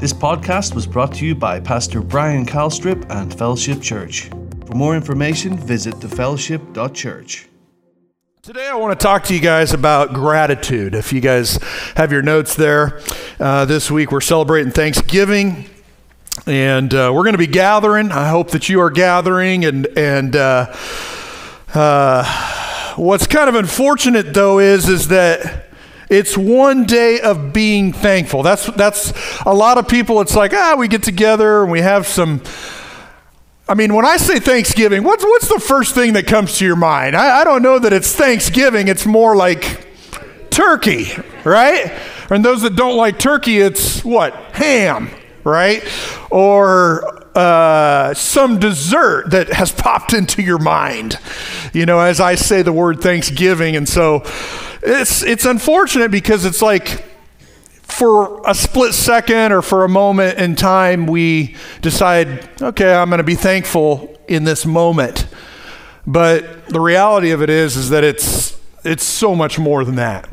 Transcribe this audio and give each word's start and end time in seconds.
This 0.00 0.14
podcast 0.14 0.74
was 0.74 0.86
brought 0.86 1.12
to 1.16 1.26
you 1.26 1.34
by 1.34 1.60
Pastor 1.60 2.00
Brian 2.00 2.46
Calstrip 2.46 3.04
and 3.10 3.36
Fellowship 3.36 3.82
Church. 3.82 4.30
For 4.64 4.74
more 4.74 4.96
information, 4.96 5.58
visit 5.58 5.92
thefellowship.church. 5.96 7.46
Today, 8.40 8.66
I 8.66 8.76
want 8.76 8.98
to 8.98 9.04
talk 9.04 9.24
to 9.24 9.34
you 9.34 9.40
guys 9.40 9.74
about 9.74 10.14
gratitude. 10.14 10.94
If 10.94 11.12
you 11.12 11.20
guys 11.20 11.58
have 11.96 12.12
your 12.12 12.22
notes 12.22 12.54
there, 12.54 13.02
uh, 13.38 13.66
this 13.66 13.90
week 13.90 14.10
we're 14.10 14.22
celebrating 14.22 14.72
Thanksgiving, 14.72 15.66
and 16.46 16.94
uh, 16.94 17.12
we're 17.14 17.24
going 17.24 17.34
to 17.34 17.38
be 17.38 17.46
gathering. 17.46 18.10
I 18.10 18.30
hope 18.30 18.52
that 18.52 18.70
you 18.70 18.80
are 18.80 18.90
gathering. 18.90 19.66
And 19.66 19.86
and 19.98 20.34
uh, 20.34 20.74
uh, 21.74 22.94
what's 22.96 23.26
kind 23.26 23.50
of 23.50 23.54
unfortunate 23.54 24.32
though 24.32 24.60
is 24.60 24.88
is 24.88 25.08
that 25.08 25.69
it's 26.10 26.36
one 26.36 26.84
day 26.84 27.20
of 27.20 27.52
being 27.52 27.92
thankful. 27.92 28.42
That's 28.42 28.66
that's 28.66 29.12
a 29.46 29.54
lot 29.54 29.78
of 29.78 29.86
people. 29.88 30.20
It's 30.20 30.34
like 30.34 30.52
ah, 30.52 30.74
we 30.76 30.88
get 30.88 31.04
together 31.04 31.62
and 31.62 31.70
we 31.70 31.80
have 31.80 32.06
some. 32.06 32.42
I 33.68 33.74
mean, 33.74 33.94
when 33.94 34.04
I 34.04 34.16
say 34.16 34.40
Thanksgiving, 34.40 35.04
what's 35.04 35.22
what's 35.22 35.48
the 35.48 35.60
first 35.60 35.94
thing 35.94 36.14
that 36.14 36.26
comes 36.26 36.58
to 36.58 36.66
your 36.66 36.74
mind? 36.74 37.16
I, 37.16 37.40
I 37.40 37.44
don't 37.44 37.62
know 37.62 37.78
that 37.78 37.92
it's 37.92 38.12
Thanksgiving. 38.12 38.88
It's 38.88 39.06
more 39.06 39.36
like 39.36 39.86
turkey, 40.50 41.06
right? 41.44 41.92
And 42.28 42.44
those 42.44 42.62
that 42.62 42.74
don't 42.74 42.96
like 42.96 43.18
turkey, 43.18 43.58
it's 43.58 44.04
what 44.04 44.34
ham, 44.52 45.10
right? 45.44 45.84
Or 46.30 47.19
uh, 47.34 48.14
some 48.14 48.58
dessert 48.58 49.30
that 49.30 49.52
has 49.52 49.72
popped 49.72 50.12
into 50.12 50.42
your 50.42 50.58
mind. 50.58 51.18
You 51.72 51.86
know, 51.86 52.00
as 52.00 52.20
I 52.20 52.34
say 52.34 52.62
the 52.62 52.72
word 52.72 53.00
Thanksgiving, 53.00 53.76
and 53.76 53.88
so 53.88 54.22
it's 54.82 55.22
it's 55.22 55.44
unfortunate 55.44 56.10
because 56.10 56.44
it's 56.44 56.62
like 56.62 57.04
for 57.82 58.40
a 58.48 58.54
split 58.54 58.94
second 58.94 59.52
or 59.52 59.62
for 59.62 59.84
a 59.84 59.88
moment 59.88 60.38
in 60.38 60.56
time 60.56 61.06
we 61.06 61.56
decide, 61.82 62.48
okay, 62.62 62.94
I'm 62.94 63.08
going 63.08 63.18
to 63.18 63.24
be 63.24 63.34
thankful 63.34 64.16
in 64.28 64.44
this 64.44 64.64
moment. 64.64 65.26
But 66.06 66.68
the 66.68 66.80
reality 66.80 67.30
of 67.30 67.42
it 67.42 67.50
is 67.50 67.76
is 67.76 67.90
that 67.90 68.04
it's 68.04 68.58
it's 68.84 69.04
so 69.04 69.34
much 69.34 69.58
more 69.58 69.84
than 69.84 69.96
that. 69.96 70.28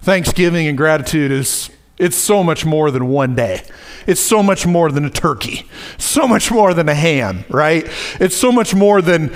Thanksgiving 0.00 0.66
and 0.66 0.76
gratitude 0.76 1.30
is 1.30 1.70
it's 1.98 2.16
so 2.16 2.42
much 2.42 2.64
more 2.64 2.90
than 2.90 3.08
one 3.08 3.34
day. 3.34 3.62
It's 4.06 4.20
so 4.20 4.42
much 4.42 4.66
more 4.66 4.90
than 4.90 5.04
a 5.04 5.10
turkey. 5.10 5.68
So 5.96 6.26
much 6.26 6.50
more 6.50 6.74
than 6.74 6.88
a 6.88 6.94
ham, 6.94 7.44
right? 7.48 7.88
It's 8.20 8.36
so 8.36 8.50
much 8.50 8.74
more 8.74 9.00
than 9.00 9.32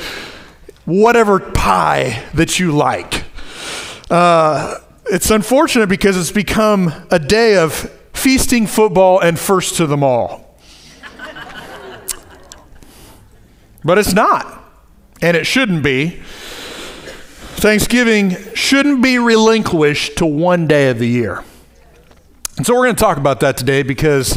whatever 0.85 1.39
pie 1.39 2.25
that 2.35 2.59
you 2.59 2.73
like. 2.73 3.25
Uh, 4.11 4.77
it's 5.11 5.31
unfortunate 5.31 5.89
because 5.89 6.17
it's 6.17 6.33
become 6.33 6.93
a 7.11 7.19
day 7.19 7.57
of 7.57 7.73
feasting, 8.13 8.67
football, 8.67 9.21
and 9.21 9.39
first 9.39 9.77
to 9.77 9.87
them 9.87 10.03
all. 10.03 10.59
but 13.85 13.99
it's 13.99 14.13
not, 14.13 14.65
and 15.23 15.37
it 15.37 15.47
shouldn't 15.47 15.83
be. 15.83 16.21
Thanksgiving 17.61 18.37
shouldn't 18.55 19.03
be 19.03 19.19
relinquished 19.19 20.17
to 20.19 20.27
one 20.27 20.67
day 20.67 20.91
of 20.91 20.99
the 20.99 21.09
year. 21.09 21.45
And 22.59 22.67
so 22.67 22.75
we're 22.75 22.87
going 22.87 22.97
to 22.97 23.01
talk 23.01 23.19
about 23.19 23.39
that 23.41 23.57
today 23.57 23.85
because 23.85 24.37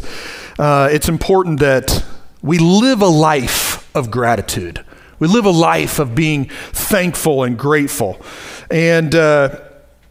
uh, 0.59 0.87
it's 0.91 1.09
important 1.09 1.59
that 1.59 2.05
we 2.43 2.59
live 2.59 3.01
a 3.01 3.07
life 3.07 3.89
of 3.95 4.11
gratitude. 4.11 4.85
We 5.17 5.27
live 5.27 5.45
a 5.45 5.49
life 5.49 5.97
of 5.97 6.13
being 6.13 6.45
thankful 6.45 7.43
and 7.43 7.57
grateful. 7.57 8.21
And 8.69 9.15
uh, 9.15 9.59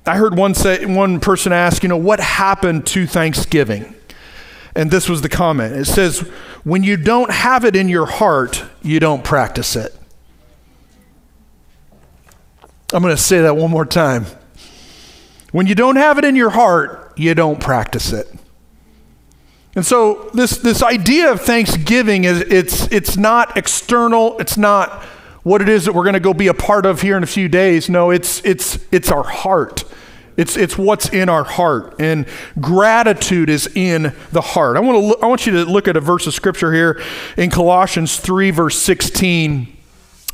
I 0.04 0.16
heard 0.16 0.36
one, 0.36 0.54
say, 0.54 0.84
one 0.86 1.20
person 1.20 1.52
ask, 1.52 1.84
you 1.84 1.88
know, 1.88 1.96
what 1.96 2.18
happened 2.18 2.84
to 2.88 3.06
Thanksgiving? 3.06 3.94
And 4.74 4.90
this 4.90 5.08
was 5.08 5.22
the 5.22 5.28
comment. 5.28 5.76
It 5.76 5.84
says, 5.84 6.18
when 6.64 6.82
you 6.82 6.96
don't 6.96 7.30
have 7.30 7.64
it 7.64 7.76
in 7.76 7.88
your 7.88 8.06
heart, 8.06 8.64
you 8.82 8.98
don't 8.98 9.22
practice 9.22 9.76
it. 9.76 9.96
I'm 12.92 13.02
going 13.02 13.14
to 13.14 13.22
say 13.22 13.42
that 13.42 13.56
one 13.56 13.70
more 13.70 13.86
time. 13.86 14.26
When 15.52 15.68
you 15.68 15.76
don't 15.76 15.96
have 15.96 16.18
it 16.18 16.24
in 16.24 16.34
your 16.34 16.50
heart, 16.50 17.09
you 17.20 17.34
don't 17.34 17.60
practice 17.60 18.12
it. 18.12 18.26
And 19.76 19.86
so 19.86 20.30
this, 20.34 20.58
this 20.58 20.82
idea 20.82 21.30
of 21.30 21.40
thanksgiving 21.40 22.24
is 22.24 22.40
it's, 22.40 22.90
it's 22.90 23.16
not 23.16 23.56
external, 23.56 24.38
it's 24.38 24.56
not 24.56 25.04
what 25.42 25.62
it 25.62 25.68
is 25.68 25.84
that 25.84 25.94
we're 25.94 26.02
going 26.02 26.14
to 26.14 26.20
go 26.20 26.34
be 26.34 26.48
a 26.48 26.54
part 26.54 26.84
of 26.84 27.02
here 27.02 27.16
in 27.16 27.22
a 27.22 27.26
few 27.28 27.48
days. 27.48 27.88
No, 27.88 28.10
it's, 28.10 28.44
it's, 28.44 28.78
it's 28.90 29.10
our 29.10 29.22
heart. 29.22 29.84
It's, 30.36 30.56
it's 30.56 30.76
what's 30.76 31.08
in 31.10 31.28
our 31.28 31.44
heart. 31.44 31.96
And 31.98 32.26
gratitude 32.60 33.48
is 33.48 33.66
in 33.74 34.14
the 34.32 34.40
heart. 34.40 34.76
I 34.76 34.80
want, 34.80 34.96
to 34.96 35.06
look, 35.06 35.22
I 35.22 35.26
want 35.26 35.46
you 35.46 35.52
to 35.52 35.64
look 35.64 35.86
at 35.86 35.96
a 35.96 36.00
verse 36.00 36.26
of 36.26 36.34
scripture 36.34 36.72
here 36.72 37.02
in 37.36 37.50
Colossians 37.50 38.18
3, 38.18 38.50
verse 38.50 38.78
16. 38.78 39.76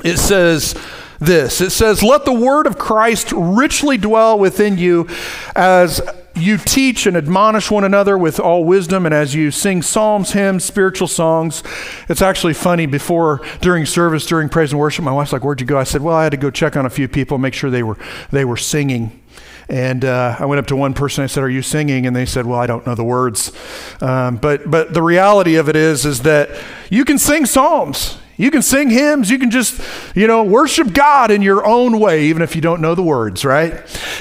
It 0.05 0.19
says, 0.19 0.75
this 1.19 1.61
it 1.61 1.71
says, 1.71 2.03
Let 2.03 2.25
the 2.25 2.33
word 2.33 2.67
of 2.67 2.79
Christ 2.79 3.33
richly 3.33 3.97
dwell 3.97 4.39
within 4.39 4.77
you 4.77 5.09
as 5.55 6.01
you 6.37 6.59
teach 6.59 7.07
and 7.07 7.17
admonish 7.17 7.71
one 7.71 7.85
another 7.85 8.17
with 8.19 8.39
all 8.39 8.65
wisdom, 8.65 9.07
and 9.07 9.15
as 9.15 9.35
you 9.35 9.51
sing 9.51 9.83
psalms, 9.83 10.33
hymns, 10.33 10.65
spiritual 10.65 11.09
songs. 11.09 11.63
It's 12.09 12.23
actually 12.23 12.55
funny. 12.55 12.87
Before, 12.87 13.41
during 13.61 13.87
service, 13.87 14.27
during 14.27 14.49
praise 14.49 14.73
and 14.73 14.81
worship, 14.81 15.05
my 15.05 15.13
wife's 15.13 15.33
like, 15.33 15.43
"Where'd 15.43 15.61
you 15.61 15.67
go?" 15.67 15.79
I 15.79 15.85
said, 15.85 16.03
"Well, 16.03 16.15
I 16.15 16.25
had 16.25 16.31
to 16.31 16.37
go 16.37 16.51
check 16.51 16.77
on 16.77 16.87
a 16.87 16.91
few 16.91 17.09
people, 17.09 17.39
make 17.39 17.55
sure 17.55 17.71
they 17.71 17.83
were 17.83 17.97
they 18.31 18.45
were 18.45 18.57
singing." 18.57 19.21
And 19.69 20.05
uh, 20.05 20.37
I 20.39 20.45
went 20.45 20.61
up 20.61 20.67
to 20.69 20.77
one 20.77 20.95
person. 20.95 21.25
I 21.25 21.27
said, 21.27 21.43
"Are 21.43 21.51
you 21.51 21.63
singing?" 21.63 22.07
And 22.07 22.15
they 22.15 22.27
said, 22.27 22.47
"Well, 22.47 22.61
I 22.61 22.67
don't 22.67 22.87
know 22.87 22.95
the 22.95 23.05
words." 23.05 23.53
Um, 24.01 24.37
but 24.37 24.71
but 24.71 24.95
the 24.95 25.03
reality 25.03 25.57
of 25.57 25.69
it 25.69 25.77
is 25.77 26.05
is 26.05 26.23
that 26.23 26.51
you 26.91 27.05
can 27.05 27.19
sing 27.19 27.47
psalms. 27.47 28.19
You 28.37 28.51
can 28.51 28.63
sing 28.63 28.91
hymns. 28.91 29.31
You 29.31 29.39
can 29.39 29.51
just, 29.51 29.81
you 30.15 30.27
know, 30.27 30.43
worship 30.43 30.93
God 30.93 31.31
in 31.31 31.43
your 31.43 31.67
own 31.67 31.99
way, 31.99 32.25
even 32.25 32.43
if 32.43 32.55
you 32.55 32.61
don't 32.61 32.81
know 32.81 32.95
the 32.95 33.03
words, 33.03 33.45
right? 33.45 33.75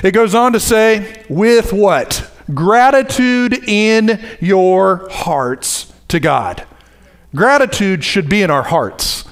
It 0.04 0.12
goes 0.12 0.34
on 0.34 0.54
to 0.54 0.60
say, 0.60 1.24
with 1.30 1.74
what? 1.74 2.32
Gratitude 2.54 3.68
in 3.68 4.24
your 4.40 5.10
hearts 5.10 5.92
to 6.10 6.20
God. 6.20 6.66
Gratitude 7.36 8.04
should 8.04 8.30
be 8.30 8.42
in 8.42 8.50
our 8.50 8.64
hearts. 8.64 9.26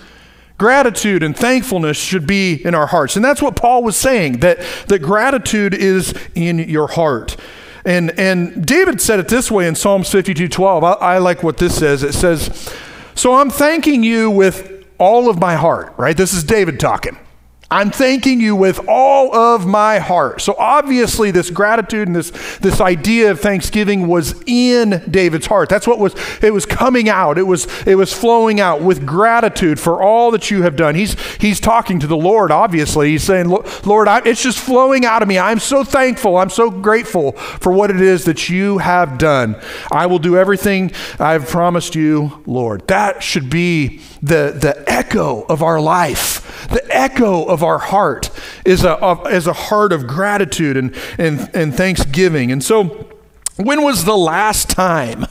Gratitude 0.57 1.23
and 1.23 1.35
thankfulness 1.35 1.97
should 1.97 2.27
be 2.27 2.63
in 2.65 2.75
our 2.75 2.87
hearts. 2.87 3.15
And 3.15 3.23
that's 3.23 3.41
what 3.41 3.55
Paul 3.55 3.83
was 3.83 3.95
saying, 3.95 4.39
that, 4.39 4.59
that 4.87 4.99
gratitude 4.99 5.73
is 5.73 6.13
in 6.35 6.59
your 6.59 6.87
heart. 6.87 7.37
And, 7.85 8.17
and 8.19 8.65
David 8.65 9.01
said 9.01 9.19
it 9.19 9.27
this 9.27 9.51
way 9.51 9.67
in 9.67 9.75
Psalms 9.75 10.09
52 10.09 10.47
12. 10.47 10.83
I, 10.83 10.91
I 10.93 11.17
like 11.17 11.43
what 11.43 11.57
this 11.57 11.77
says. 11.77 12.03
It 12.03 12.13
says, 12.13 12.73
So 13.13 13.35
I'm 13.35 13.49
thanking 13.49 14.03
you 14.03 14.29
with 14.31 14.72
all 15.03 15.29
of 15.29 15.37
my 15.37 15.55
heart, 15.55 15.93
right? 15.97 16.15
This 16.15 16.33
is 16.33 16.43
David 16.45 16.79
talking. 16.79 17.17
I'm 17.73 17.89
thanking 17.89 18.39
you 18.39 18.55
with 18.55 18.87
all 18.87 19.33
of 19.35 19.65
my 19.65 19.97
heart. 19.97 20.41
So 20.41 20.55
obviously 20.59 21.31
this 21.31 21.49
gratitude 21.49 22.07
and 22.07 22.15
this 22.15 22.29
this 22.59 22.79
idea 22.79 23.31
of 23.31 23.39
thanksgiving 23.39 24.07
was 24.07 24.35
in 24.45 25.01
David's 25.09 25.47
heart. 25.47 25.69
That's 25.69 25.87
what 25.87 25.97
was 25.97 26.13
it 26.43 26.53
was 26.53 26.67
coming 26.67 27.09
out. 27.09 27.39
It 27.39 27.47
was 27.47 27.65
it 27.87 27.95
was 27.95 28.13
flowing 28.13 28.59
out 28.59 28.83
with 28.83 29.07
gratitude 29.07 29.79
for 29.79 30.03
all 30.03 30.29
that 30.31 30.51
you 30.51 30.61
have 30.61 30.75
done. 30.75 30.93
He's 30.93 31.19
he's 31.37 31.59
talking 31.59 31.99
to 31.99 32.05
the 32.05 32.15
Lord 32.15 32.51
obviously. 32.51 33.09
He's 33.09 33.23
saying, 33.23 33.49
"Lord, 33.83 34.07
I, 34.07 34.21
it's 34.23 34.43
just 34.43 34.59
flowing 34.59 35.03
out 35.03 35.23
of 35.23 35.27
me. 35.27 35.39
I'm 35.39 35.59
so 35.59 35.83
thankful. 35.83 36.37
I'm 36.37 36.51
so 36.51 36.69
grateful 36.69 37.31
for 37.31 37.73
what 37.73 37.89
it 37.89 38.01
is 38.01 38.25
that 38.25 38.49
you 38.49 38.77
have 38.77 39.17
done. 39.17 39.59
I 39.91 40.05
will 40.05 40.19
do 40.19 40.37
everything 40.37 40.91
I've 41.19 41.47
promised 41.47 41.95
you, 41.95 42.43
Lord." 42.45 42.87
That 42.87 43.23
should 43.23 43.49
be 43.49 44.01
the 44.21 44.55
the 44.55 44.83
echo 44.87 45.41
of 45.49 45.63
our 45.63 45.81
life. 45.81 46.67
The 46.69 46.85
echo 46.95 47.43
of 47.45 47.62
our 47.63 47.79
heart 47.79 48.29
is 48.65 48.83
a, 48.83 49.21
is 49.31 49.47
a 49.47 49.53
heart 49.53 49.93
of 49.93 50.05
gratitude 50.07 50.77
and, 50.77 50.95
and, 51.17 51.49
and 51.53 51.73
thanksgiving. 51.73 52.51
And 52.51 52.63
so, 52.63 53.09
when 53.55 53.83
was 53.83 54.05
the 54.05 54.17
last 54.17 54.69
time? 54.69 55.25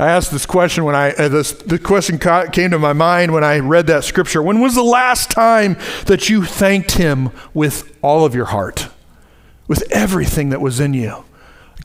I 0.00 0.08
asked 0.08 0.30
this 0.30 0.46
question 0.46 0.84
when 0.84 0.94
I, 0.94 1.12
uh, 1.12 1.28
this, 1.28 1.52
the 1.52 1.78
question 1.78 2.18
ca- 2.18 2.46
came 2.46 2.70
to 2.70 2.78
my 2.78 2.94
mind 2.94 3.34
when 3.34 3.44
I 3.44 3.58
read 3.58 3.86
that 3.88 4.02
scripture. 4.02 4.42
When 4.42 4.60
was 4.60 4.74
the 4.74 4.82
last 4.82 5.30
time 5.30 5.76
that 6.06 6.30
you 6.30 6.46
thanked 6.46 6.92
Him 6.92 7.28
with 7.52 7.98
all 8.00 8.24
of 8.24 8.34
your 8.34 8.46
heart, 8.46 8.88
with 9.68 9.84
everything 9.90 10.48
that 10.50 10.60
was 10.62 10.80
in 10.80 10.94
you? 10.94 11.24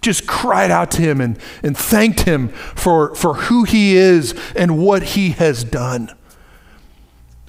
Just 0.02 0.28
cried 0.28 0.72
out 0.72 0.92
to 0.92 1.02
Him 1.02 1.20
and, 1.20 1.38
and 1.62 1.78
thanked 1.78 2.22
Him 2.22 2.50
for, 2.50 3.14
for 3.16 3.34
who 3.34 3.66
He 3.66 3.98
is 3.98 4.34
and 4.56 4.78
what 4.78 5.04
He 5.04 5.32
has 5.32 5.66
done. 5.66 6.10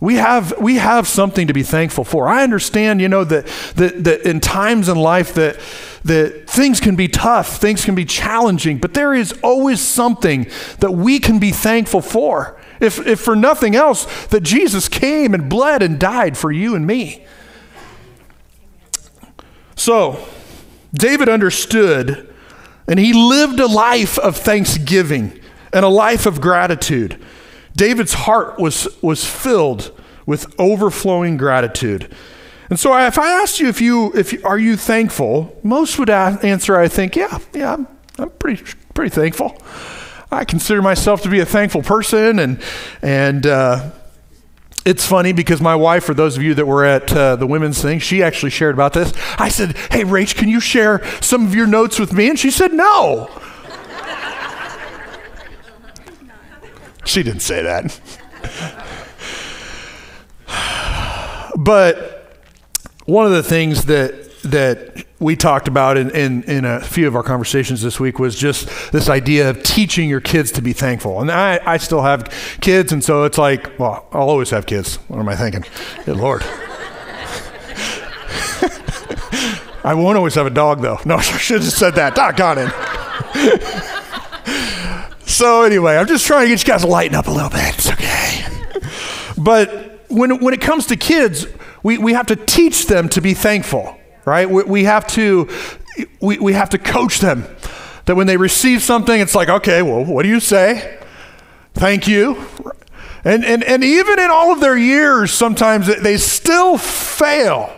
We 0.01 0.17
have, 0.17 0.53
we 0.61 0.77
have 0.77 1.09
something 1.09 1.47
to 1.47 1.55
be 1.55 1.63
thankful 1.63 2.05
for. 2.05 2.29
I 2.29 2.43
understand, 2.43 3.01
you 3.01 3.09
know, 3.09 3.25
that, 3.25 3.47
that, 3.77 4.05
that 4.05 4.29
in 4.29 4.41
times 4.41 4.91
in 4.91 4.99
life 4.99 5.33
that, 5.35 5.59
that 6.05 6.49
things 6.49 6.81
can 6.81 6.97
be 6.97 7.09
tough, 7.09 7.57
things 7.57 7.85
can 7.85 7.95
be 7.95 8.05
challenging, 8.05 8.77
but 8.77 8.93
there 8.93 9.15
is 9.15 9.33
always 9.43 9.81
something 9.81 10.51
that 10.81 10.93
we 10.93 11.19
can 11.19 11.39
be 11.39 11.51
thankful 11.51 12.03
for. 12.03 12.61
If, 12.79 13.07
if 13.07 13.21
for 13.21 13.35
nothing 13.35 13.75
else, 13.75 14.27
that 14.27 14.43
Jesus 14.43 14.87
came 14.87 15.33
and 15.33 15.49
bled 15.49 15.83
and 15.83 15.99
died 15.99 16.37
for 16.37 16.53
you 16.53 16.75
and 16.75 16.87
me. 16.87 17.25
So, 19.77 20.27
David 20.93 21.31
understood 21.31 22.35
and 22.87 22.99
he 22.99 23.15
lived 23.15 23.61
a 23.61 23.67
life 23.67 24.19
of 24.19 24.37
thanksgiving 24.37 25.41
and 25.73 25.85
a 25.85 25.89
life 25.89 26.27
of 26.27 26.41
gratitude. 26.41 27.23
David's 27.77 28.15
heart 28.15 28.59
was, 28.59 28.89
was 29.03 29.25
filled 29.25 29.93
with 30.25 30.53
overflowing 30.59 31.37
gratitude. 31.37 32.13
And 32.69 32.81
so 32.81 32.97
if 33.07 33.19
I 33.19 33.29
asked 33.29 33.61
you 33.61 33.69
if 33.69 33.81
you 33.81 34.13
if 34.15 34.33
you, 34.33 34.41
are 34.45 34.59
you 34.59 34.77
thankful, 34.77 35.57
most 35.63 35.99
would 35.99 36.11
answer 36.11 36.77
I 36.77 36.89
think, 36.89 37.15
yeah, 37.15 37.39
yeah, 37.53 37.75
I'm, 37.75 37.87
I'm 38.19 38.31
pretty 38.31 38.65
pretty 38.93 39.11
thankful. 39.11 39.57
I 40.33 40.45
consider 40.45 40.83
myself 40.83 41.23
to 41.23 41.29
be 41.29 41.39
a 41.39 41.47
thankful 41.47 41.83
person 41.83 42.41
and 42.41 42.61
and 43.03 43.47
uh, 43.47 43.93
it's 44.85 45.05
funny 45.05 45.33
because 45.33 45.61
my 45.61 45.75
wife, 45.75 46.05
for 46.05 46.15
those 46.15 46.37
of 46.37 46.45
you 46.45 46.55
that 46.55 46.67
were 46.67 46.85
at 46.85 47.13
uh, 47.13 47.35
the 47.35 47.47
women's 47.47 47.83
thing, 47.83 47.99
she 47.99 48.23
actually 48.23 48.51
shared 48.51 48.75
about 48.75 48.93
this. 48.93 49.13
I 49.37 49.49
said, 49.49 49.77
Hey, 49.91 50.05
Rach, 50.05 50.37
can 50.37 50.49
you 50.49 50.61
share 50.61 51.05
some 51.21 51.45
of 51.45 51.55
your 51.55 51.67
notes 51.67 51.99
with 51.99 52.13
me? 52.13 52.29
And 52.29 52.39
she 52.39 52.53
said, 52.53 52.73
No. 52.73 53.29
She 57.07 57.23
didn't 57.23 57.41
say 57.41 57.63
that. 57.63 58.01
but 61.57 62.43
one 63.07 63.27
of 63.27 63.33
the 63.33 63.43
things 63.43 63.87
that 63.87 64.27
that 64.43 65.05
we 65.19 65.35
talked 65.35 65.67
about 65.67 65.97
in, 65.97 66.11
in, 66.11 66.43
in, 66.45 66.65
a 66.65 66.81
few 66.81 67.09
of 67.09 67.17
our 67.17 67.23
conversations 67.23 67.83
this 67.83 67.99
week 67.99 68.19
was 68.19 68.39
just 68.39 68.69
this 68.93 69.09
idea 69.09 69.51
of 69.51 69.63
teaching 69.63 70.09
your 70.09 70.21
kids 70.21 70.53
to 70.53 70.63
be 70.63 70.73
thankful. 70.73 71.21
And 71.21 71.33
I, 71.33 71.59
I 71.65 71.79
still 71.79 72.03
have 72.03 72.33
kids, 72.61 72.93
and 72.93 73.03
so 73.03 73.25
it's 73.25 73.39
like, 73.39 73.79
well, 73.79 74.07
I'll 74.13 74.29
always 74.29 74.51
have 74.51 74.67
kids. 74.67 74.97
What 75.09 75.19
am 75.19 75.29
I 75.29 75.35
thinking? 75.35 75.65
Good 76.05 76.17
Lord. 76.17 76.43
I 79.85 79.95
won't 79.95 80.17
always 80.17 80.35
have 80.35 80.47
a 80.47 80.51
dog, 80.51 80.83
though. 80.83 80.99
No, 81.05 81.17
I 81.19 81.23
should 81.23 81.63
have 81.63 81.73
said 81.73 81.95
that. 81.95 82.15
Doggone 82.15 82.59
it. 82.59 83.83
so, 85.37 85.63
anyway, 85.63 85.97
I'm 85.97 86.07
just 86.07 86.27
trying 86.27 86.47
to 86.47 86.49
get 86.49 86.61
you 86.61 86.73
guys 86.73 86.83
to 86.83 86.89
lighten 86.89 87.15
up 87.15 87.27
a 87.27 87.31
little 87.31 87.51
bit. 87.51 87.75
It's 87.75 87.91
okay. 87.91 88.45
But 89.39 90.05
when, 90.09 90.41
when 90.41 90.55
it 90.55 90.61
comes 90.61 90.87
to 90.87 90.97
kids, 90.97 91.47
we, 91.83 91.99
we 91.99 92.15
have 92.15 92.27
to 92.27 92.37
teach 92.37 92.87
them 92.87 93.09
to 93.11 93.21
be 93.21 93.35
thankful 93.35 93.97
right? 94.27 94.51
We, 94.51 94.65
we 94.65 94.85
have 94.85 95.07
to 95.09 95.49
we, 96.21 96.39
we 96.39 96.53
have 96.53 96.69
to 96.71 96.79
coach 96.79 97.21
them 97.21 97.47
that 98.05 98.17
when 98.17 98.27
they 98.27 98.37
receive 98.37 98.83
something, 98.83 99.19
it's 99.19 99.35
like, 99.35 99.49
okay, 99.49 99.81
well, 99.81 100.05
what 100.05 100.25
do 100.25 100.29
you 100.29 100.41
say? 100.41 100.99
Thank 101.73 102.07
you. 102.07 102.47
And, 103.25 103.45
and, 103.45 103.65
and 103.65 103.83
even 103.83 104.19
in 104.21 104.31
all 104.31 104.53
of 104.53 104.61
their 104.61 104.77
years, 104.77 105.33
sometimes 105.33 105.87
they 106.03 106.17
still 106.19 106.77
fail. 106.77 107.75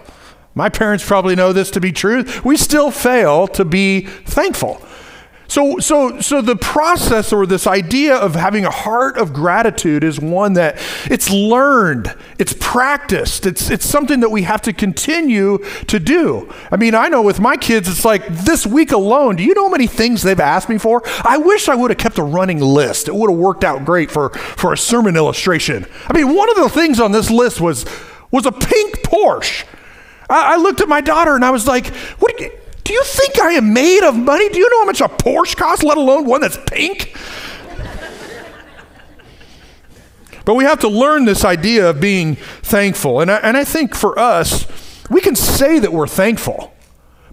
My 0.55 0.69
parents 0.69 1.07
probably 1.07 1.37
know 1.37 1.53
this 1.53 1.71
to 1.71 1.81
be 1.81 1.93
true. 1.93 2.25
We 2.45 2.57
still 2.57 2.91
fail 2.91 3.47
to 3.49 3.65
be 3.65 4.01
thankful. 4.03 4.83
So, 5.49 5.79
so, 5.79 6.21
so 6.21 6.43
the 6.43 6.57
process 6.57 7.33
or 7.33 7.47
this 7.47 7.67
idea 7.67 8.15
of 8.15 8.35
having 8.35 8.67
a 8.67 8.71
heart 8.71 9.17
of 9.17 9.33
gratitude 9.33 10.05
is 10.05 10.21
one 10.21 10.53
that 10.53 10.77
it's 11.11 11.31
learned, 11.31 12.15
it's 12.39 12.55
practiced, 12.61 13.47
it's, 13.47 13.71
it's 13.71 13.87
something 13.87 14.21
that 14.21 14.29
we 14.29 14.43
have 14.43 14.61
to 14.63 14.75
continue 14.75 15.57
to 15.87 15.99
do. 15.99 16.53
I 16.71 16.77
mean, 16.77 16.95
I 16.95 17.09
know 17.09 17.23
with 17.23 17.41
my 17.41 17.57
kids, 17.57 17.89
it's 17.89 18.05
like 18.05 18.27
this 18.29 18.67
week 18.67 18.93
alone, 18.93 19.37
do 19.37 19.43
you 19.43 19.55
know 19.55 19.65
how 19.65 19.71
many 19.71 19.87
things 19.87 20.23
they've 20.23 20.39
asked 20.39 20.69
me 20.69 20.77
for? 20.77 21.03
I 21.25 21.39
wish 21.39 21.71
I 21.71 21.75
would 21.75 21.91
have 21.91 21.99
kept 21.99 22.19
a 22.19 22.23
running 22.23 22.61
list. 22.61 23.09
It 23.09 23.15
would 23.15 23.31
have 23.31 23.39
worked 23.39 23.65
out 23.65 23.87
great 23.87 24.11
for, 24.11 24.29
for 24.31 24.75
a 24.75 24.79
sermon 24.79 25.17
illustration. 25.17 25.87
I 26.09 26.13
mean, 26.13 26.35
one 26.35 26.51
of 26.51 26.57
the 26.57 26.69
things 26.69 27.01
on 27.01 27.13
this 27.13 27.31
list 27.31 27.59
was, 27.59 27.87
was 28.31 28.45
a 28.45 28.53
pink 28.53 28.99
Porsche. 28.99 29.65
I, 30.29 30.55
I 30.55 30.57
looked 30.57 30.83
at 30.83 30.89
my 30.89 31.01
daughter 31.01 31.35
and 31.35 31.43
I 31.43 31.51
was 31.51 31.67
like, 31.67 31.87
what 32.19 32.39
do 32.89 32.95
you, 32.95 33.05
think 33.05 33.39
I 33.39 33.53
am 33.53 33.75
made 33.75 34.03
of 34.03 34.17
money? 34.17 34.49
Do 34.49 34.59
you 34.59 34.71
know 34.71 34.81
how 34.81 34.87
much 34.87 35.03
a 35.03 35.09
Porsche 35.09 35.55
costs, 35.55 35.85
let 35.85 35.99
alone 35.99 36.25
one 36.25 36.41
that's 36.41 36.59
pink? 36.67 37.15
but 40.47 40.55
we 40.55 40.65
have 40.65 40.81
to 40.81 40.89
learn 40.89 41.27
this 41.27 41.45
idea 41.45 41.91
of 41.91 42.01
being 42.01 42.37
thankful. 42.37 43.21
And 43.21 43.31
I, 43.31 43.37
and 43.41 43.59
I 43.59 43.65
think 43.65 43.95
for 43.95 44.19
us, 44.19 44.67
we 45.11 45.21
can 45.21 45.37
say 45.37 45.79
that 45.81 45.93
we're 45.93 46.07
thankful. 46.07 46.73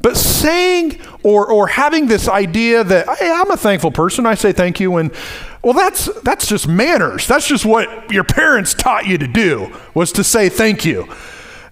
But 0.02 0.18
saying 0.18 1.00
or, 1.24 1.50
or 1.50 1.68
having 1.68 2.08
this 2.08 2.28
idea 2.28 2.84
that 2.84 3.08
hey, 3.18 3.32
I'm 3.32 3.50
a 3.50 3.56
thankful 3.56 3.92
person, 3.92 4.26
I 4.26 4.36
say 4.36 4.52
thank 4.52 4.82
you, 4.82 4.98
and 4.98 5.10
well, 5.64 5.74
that's 5.74 6.10
that's 6.22 6.48
just 6.48 6.68
manners. 6.68 7.28
That's 7.28 7.48
just 7.48 7.66
what 7.66 8.12
your 8.12 8.26
parents 8.26 8.74
taught 8.74 9.08
you 9.08 9.18
to 9.18 9.28
do 9.28 9.74
was 9.94 10.12
to 10.12 10.24
say 10.24 10.50
thank 10.50 10.84
you. 10.84 11.08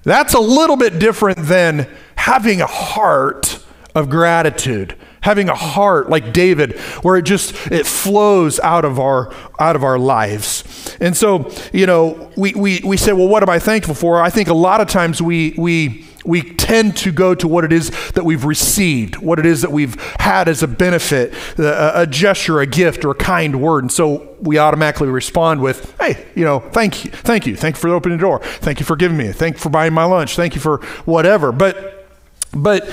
That's 0.03 0.33
a 0.33 0.39
little 0.39 0.77
bit 0.77 0.99
different 0.99 1.39
than 1.39 1.87
having 2.15 2.61
a 2.61 2.65
heart 2.65 3.62
of 3.95 4.09
gratitude 4.09 4.95
having 5.21 5.47
a 5.47 5.55
heart 5.55 6.09
like 6.09 6.33
david 6.33 6.77
where 7.01 7.15
it 7.15 7.23
just 7.23 7.53
it 7.71 7.87
flows 7.87 8.59
out 8.59 8.83
of 8.85 8.99
our 8.99 9.33
out 9.59 9.75
of 9.75 9.83
our 9.83 9.97
lives. 9.97 10.97
And 10.99 11.15
so 11.15 11.51
you 11.71 11.85
know 11.85 12.31
we 12.35 12.53
we, 12.53 12.81
we 12.83 12.97
say 12.97 13.13
well 13.13 13.27
what 13.27 13.41
am 13.43 13.49
i 13.49 13.59
thankful 13.59 13.95
for? 13.95 14.21
I 14.21 14.29
think 14.29 14.49
a 14.49 14.53
lot 14.53 14.81
of 14.81 14.87
times 14.87 15.21
we 15.21 15.55
we 15.57 16.05
we 16.25 16.41
tend 16.41 16.95
to 16.97 17.11
go 17.11 17.35
to 17.35 17.47
what 17.47 17.65
it 17.65 17.73
is 17.73 17.89
that 18.11 18.23
we've 18.23 18.45
received, 18.45 19.17
what 19.17 19.39
it 19.39 19.45
is 19.45 19.61
that 19.61 19.71
we've 19.73 19.99
had 20.19 20.47
as 20.47 20.63
a 20.63 20.67
benefit, 20.67 21.33
a, 21.59 22.03
a, 22.03 22.07
gesture, 22.07 22.61
a 22.61 22.65
gift, 22.65 23.03
or 23.03 23.11
a 23.11 23.15
kind 23.15 23.61
word. 23.61 23.83
And 23.83 23.91
so 23.91 24.35
we 24.39 24.57
automatically 24.57 25.09
respond 25.09 25.61
with, 25.61 25.93
hey, 25.99 26.25
you 26.33 26.45
know, 26.45 26.61
thank 26.61 27.03
you, 27.03 27.11
thank 27.11 27.45
you, 27.45 27.57
thank 27.57 27.75
you 27.75 27.81
for 27.81 27.89
opening 27.89 28.17
the 28.17 28.21
door, 28.21 28.39
thank 28.39 28.79
you 28.79 28.85
for 28.85 28.95
giving 28.95 29.17
me, 29.17 29.33
thank 29.33 29.55
you 29.55 29.59
for 29.59 29.69
buying 29.69 29.91
my 29.91 30.05
lunch, 30.05 30.37
thank 30.37 30.55
you 30.55 30.61
for 30.61 30.77
whatever. 31.03 31.51
But, 31.51 32.07
but 32.53 32.89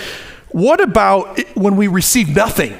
what 0.52 0.80
about 0.80 1.38
when 1.54 1.76
we 1.76 1.88
receive 1.88 2.34
nothing? 2.34 2.76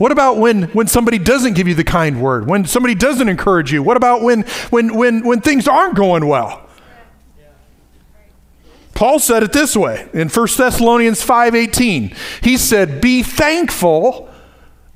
What 0.00 0.12
about 0.12 0.38
when, 0.38 0.62
when 0.70 0.86
somebody 0.86 1.18
doesn't 1.18 1.54
give 1.54 1.68
you 1.68 1.74
the 1.74 1.84
kind 1.84 2.22
word? 2.22 2.46
When 2.46 2.64
somebody 2.64 2.94
doesn't 2.94 3.28
encourage 3.28 3.70
you? 3.70 3.82
What 3.82 3.98
about 3.98 4.22
when, 4.22 4.42
when, 4.70 4.94
when, 4.94 5.26
when 5.26 5.40
things 5.42 5.68
aren't 5.68 5.94
going 5.94 6.26
well? 6.26 6.66
Paul 8.94 9.18
said 9.18 9.42
it 9.42 9.52
this 9.52 9.76
way 9.76 10.08
in 10.12 10.28
1 10.28 10.48
Thessalonians 10.58 11.24
5:18. 11.24 12.14
He 12.42 12.58
said, 12.58 13.00
"Be 13.00 13.22
thankful 13.22 14.28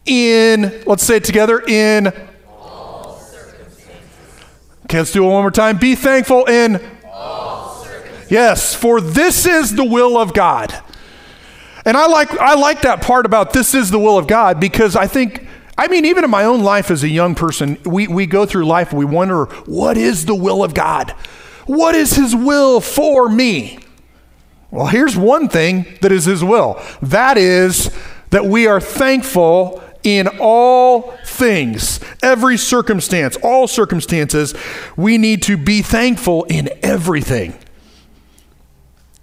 in 0.04 0.82
let's 0.84 1.02
say 1.02 1.16
it 1.16 1.24
together 1.24 1.60
in 1.66 2.12
all 2.50 3.18
circumstances." 3.18 4.44
Okay, 4.84 4.98
let's 4.98 5.12
do 5.12 5.24
it 5.24 5.26
one 5.26 5.42
more 5.42 5.50
time. 5.50 5.78
Be 5.78 5.94
thankful 5.94 6.44
in 6.44 6.82
all 7.06 7.82
circumstances. 7.82 8.30
Yes, 8.30 8.74
for 8.74 9.00
this 9.00 9.46
is 9.46 9.74
the 9.74 9.84
will 9.84 10.18
of 10.18 10.34
God 10.34 10.74
and 11.84 11.96
I 11.96 12.06
like, 12.06 12.30
I 12.38 12.54
like 12.54 12.82
that 12.82 13.02
part 13.02 13.26
about 13.26 13.52
this 13.52 13.74
is 13.74 13.90
the 13.90 13.98
will 13.98 14.16
of 14.16 14.26
God 14.26 14.58
because 14.58 14.96
I 14.96 15.06
think, 15.06 15.46
I 15.76 15.88
mean, 15.88 16.04
even 16.04 16.24
in 16.24 16.30
my 16.30 16.44
own 16.44 16.62
life 16.62 16.90
as 16.90 17.02
a 17.02 17.08
young 17.08 17.34
person, 17.34 17.78
we, 17.84 18.08
we 18.08 18.26
go 18.26 18.46
through 18.46 18.66
life 18.66 18.90
and 18.90 18.98
we 18.98 19.04
wonder, 19.04 19.46
what 19.66 19.96
is 19.96 20.24
the 20.24 20.34
will 20.34 20.64
of 20.64 20.72
God? 20.72 21.10
What 21.66 21.94
is 21.94 22.14
His 22.14 22.34
will 22.34 22.80
for 22.80 23.28
me? 23.28 23.78
Well, 24.70 24.86
here's 24.86 25.16
one 25.16 25.48
thing 25.48 25.86
that 26.00 26.10
is 26.10 26.24
His 26.24 26.42
will 26.42 26.80
that 27.02 27.36
is 27.38 27.94
that 28.30 28.44
we 28.44 28.66
are 28.66 28.80
thankful 28.80 29.82
in 30.02 30.28
all 30.38 31.16
things, 31.24 31.98
every 32.22 32.58
circumstance, 32.58 33.36
all 33.42 33.66
circumstances, 33.66 34.54
we 34.96 35.16
need 35.16 35.42
to 35.44 35.56
be 35.56 35.80
thankful 35.80 36.44
in 36.44 36.68
everything. 36.82 37.54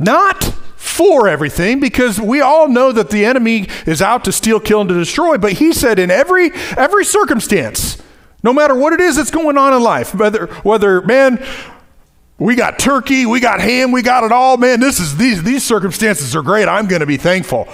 Not 0.02 0.44
for 0.76 1.28
everything 1.28 1.80
because 1.80 2.20
we 2.20 2.42
all 2.42 2.68
know 2.68 2.92
that 2.92 3.12
the 3.12 3.24
enemy 3.24 3.68
is 3.86 4.02
out 4.02 4.24
to 4.24 4.32
steal, 4.32 4.60
kill, 4.60 4.82
and 4.82 4.90
to 4.90 4.96
destroy. 4.96 5.38
But 5.38 5.54
he 5.54 5.74
said, 5.74 6.00
in 6.00 6.10
every 6.10 6.52
every 6.76 7.06
circumstance, 7.06 8.02
no 8.44 8.52
matter 8.52 8.74
what 8.74 8.94
it 8.94 9.00
is 9.00 9.16
that's 9.16 9.30
going 9.30 9.60
on 9.60 9.74
in 9.74 9.84
life, 9.84 10.16
whether 10.16 10.48
whether 10.64 11.02
man, 11.04 11.46
we 12.40 12.56
got 12.56 12.80
turkey, 12.80 13.28
we 13.28 13.40
got 13.40 13.62
ham, 13.62 13.92
we 13.92 14.02
got 14.02 14.24
it 14.24 14.32
all. 14.32 14.58
Man, 14.58 14.80
this 14.80 15.00
is 15.00 15.16
these 15.18 15.44
these 15.44 15.64
circumstances 15.64 16.36
are 16.36 16.42
great. 16.42 16.68
I'm 16.68 16.88
going 16.88 17.02
to 17.02 17.06
be 17.06 17.18
thankful. 17.18 17.68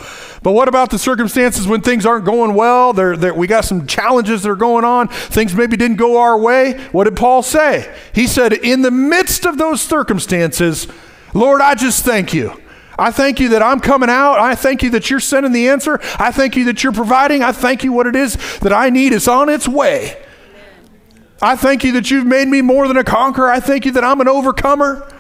But 0.44 0.52
what 0.52 0.68
about 0.68 0.90
the 0.90 1.00
circumstances 1.00 1.66
when 1.66 1.80
things 1.80 2.06
aren't 2.06 2.26
going 2.26 2.54
well? 2.56 2.92
There, 2.92 3.34
we 3.34 3.48
got 3.48 3.64
some 3.64 3.88
challenges 3.88 4.44
that 4.44 4.50
are 4.50 4.56
going 4.56 4.84
on. 4.84 5.08
Things 5.08 5.56
maybe 5.56 5.78
didn't 5.78 5.98
go 5.98 6.20
our 6.20 6.38
way. 6.38 6.74
What 6.92 7.06
did 7.06 7.16
Paul 7.16 7.42
say? 7.42 7.94
He 8.14 8.28
said, 8.28 8.54
in 8.54 8.82
the 8.82 8.92
midst 8.92 9.46
of 9.46 9.58
those 9.58 9.82
circumstances, 9.82 10.88
Lord, 11.34 11.62
I 11.62 11.76
just 11.76 12.06
thank 12.06 12.34
you. 12.34 12.60
I 13.00 13.12
thank 13.12 13.40
you 13.40 13.50
that 13.50 13.62
I'm 13.62 13.80
coming 13.80 14.10
out. 14.10 14.40
I 14.40 14.56
thank 14.56 14.82
you 14.82 14.90
that 14.92 15.10
you're 15.10 15.20
sending 15.20 15.52
the 15.52 15.70
answer. 15.70 16.00
I 16.18 16.32
thank 16.32 16.56
you 16.56 16.66
that 16.66 16.84
you're 16.84 16.94
providing. 16.94 17.44
I 17.44 17.52
thank 17.52 17.84
you 17.84 17.94
what 17.94 18.08
it 18.08 18.16
is 18.16 18.36
that 18.60 18.74
I 18.74 18.90
need 18.90 19.14
is 19.14 19.28
on 19.28 19.50
its 19.50 19.68
way. 19.68 20.24
I 21.40 21.56
thank 21.56 21.84
you 21.84 21.92
that 21.94 22.10
you've 22.10 22.26
made 22.26 22.48
me 22.48 22.62
more 22.62 22.88
than 22.88 22.98
a 22.98 23.04
conqueror. 23.04 23.50
I 23.50 23.60
thank 23.60 23.86
you 23.86 23.92
that 23.92 24.04
I'm 24.04 24.20
an 24.22 24.28
overcomer. 24.28 25.12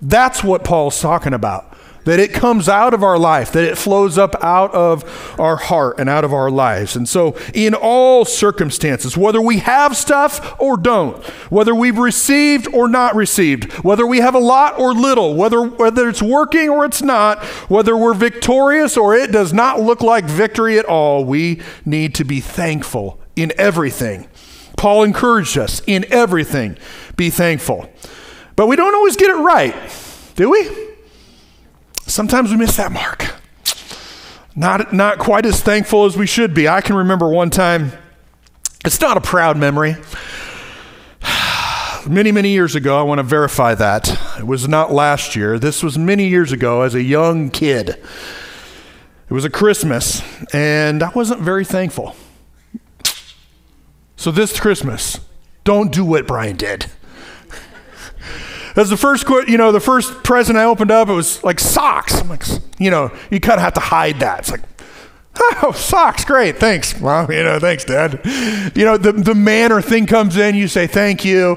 That's 0.00 0.44
what 0.44 0.62
Paul's 0.62 1.00
talking 1.00 1.34
about 1.34 1.73
that 2.04 2.20
it 2.20 2.32
comes 2.32 2.68
out 2.68 2.94
of 2.94 3.02
our 3.02 3.18
life, 3.18 3.52
that 3.52 3.64
it 3.64 3.76
flows 3.76 4.18
up 4.18 4.34
out 4.42 4.72
of 4.74 5.04
our 5.38 5.56
heart 5.56 5.98
and 5.98 6.08
out 6.08 6.24
of 6.24 6.32
our 6.32 6.50
lives. 6.50 6.96
And 6.96 7.08
so, 7.08 7.36
in 7.52 7.74
all 7.74 8.24
circumstances, 8.24 9.16
whether 9.16 9.40
we 9.40 9.58
have 9.58 9.96
stuff 9.96 10.54
or 10.60 10.76
don't, 10.76 11.22
whether 11.50 11.74
we've 11.74 11.98
received 11.98 12.68
or 12.72 12.88
not 12.88 13.14
received, 13.14 13.72
whether 13.84 14.06
we 14.06 14.18
have 14.18 14.34
a 14.34 14.38
lot 14.38 14.78
or 14.78 14.92
little, 14.92 15.34
whether, 15.34 15.62
whether 15.62 16.08
it's 16.08 16.22
working 16.22 16.68
or 16.68 16.84
it's 16.84 17.02
not, 17.02 17.42
whether 17.68 17.96
we're 17.96 18.14
victorious 18.14 18.96
or 18.96 19.14
it 19.14 19.32
does 19.32 19.52
not 19.52 19.80
look 19.80 20.02
like 20.02 20.24
victory 20.24 20.78
at 20.78 20.84
all, 20.84 21.24
we 21.24 21.60
need 21.84 22.14
to 22.14 22.24
be 22.24 22.40
thankful 22.40 23.18
in 23.36 23.52
everything. 23.58 24.28
Paul 24.76 25.04
encouraged 25.04 25.56
us 25.56 25.80
in 25.86 26.04
everything, 26.10 26.76
be 27.16 27.30
thankful. 27.30 27.88
But 28.56 28.66
we 28.66 28.76
don't 28.76 28.94
always 28.94 29.16
get 29.16 29.30
it 29.30 29.40
right, 29.40 29.74
do 30.36 30.50
we? 30.50 30.83
Sometimes 32.06 32.50
we 32.50 32.56
miss 32.56 32.76
that 32.76 32.92
mark. 32.92 33.34
Not, 34.54 34.92
not 34.92 35.18
quite 35.18 35.46
as 35.46 35.60
thankful 35.60 36.04
as 36.04 36.16
we 36.16 36.26
should 36.26 36.54
be. 36.54 36.68
I 36.68 36.80
can 36.80 36.96
remember 36.96 37.28
one 37.28 37.50
time, 37.50 37.92
it's 38.84 39.00
not 39.00 39.16
a 39.16 39.20
proud 39.20 39.56
memory. 39.56 39.96
Many, 42.06 42.32
many 42.32 42.50
years 42.50 42.74
ago, 42.74 42.98
I 42.98 43.02
want 43.02 43.18
to 43.18 43.22
verify 43.22 43.74
that. 43.74 44.10
It 44.38 44.46
was 44.46 44.68
not 44.68 44.92
last 44.92 45.34
year. 45.34 45.58
This 45.58 45.82
was 45.82 45.96
many 45.96 46.28
years 46.28 46.52
ago 46.52 46.82
as 46.82 46.94
a 46.94 47.02
young 47.02 47.48
kid. 47.48 47.88
It 47.88 49.32
was 49.32 49.46
a 49.46 49.50
Christmas, 49.50 50.22
and 50.52 51.02
I 51.02 51.08
wasn't 51.14 51.40
very 51.40 51.64
thankful. 51.64 52.14
So 54.16 54.30
this 54.30 54.60
Christmas, 54.60 55.18
don't 55.64 55.90
do 55.90 56.04
what 56.04 56.26
Brian 56.26 56.56
did. 56.56 56.90
That's 58.74 58.90
the 58.90 58.96
first, 58.96 59.28
you 59.48 59.56
know, 59.56 59.72
the 59.72 59.80
first 59.80 60.24
present 60.24 60.58
I 60.58 60.64
opened 60.64 60.90
up, 60.90 61.08
it 61.08 61.12
was 61.12 61.42
like 61.44 61.60
socks. 61.60 62.20
I'm 62.20 62.28
like, 62.28 62.44
you 62.78 62.90
know, 62.90 63.12
you 63.30 63.40
kind 63.40 63.58
of 63.58 63.62
have 63.62 63.74
to 63.74 63.80
hide 63.80 64.20
that. 64.20 64.40
It's 64.40 64.50
like, 64.50 64.62
oh, 65.62 65.72
socks, 65.72 66.24
great, 66.24 66.58
thanks. 66.58 67.00
Well, 67.00 67.30
you 67.32 67.42
know, 67.42 67.58
thanks, 67.58 67.84
Dad. 67.84 68.20
You 68.74 68.84
know, 68.84 68.96
the, 68.96 69.12
the 69.12 69.34
manner 69.34 69.80
thing 69.80 70.06
comes 70.06 70.36
in, 70.36 70.54
you 70.54 70.68
say 70.68 70.86
thank 70.86 71.24
you. 71.24 71.56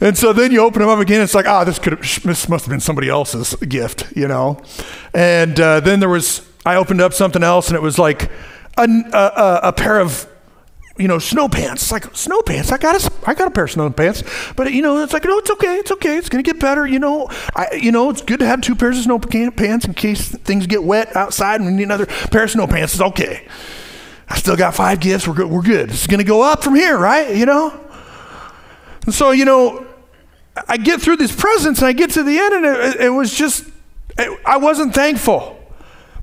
And 0.00 0.16
so 0.16 0.32
then 0.32 0.52
you 0.52 0.60
open 0.60 0.80
them 0.80 0.88
up 0.88 0.98
again, 0.98 1.20
it's 1.20 1.34
like, 1.34 1.46
ah, 1.46 1.62
oh, 1.62 1.64
this 1.64 1.78
could 1.78 1.98
this 1.98 2.48
must 2.48 2.64
have 2.64 2.70
been 2.70 2.80
somebody 2.80 3.08
else's 3.08 3.54
gift, 3.56 4.14
you 4.16 4.28
know. 4.28 4.60
And 5.14 5.58
uh, 5.58 5.80
then 5.80 6.00
there 6.00 6.08
was, 6.08 6.46
I 6.66 6.76
opened 6.76 7.00
up 7.00 7.12
something 7.12 7.42
else, 7.42 7.68
and 7.68 7.76
it 7.76 7.82
was 7.82 7.98
like 7.98 8.30
a, 8.76 8.84
a, 8.84 9.60
a 9.68 9.72
pair 9.72 10.00
of 10.00 10.26
you 10.98 11.08
know, 11.08 11.18
snow 11.18 11.48
pants. 11.48 11.82
It's 11.82 11.92
like 11.92 12.14
snow 12.14 12.42
pants. 12.42 12.70
I 12.70 12.78
got 12.78 13.02
a, 13.02 13.12
I 13.26 13.34
got 13.34 13.48
a 13.48 13.50
pair 13.50 13.64
of 13.64 13.70
snow 13.70 13.90
pants, 13.90 14.22
but 14.56 14.72
you 14.72 14.82
know, 14.82 15.02
it's 15.02 15.12
like 15.12 15.24
no, 15.24 15.38
it's 15.38 15.50
okay, 15.50 15.76
it's 15.76 15.90
okay. 15.92 16.16
It's 16.16 16.28
gonna 16.28 16.42
get 16.42 16.60
better. 16.60 16.86
You 16.86 16.98
know, 16.98 17.28
I, 17.54 17.74
you 17.74 17.92
know, 17.92 18.10
it's 18.10 18.22
good 18.22 18.40
to 18.40 18.46
have 18.46 18.60
two 18.60 18.74
pairs 18.74 18.98
of 18.98 19.04
snow 19.04 19.18
pants 19.18 19.84
in 19.84 19.94
case 19.94 20.28
things 20.28 20.66
get 20.66 20.84
wet 20.84 21.14
outside 21.16 21.60
and 21.60 21.66
we 21.66 21.72
need 21.72 21.84
another 21.84 22.06
pair 22.06 22.44
of 22.44 22.50
snow 22.50 22.66
pants. 22.66 22.94
It's 22.94 23.02
okay. 23.02 23.46
I 24.28 24.36
still 24.36 24.56
got 24.56 24.74
five 24.74 25.00
gifts. 25.00 25.26
We're 25.26 25.34
good. 25.34 25.50
We're 25.50 25.62
good. 25.62 25.90
It's 25.90 26.06
gonna 26.06 26.24
go 26.24 26.42
up 26.42 26.62
from 26.62 26.74
here, 26.74 26.98
right? 26.98 27.34
You 27.34 27.46
know. 27.46 27.78
And 29.04 29.14
so 29.14 29.30
you 29.30 29.44
know, 29.44 29.86
I 30.68 30.76
get 30.76 31.00
through 31.00 31.16
these 31.16 31.34
presents 31.34 31.80
and 31.80 31.88
I 31.88 31.92
get 31.92 32.10
to 32.10 32.22
the 32.22 32.38
end, 32.38 32.54
and 32.54 32.66
it, 32.66 33.00
it 33.00 33.08
was 33.10 33.34
just, 33.34 33.64
it, 34.18 34.40
I 34.44 34.58
wasn't 34.58 34.94
thankful. 34.94 35.58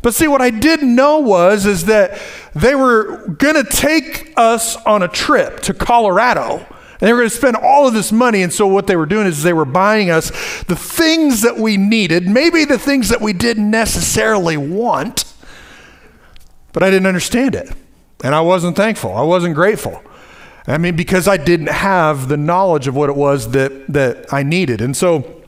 But 0.02 0.14
see, 0.14 0.28
what 0.28 0.42
I 0.42 0.50
didn't 0.50 0.96
know 0.96 1.20
was 1.20 1.66
is 1.66 1.86
that 1.86 2.20
they 2.56 2.74
were 2.74 3.28
going 3.28 3.56
to 3.56 3.70
take 3.70 4.34
us 4.38 4.76
on 4.86 5.04
a 5.04 5.08
trip 5.08 5.60
to 5.62 5.74
Colorado. 5.74 6.66
And 7.02 7.08
they 7.08 7.14
were 7.14 7.20
going 7.20 7.30
to 7.30 7.36
spend 7.36 7.56
all 7.56 7.88
of 7.88 7.94
this 7.94 8.12
money. 8.12 8.42
And 8.42 8.52
so 8.52 8.68
what 8.68 8.88
they 8.88 8.96
were 8.96 9.06
doing 9.06 9.28
is 9.28 9.44
they 9.44 9.54
were 9.54 9.66
buying 9.66 10.10
us 10.10 10.30
the 10.64 10.76
things 10.76 11.42
that 11.42 11.58
we 11.58 11.78
needed, 11.78 12.28
maybe 12.28 12.66
the 12.66 12.80
things 12.80 13.10
that 13.10 13.22
we 13.22 13.34
didn't 13.34 13.70
necessarily 13.70 14.58
want. 14.58 15.26
But 16.72 16.84
I 16.84 16.90
didn't 16.90 17.08
understand 17.08 17.56
it. 17.56 17.70
And 18.24 18.36
I 18.36 18.42
wasn't 18.42 18.76
thankful. 18.76 19.14
I 19.14 19.24
wasn't 19.24 19.56
grateful. 19.56 20.02
I 20.68 20.78
mean, 20.78 20.96
because 20.96 21.28
I 21.28 21.38
didn't 21.38 21.70
have 21.70 22.28
the 22.28 22.38
knowledge 22.38 22.88
of 22.88 22.96
what 22.96 23.10
it 23.10 23.16
was 23.16 23.52
that, 23.52 23.88
that 23.88 24.32
I 24.32 24.44
needed. 24.44 24.82
And 24.82 24.96
so 24.96 25.39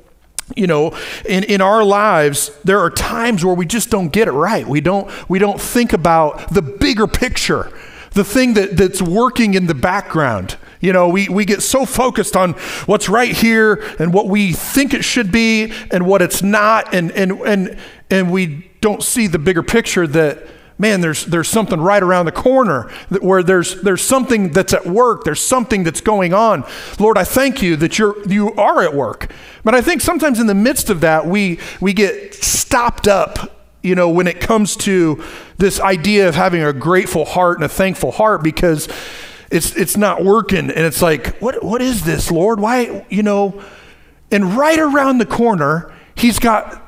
you 0.56 0.68
know 0.68 0.98
in, 1.26 1.44
in 1.44 1.62
our 1.62 1.84
lives 1.84 2.52
there 2.64 2.80
are 2.80 2.90
times 2.90 3.44
where 3.44 3.56
we 3.56 3.66
just 3.66 3.90
don't 3.90 4.10
get 4.10 4.28
it 4.28 4.32
right. 4.32 4.68
We 4.68 4.82
don't 4.82 5.10
we 5.30 5.40
don't 5.40 5.60
think 5.60 5.94
about 5.94 6.54
the 6.54 6.62
bigger 6.62 7.08
picture 7.08 7.72
the 8.14 8.24
thing 8.24 8.56
that, 8.56 8.76
that's 8.76 9.02
working 9.02 9.54
in 9.54 9.68
the 9.68 9.74
background. 9.74 10.58
You 10.80 10.94
know 10.94 11.10
we, 11.10 11.30
we 11.30 11.46
get 11.46 11.62
so 11.62 11.86
focused 11.86 12.36
on 12.36 12.54
what's 12.86 13.08
right 13.08 13.32
here 13.36 13.84
and 14.00 14.14
what 14.14 14.28
we 14.28 14.54
think 14.54 14.94
it 14.94 15.04
should 15.04 15.32
be 15.32 15.74
and 15.92 16.06
what 16.08 16.22
it's 16.22 16.42
not 16.42 16.94
and 16.94 17.12
and 17.12 17.32
and, 17.42 17.78
and 18.10 18.32
we 18.32 18.72
don't 18.82 19.04
see 19.04 19.28
the 19.28 19.40
bigger 19.40 19.62
picture 19.62 20.08
that 20.08 20.48
man, 20.82 21.00
there's, 21.00 21.26
there's 21.26 21.48
something 21.48 21.80
right 21.80 22.02
around 22.02 22.26
the 22.26 22.32
corner 22.32 22.92
where 23.22 23.44
there's, 23.44 23.80
there's 23.82 24.02
something 24.02 24.52
that's 24.52 24.74
at 24.74 24.86
work. 24.86 25.24
There's 25.24 25.40
something 25.40 25.84
that's 25.84 26.02
going 26.02 26.34
on. 26.34 26.66
Lord, 27.00 27.18
I 27.18 27.24
thank 27.24 27.62
you 27.62 27.76
that 27.78 28.00
you're, 28.00 28.28
you 28.28 28.54
are 28.56 28.82
at 28.82 28.94
work. 28.94 29.32
But 29.64 29.76
I 29.76 29.82
think 29.82 30.02
sometimes 30.02 30.40
in 30.40 30.48
the 30.48 30.56
midst 30.56 30.90
of 30.90 31.02
that, 31.02 31.28
we, 31.28 31.60
we 31.80 31.94
get 31.94 32.34
stopped 32.34 33.08
up 33.08 33.60
you 33.84 33.96
know, 33.96 34.10
when 34.10 34.28
it 34.28 34.40
comes 34.40 34.76
to 34.76 35.24
this 35.58 35.80
idea 35.80 36.28
of 36.28 36.36
having 36.36 36.64
a 36.64 36.72
grateful 36.72 37.26
heart 37.26 37.58
and 37.58 37.66
a 37.66 37.70
thankful 37.70 38.12
heart 38.12 38.44
because 38.44 38.88
it's 39.50 39.76
it's 39.76 39.98
not 39.98 40.24
working 40.24 40.70
and 40.70 40.86
it's 40.86 41.02
like, 41.02 41.38
what 41.40 41.64
what 41.64 41.82
is 41.82 42.04
this, 42.06 42.30
Lord? 42.30 42.60
Why, 42.60 43.06
you 43.10 43.24
know, 43.24 43.60
and 44.30 44.56
right 44.56 44.78
around 44.78 45.18
the 45.18 45.26
corner, 45.26 45.92
he's 46.16 46.38
got 46.38 46.81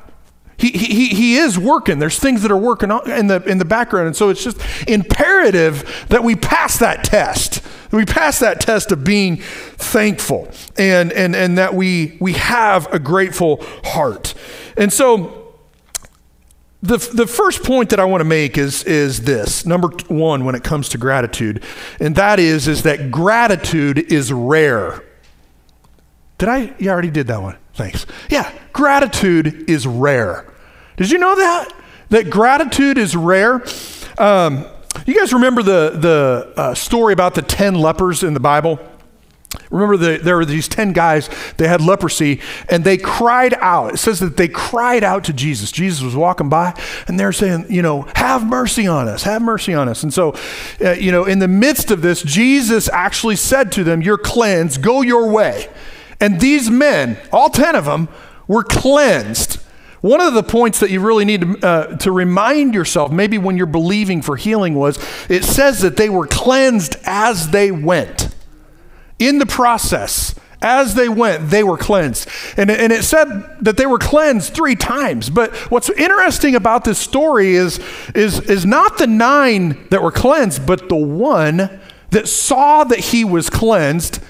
he, 0.56 0.70
he, 0.70 1.08
he 1.08 1.36
is 1.36 1.58
working. 1.58 1.98
There's 1.98 2.18
things 2.18 2.42
that 2.42 2.50
are 2.50 2.56
working 2.56 2.90
in 2.90 3.26
the, 3.26 3.42
in 3.46 3.58
the 3.58 3.64
background. 3.64 4.06
And 4.06 4.16
so 4.16 4.28
it's 4.28 4.42
just 4.42 4.58
imperative 4.88 6.06
that 6.08 6.22
we 6.22 6.36
pass 6.36 6.78
that 6.78 7.04
test. 7.04 7.62
We 7.92 8.04
pass 8.04 8.40
that 8.40 8.60
test 8.60 8.92
of 8.92 9.04
being 9.04 9.36
thankful 9.38 10.48
and, 10.76 11.12
and, 11.12 11.34
and 11.36 11.58
that 11.58 11.74
we, 11.74 12.16
we 12.20 12.32
have 12.34 12.92
a 12.92 12.98
grateful 12.98 13.64
heart. 13.84 14.34
And 14.76 14.92
so 14.92 15.44
the, 16.84 16.98
the 16.98 17.26
first 17.26 17.62
point 17.62 17.90
that 17.90 18.00
I 18.00 18.04
want 18.04 18.20
to 18.20 18.26
make 18.26 18.58
is, 18.58 18.84
is 18.84 19.22
this 19.22 19.64
number 19.64 19.88
one 20.08 20.44
when 20.44 20.54
it 20.54 20.62
comes 20.62 20.90
to 20.90 20.98
gratitude, 20.98 21.64
and 21.98 22.14
that 22.16 22.38
is, 22.38 22.68
is 22.68 22.82
that 22.82 23.10
gratitude 23.10 24.12
is 24.12 24.30
rare. 24.30 25.02
Did 26.36 26.50
I? 26.50 26.74
I 26.78 26.88
already 26.88 27.10
did 27.10 27.28
that 27.28 27.40
one. 27.40 27.56
Thanks. 27.74 28.06
Yeah, 28.30 28.50
gratitude 28.72 29.68
is 29.68 29.86
rare. 29.86 30.46
Did 30.96 31.10
you 31.10 31.18
know 31.18 31.34
that? 31.34 31.72
That 32.10 32.30
gratitude 32.30 32.98
is 32.98 33.16
rare? 33.16 33.64
Um, 34.16 34.64
you 35.06 35.14
guys 35.18 35.32
remember 35.32 35.62
the, 35.62 35.90
the 35.98 36.52
uh, 36.56 36.74
story 36.74 37.12
about 37.12 37.34
the 37.34 37.42
10 37.42 37.74
lepers 37.74 38.22
in 38.22 38.32
the 38.32 38.40
Bible? 38.40 38.78
Remember, 39.70 39.96
the, 39.96 40.18
there 40.18 40.36
were 40.36 40.44
these 40.44 40.68
10 40.68 40.92
guys, 40.92 41.28
they 41.56 41.66
had 41.66 41.80
leprosy, 41.80 42.40
and 42.68 42.84
they 42.84 42.96
cried 42.96 43.54
out. 43.54 43.94
It 43.94 43.96
says 43.96 44.20
that 44.20 44.36
they 44.36 44.48
cried 44.48 45.02
out 45.02 45.24
to 45.24 45.32
Jesus. 45.32 45.72
Jesus 45.72 46.02
was 46.02 46.14
walking 46.14 46.48
by, 46.48 46.80
and 47.08 47.18
they're 47.18 47.32
saying, 47.32 47.66
you 47.68 47.82
know, 47.82 48.02
have 48.14 48.46
mercy 48.46 48.86
on 48.86 49.08
us, 49.08 49.24
have 49.24 49.42
mercy 49.42 49.74
on 49.74 49.88
us. 49.88 50.02
And 50.02 50.14
so, 50.14 50.34
uh, 50.80 50.92
you 50.92 51.10
know, 51.10 51.24
in 51.24 51.40
the 51.40 51.48
midst 51.48 51.90
of 51.90 52.02
this, 52.02 52.22
Jesus 52.22 52.88
actually 52.88 53.36
said 53.36 53.72
to 53.72 53.84
them, 53.84 54.00
You're 54.00 54.18
cleansed, 54.18 54.82
go 54.82 55.02
your 55.02 55.28
way. 55.30 55.68
And 56.24 56.40
these 56.40 56.70
men, 56.70 57.18
all 57.30 57.50
10 57.50 57.76
of 57.76 57.84
them, 57.84 58.08
were 58.48 58.64
cleansed. 58.64 59.56
One 60.00 60.22
of 60.22 60.32
the 60.32 60.42
points 60.42 60.80
that 60.80 60.88
you 60.88 61.00
really 61.00 61.26
need 61.26 61.42
to, 61.42 61.66
uh, 61.66 61.96
to 61.98 62.10
remind 62.10 62.72
yourself, 62.72 63.12
maybe 63.12 63.36
when 63.36 63.58
you're 63.58 63.66
believing 63.66 64.22
for 64.22 64.34
healing, 64.34 64.74
was 64.74 64.98
it 65.28 65.44
says 65.44 65.82
that 65.82 65.98
they 65.98 66.08
were 66.08 66.26
cleansed 66.26 66.96
as 67.04 67.50
they 67.50 67.70
went. 67.70 68.34
In 69.18 69.38
the 69.38 69.44
process, 69.44 70.34
as 70.62 70.94
they 70.94 71.10
went, 71.10 71.50
they 71.50 71.62
were 71.62 71.76
cleansed. 71.76 72.26
And, 72.56 72.70
and 72.70 72.90
it 72.90 73.04
said 73.04 73.28
that 73.60 73.76
they 73.76 73.84
were 73.84 73.98
cleansed 73.98 74.54
three 74.54 74.76
times. 74.76 75.28
But 75.28 75.54
what's 75.70 75.90
interesting 75.90 76.54
about 76.54 76.84
this 76.84 76.98
story 76.98 77.54
is, 77.54 77.80
is, 78.14 78.40
is 78.40 78.64
not 78.64 78.96
the 78.96 79.06
nine 79.06 79.86
that 79.90 80.02
were 80.02 80.10
cleansed, 80.10 80.66
but 80.66 80.88
the 80.88 80.96
one 80.96 81.80
that 82.12 82.28
saw 82.28 82.82
that 82.84 82.98
he 82.98 83.26
was 83.26 83.50
cleansed, 83.50 84.20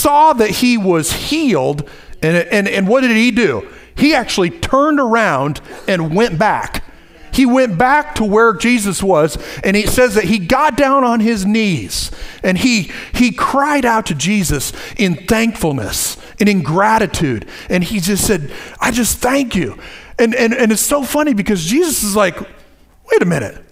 saw 0.00 0.32
that 0.32 0.50
he 0.50 0.76
was 0.78 1.12
healed, 1.12 1.88
and, 2.22 2.36
and, 2.36 2.68
and 2.68 2.88
what 2.88 3.02
did 3.02 3.16
he 3.16 3.30
do? 3.30 3.68
He 3.94 4.14
actually 4.14 4.50
turned 4.50 4.98
around 4.98 5.60
and 5.86 6.14
went 6.14 6.38
back. 6.38 6.84
He 7.32 7.46
went 7.46 7.78
back 7.78 8.16
to 8.16 8.24
where 8.24 8.54
Jesus 8.54 9.02
was, 9.02 9.38
and 9.62 9.76
he 9.76 9.86
says 9.86 10.14
that 10.14 10.24
he 10.24 10.38
got 10.38 10.76
down 10.76 11.04
on 11.04 11.20
his 11.20 11.46
knees 11.46 12.10
and 12.42 12.58
he, 12.58 12.90
he 13.14 13.30
cried 13.30 13.84
out 13.84 14.06
to 14.06 14.14
Jesus 14.14 14.72
in 14.96 15.14
thankfulness 15.14 16.16
and 16.38 16.48
in 16.48 16.62
gratitude. 16.62 17.46
And 17.68 17.84
he 17.84 18.00
just 18.00 18.26
said, 18.26 18.50
I 18.80 18.90
just 18.90 19.18
thank 19.18 19.54
you. 19.54 19.78
And, 20.18 20.34
and, 20.34 20.52
and 20.52 20.72
it's 20.72 20.82
so 20.82 21.02
funny 21.02 21.32
because 21.34 21.64
Jesus 21.64 22.02
is 22.02 22.16
like, 22.16 22.38
wait 22.40 23.22
a 23.22 23.26
minute, 23.26 23.64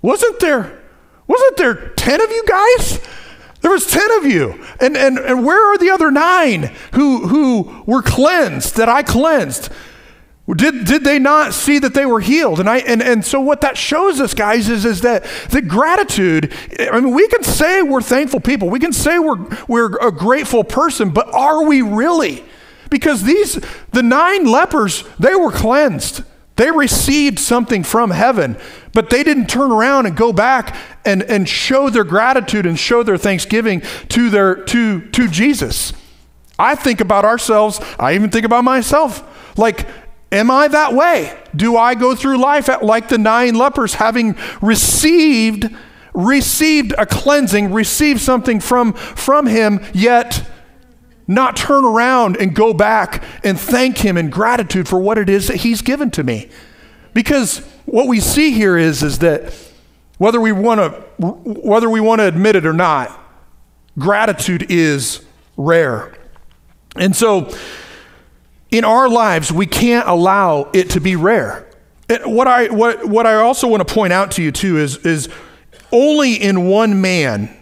wasn't 0.00 0.38
there, 0.40 0.82
wasn't 1.26 1.56
there 1.56 1.88
10 1.96 2.20
of 2.20 2.30
you 2.30 2.44
guys? 2.46 3.00
There 3.64 3.72
was 3.72 3.86
10 3.86 4.10
of 4.18 4.26
you. 4.26 4.62
And, 4.78 4.94
and, 4.94 5.18
and 5.18 5.42
where 5.42 5.72
are 5.72 5.78
the 5.78 5.88
other 5.88 6.10
nine 6.10 6.70
who, 6.92 7.28
who 7.28 7.82
were 7.86 8.02
cleansed, 8.02 8.76
that 8.76 8.90
I 8.90 9.02
cleansed? 9.02 9.70
Did, 10.54 10.84
did 10.84 11.02
they 11.02 11.18
not 11.18 11.54
see 11.54 11.78
that 11.78 11.94
they 11.94 12.04
were 12.04 12.20
healed? 12.20 12.60
And, 12.60 12.68
I, 12.68 12.80
and, 12.80 13.00
and 13.00 13.24
so 13.24 13.40
what 13.40 13.62
that 13.62 13.78
shows 13.78 14.20
us, 14.20 14.34
guys, 14.34 14.68
is, 14.68 14.84
is 14.84 15.00
that 15.00 15.24
the 15.48 15.62
gratitude, 15.62 16.52
I 16.78 17.00
mean, 17.00 17.14
we 17.14 17.26
can 17.28 17.42
say 17.42 17.80
we're 17.80 18.02
thankful 18.02 18.40
people. 18.40 18.68
We 18.68 18.80
can 18.80 18.92
say 18.92 19.18
we're, 19.18 19.42
we're 19.66 19.96
a 19.96 20.12
grateful 20.12 20.62
person, 20.62 21.08
but 21.08 21.32
are 21.32 21.64
we 21.64 21.80
really? 21.80 22.44
Because 22.90 23.22
these, 23.22 23.58
the 23.92 24.02
nine 24.02 24.44
lepers, 24.44 25.04
they 25.18 25.34
were 25.34 25.50
cleansed. 25.50 26.22
They 26.56 26.70
received 26.70 27.40
something 27.40 27.82
from 27.82 28.10
heaven, 28.10 28.56
but 28.92 29.10
they 29.10 29.24
didn't 29.24 29.46
turn 29.46 29.72
around 29.72 30.06
and 30.06 30.16
go 30.16 30.32
back 30.32 30.76
and, 31.04 31.22
and 31.24 31.48
show 31.48 31.90
their 31.90 32.04
gratitude 32.04 32.64
and 32.64 32.78
show 32.78 33.02
their 33.02 33.18
thanksgiving 33.18 33.82
to, 34.10 34.30
their, 34.30 34.56
to, 34.66 35.00
to 35.00 35.28
Jesus. 35.28 35.92
I 36.56 36.76
think 36.76 37.00
about 37.00 37.24
ourselves, 37.24 37.80
I 37.98 38.14
even 38.14 38.30
think 38.30 38.46
about 38.46 38.62
myself. 38.62 39.58
Like, 39.58 39.88
am 40.30 40.50
I 40.50 40.68
that 40.68 40.94
way? 40.94 41.36
Do 41.56 41.76
I 41.76 41.96
go 41.96 42.14
through 42.14 42.38
life 42.38 42.68
like 42.82 43.08
the 43.08 43.18
nine 43.18 43.56
lepers, 43.56 43.94
having 43.94 44.36
received 44.62 45.74
received 46.14 46.94
a 46.96 47.04
cleansing, 47.04 47.72
received 47.72 48.20
something 48.20 48.60
from, 48.60 48.92
from 48.92 49.46
him, 49.46 49.84
yet 49.92 50.48
not 51.26 51.56
turn 51.56 51.84
around 51.84 52.36
and 52.36 52.54
go 52.54 52.74
back 52.74 53.22
and 53.42 53.58
thank 53.58 53.98
him 53.98 54.16
in 54.16 54.30
gratitude 54.30 54.88
for 54.88 54.98
what 54.98 55.18
it 55.18 55.28
is 55.28 55.48
that 55.48 55.58
he's 55.58 55.82
given 55.82 56.10
to 56.12 56.22
me. 56.22 56.48
Because 57.14 57.58
what 57.86 58.08
we 58.08 58.20
see 58.20 58.52
here 58.52 58.76
is, 58.76 59.02
is 59.02 59.20
that 59.20 59.54
whether 60.18 60.40
we 60.40 60.52
want 60.52 60.80
to 60.80 61.04
whether 61.18 61.88
we 61.88 62.00
want 62.00 62.20
to 62.20 62.26
admit 62.26 62.56
it 62.56 62.66
or 62.66 62.72
not, 62.72 63.18
gratitude 63.98 64.66
is 64.68 65.24
rare. 65.56 66.14
And 66.96 67.14
so 67.14 67.52
in 68.70 68.84
our 68.84 69.08
lives, 69.08 69.52
we 69.52 69.66
can't 69.66 70.08
allow 70.08 70.70
it 70.72 70.90
to 70.90 71.00
be 71.00 71.16
rare. 71.16 71.68
What 72.24 72.46
I 72.46 72.68
what 72.68 73.06
what 73.06 73.26
I 73.26 73.36
also 73.36 73.68
want 73.68 73.86
to 73.86 73.94
point 73.94 74.12
out 74.12 74.32
to 74.32 74.42
you 74.42 74.52
too 74.52 74.78
is 74.78 74.98
is 74.98 75.28
only 75.90 76.34
in 76.34 76.66
one 76.66 77.00
man 77.00 77.56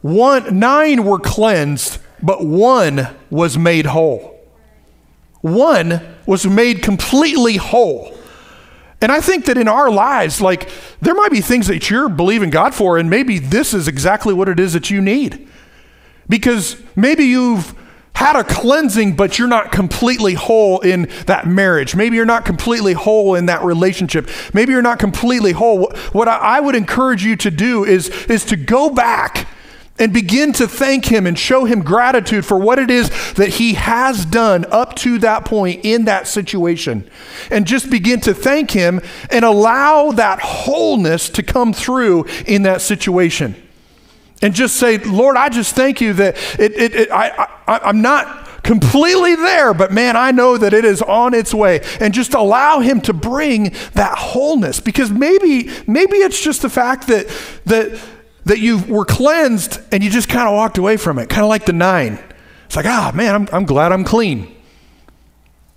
one 0.00 0.58
nine 0.58 1.04
were 1.04 1.18
cleansed 1.18 1.98
but 2.22 2.44
one 2.44 3.08
was 3.30 3.58
made 3.58 3.86
whole. 3.86 4.38
One 5.40 6.00
was 6.26 6.46
made 6.46 6.82
completely 6.82 7.56
whole. 7.56 8.16
And 9.00 9.12
I 9.12 9.20
think 9.20 9.44
that 9.44 9.58
in 9.58 9.68
our 9.68 9.90
lives, 9.90 10.40
like, 10.40 10.70
there 11.00 11.14
might 11.14 11.30
be 11.30 11.40
things 11.40 11.66
that 11.66 11.90
you're 11.90 12.08
believing 12.08 12.50
God 12.50 12.74
for, 12.74 12.96
and 12.98 13.10
maybe 13.10 13.38
this 13.38 13.74
is 13.74 13.88
exactly 13.88 14.32
what 14.32 14.48
it 14.48 14.58
is 14.58 14.72
that 14.72 14.90
you 14.90 15.02
need. 15.02 15.46
Because 16.28 16.82
maybe 16.96 17.24
you've 17.24 17.74
had 18.14 18.34
a 18.34 18.42
cleansing, 18.42 19.14
but 19.14 19.38
you're 19.38 19.46
not 19.46 19.70
completely 19.70 20.32
whole 20.32 20.80
in 20.80 21.10
that 21.26 21.46
marriage. 21.46 21.94
Maybe 21.94 22.16
you're 22.16 22.24
not 22.24 22.46
completely 22.46 22.94
whole 22.94 23.34
in 23.34 23.46
that 23.46 23.62
relationship. 23.62 24.30
Maybe 24.54 24.72
you're 24.72 24.80
not 24.80 24.98
completely 24.98 25.52
whole. 25.52 25.92
What 26.12 26.26
I 26.26 26.58
would 26.58 26.74
encourage 26.74 27.22
you 27.22 27.36
to 27.36 27.50
do 27.50 27.84
is, 27.84 28.08
is 28.30 28.46
to 28.46 28.56
go 28.56 28.88
back 28.88 29.46
and 29.98 30.12
begin 30.12 30.52
to 30.54 30.68
thank 30.68 31.06
Him 31.06 31.26
and 31.26 31.38
show 31.38 31.64
Him 31.64 31.82
gratitude 31.82 32.44
for 32.44 32.58
what 32.58 32.78
it 32.78 32.90
is 32.90 33.10
that 33.34 33.50
He 33.50 33.74
has 33.74 34.24
done 34.24 34.64
up 34.70 34.94
to 34.96 35.18
that 35.18 35.44
point 35.44 35.84
in 35.84 36.04
that 36.04 36.26
situation. 36.26 37.08
And 37.50 37.66
just 37.66 37.90
begin 37.90 38.20
to 38.20 38.34
thank 38.34 38.70
Him 38.70 39.00
and 39.30 39.44
allow 39.44 40.12
that 40.12 40.40
wholeness 40.40 41.28
to 41.30 41.42
come 41.42 41.72
through 41.72 42.26
in 42.46 42.62
that 42.62 42.82
situation. 42.82 43.54
And 44.42 44.54
just 44.54 44.76
say, 44.76 44.98
Lord, 44.98 45.36
I 45.36 45.48
just 45.48 45.74
thank 45.74 46.00
you 46.00 46.12
that 46.14 46.36
it, 46.58 46.72
it, 46.72 46.94
it 46.94 47.10
I, 47.10 47.48
I, 47.66 47.78
I'm 47.78 48.02
not 48.02 48.62
completely 48.62 49.34
there, 49.36 49.72
but 49.72 49.92
man, 49.92 50.16
I 50.16 50.32
know 50.32 50.58
that 50.58 50.74
it 50.74 50.84
is 50.84 51.00
on 51.00 51.32
its 51.32 51.54
way. 51.54 51.80
And 52.00 52.12
just 52.12 52.34
allow 52.34 52.80
him 52.80 53.00
to 53.02 53.14
bring 53.14 53.72
that 53.94 54.18
wholeness. 54.18 54.80
Because 54.80 55.10
maybe, 55.10 55.70
maybe 55.86 56.16
it's 56.16 56.42
just 56.42 56.62
the 56.62 56.68
fact 56.68 57.06
that 57.06 57.28
that 57.64 57.98
that 58.46 58.60
you 58.60 58.78
were 58.78 59.04
cleansed 59.04 59.80
and 59.92 60.02
you 60.02 60.10
just 60.10 60.28
kind 60.28 60.48
of 60.48 60.54
walked 60.54 60.78
away 60.78 60.96
from 60.96 61.18
it, 61.18 61.28
kind 61.28 61.42
of 61.42 61.48
like 61.48 61.66
the 61.66 61.72
nine. 61.72 62.18
It's 62.64 62.76
like, 62.76 62.86
ah, 62.86 63.12
man, 63.14 63.34
I'm, 63.34 63.48
I'm 63.52 63.64
glad 63.64 63.92
I'm 63.92 64.04
clean. 64.04 64.54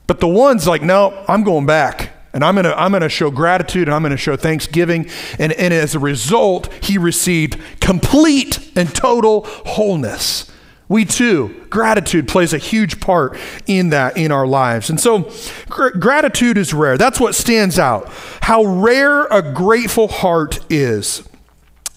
But 0.08 0.20
the 0.20 0.28
one's 0.28 0.68
like, 0.68 0.82
no, 0.82 1.24
I'm 1.28 1.44
going 1.44 1.66
back. 1.66 2.14
And 2.32 2.44
I'm 2.44 2.56
to 2.58 2.80
I'm 2.80 2.92
to 2.92 3.10
show 3.10 3.32
gratitude 3.32 3.88
and 3.88 3.96
I'm 3.96 4.04
to 4.04 4.16
show 4.16 4.36
thanksgiving. 4.36 5.10
And, 5.40 5.52
and 5.54 5.74
as 5.74 5.96
a 5.96 6.00
result, 6.00 6.72
he 6.84 7.00
received 7.00 7.60
complete 7.82 8.72
and 8.78 8.94
total 8.94 9.46
wholeness. 9.46 10.52
We 10.88 11.06
too, 11.06 11.66
gratitude 11.70 12.28
plays 12.28 12.54
a 12.54 12.60
huge 12.60 13.00
part 13.00 13.38
in 13.65 13.89
that 13.89 14.15
in 14.17 14.32
our 14.32 14.46
lives. 14.46 14.91
And 14.91 15.00
so 15.00 15.32
gr- 15.70 15.89
gratitude 15.89 16.58
is 16.58 16.74
rare. 16.74 16.98
That's 16.98 17.20
what 17.20 17.34
stands 17.34 17.80
out. 17.80 18.10
How 18.41 18.63
rare 18.63 19.26
a 19.26 19.54
grateful 19.54 20.08
heart 20.08 20.60
is. 20.72 21.29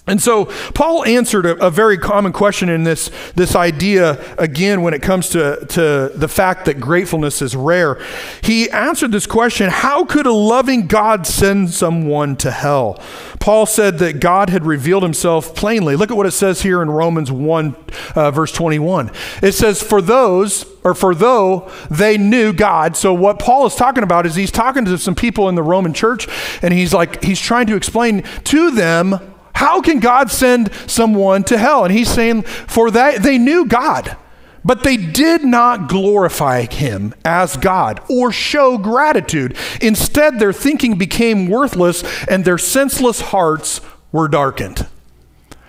And 0.05 0.21
so 0.21 0.47
Paul 0.75 1.05
answered 1.05 1.47
a, 1.47 1.67
a, 1.67 1.71
very 1.71 1.97
common 1.97 2.33
question 2.33 2.69
in 2.69 2.83
this, 2.83 3.09
this 3.37 3.55
idea, 3.55 4.21
again, 4.37 4.83
when 4.83 4.95
it 4.95 5.01
comes 5.01 5.29
to, 5.29 5.65
to 5.67 6.11
the 6.13 6.27
fact 6.27 6.65
that 6.65 6.81
gratefulness 6.81 7.41
is 7.41 7.55
rare. 7.55 8.05
He 8.43 8.69
answered 8.71 9.13
this 9.13 9.27
question 9.27 9.71
How 9.71 10.05
could 10.05 10.27
a 10.27 10.33
loving 10.33 10.89
God 10.89 11.25
send 11.25 11.71
someone 11.71 12.35
to 12.39 12.51
hell? 12.51 13.01
Paul 13.39 13.65
said 13.65 13.99
that 13.99 14.19
God 14.19 14.51
had 14.51 14.67
revealed 14.67 15.05
himself 15.05 15.55
plainly. 15.55 15.95
Look 15.95 16.11
at 16.11 16.17
what 16.17 16.27
it 16.27 16.33
says 16.33 16.63
here 16.63 16.83
in 16.83 16.91
Romans 16.91 17.31
1, 17.31 17.77
uh, 18.17 18.33
verse 18.33 18.51
21. 18.51 19.13
It 19.41 19.53
says, 19.53 19.81
For 19.81 20.03
those, 20.03 20.67
or 20.83 20.95
for 20.95 21.15
though 21.15 21.71
they 21.91 22.19
knew 22.19 22.53
God. 22.53 22.97
So 22.97 23.15
what 23.15 23.39
Paul 23.39 23.67
is 23.67 23.77
talking 23.77 24.03
about 24.03 24.27
is 24.27 24.35
he's 24.35 24.51
talking 24.51 24.85
to 24.85 24.99
some 24.99 25.15
people 25.15 25.49
in 25.49 25.55
the 25.55 25.63
Roman 25.63 25.95
church, 25.95 26.27
and 26.61 26.75
he's 26.75 26.93
like, 26.93 27.23
he's 27.23 27.41
trying 27.41 27.69
to 27.69 27.77
explain 27.77 28.23
to 28.45 28.73
them 28.73 29.32
how 29.63 29.81
can 29.81 30.01
God 30.01 30.29
send 30.29 30.73
someone 30.89 31.45
to 31.45 31.57
hell? 31.57 31.85
And 31.85 31.95
he's 31.95 32.11
saying, 32.11 32.43
for 32.43 32.91
that 32.91 33.23
they 33.23 33.39
knew 33.39 33.65
God, 33.65 34.17
but 34.65 34.83
they 34.83 34.97
did 34.97 35.45
not 35.45 35.89
glorify 35.89 36.67
him 36.67 37.15
as 37.25 37.57
God 37.57 38.01
or 38.11 38.33
show 38.33 38.77
gratitude. 38.77 39.57
Instead, 39.81 40.41
their 40.41 40.53
thinking 40.53 40.99
became 40.99 41.47
worthless 41.47 42.03
and 42.27 42.45
their 42.45 42.59
senseless 42.59 43.21
hearts 43.21 43.81
were 44.11 44.27
darkened. 44.27 44.89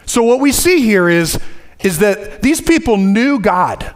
So 0.07 0.23
what 0.23 0.39
we 0.39 0.51
see 0.51 0.81
here 0.81 1.07
is, 1.07 1.39
is 1.83 1.99
that 1.99 2.41
these 2.41 2.61
people 2.61 2.97
knew 2.97 3.39
God. 3.39 3.93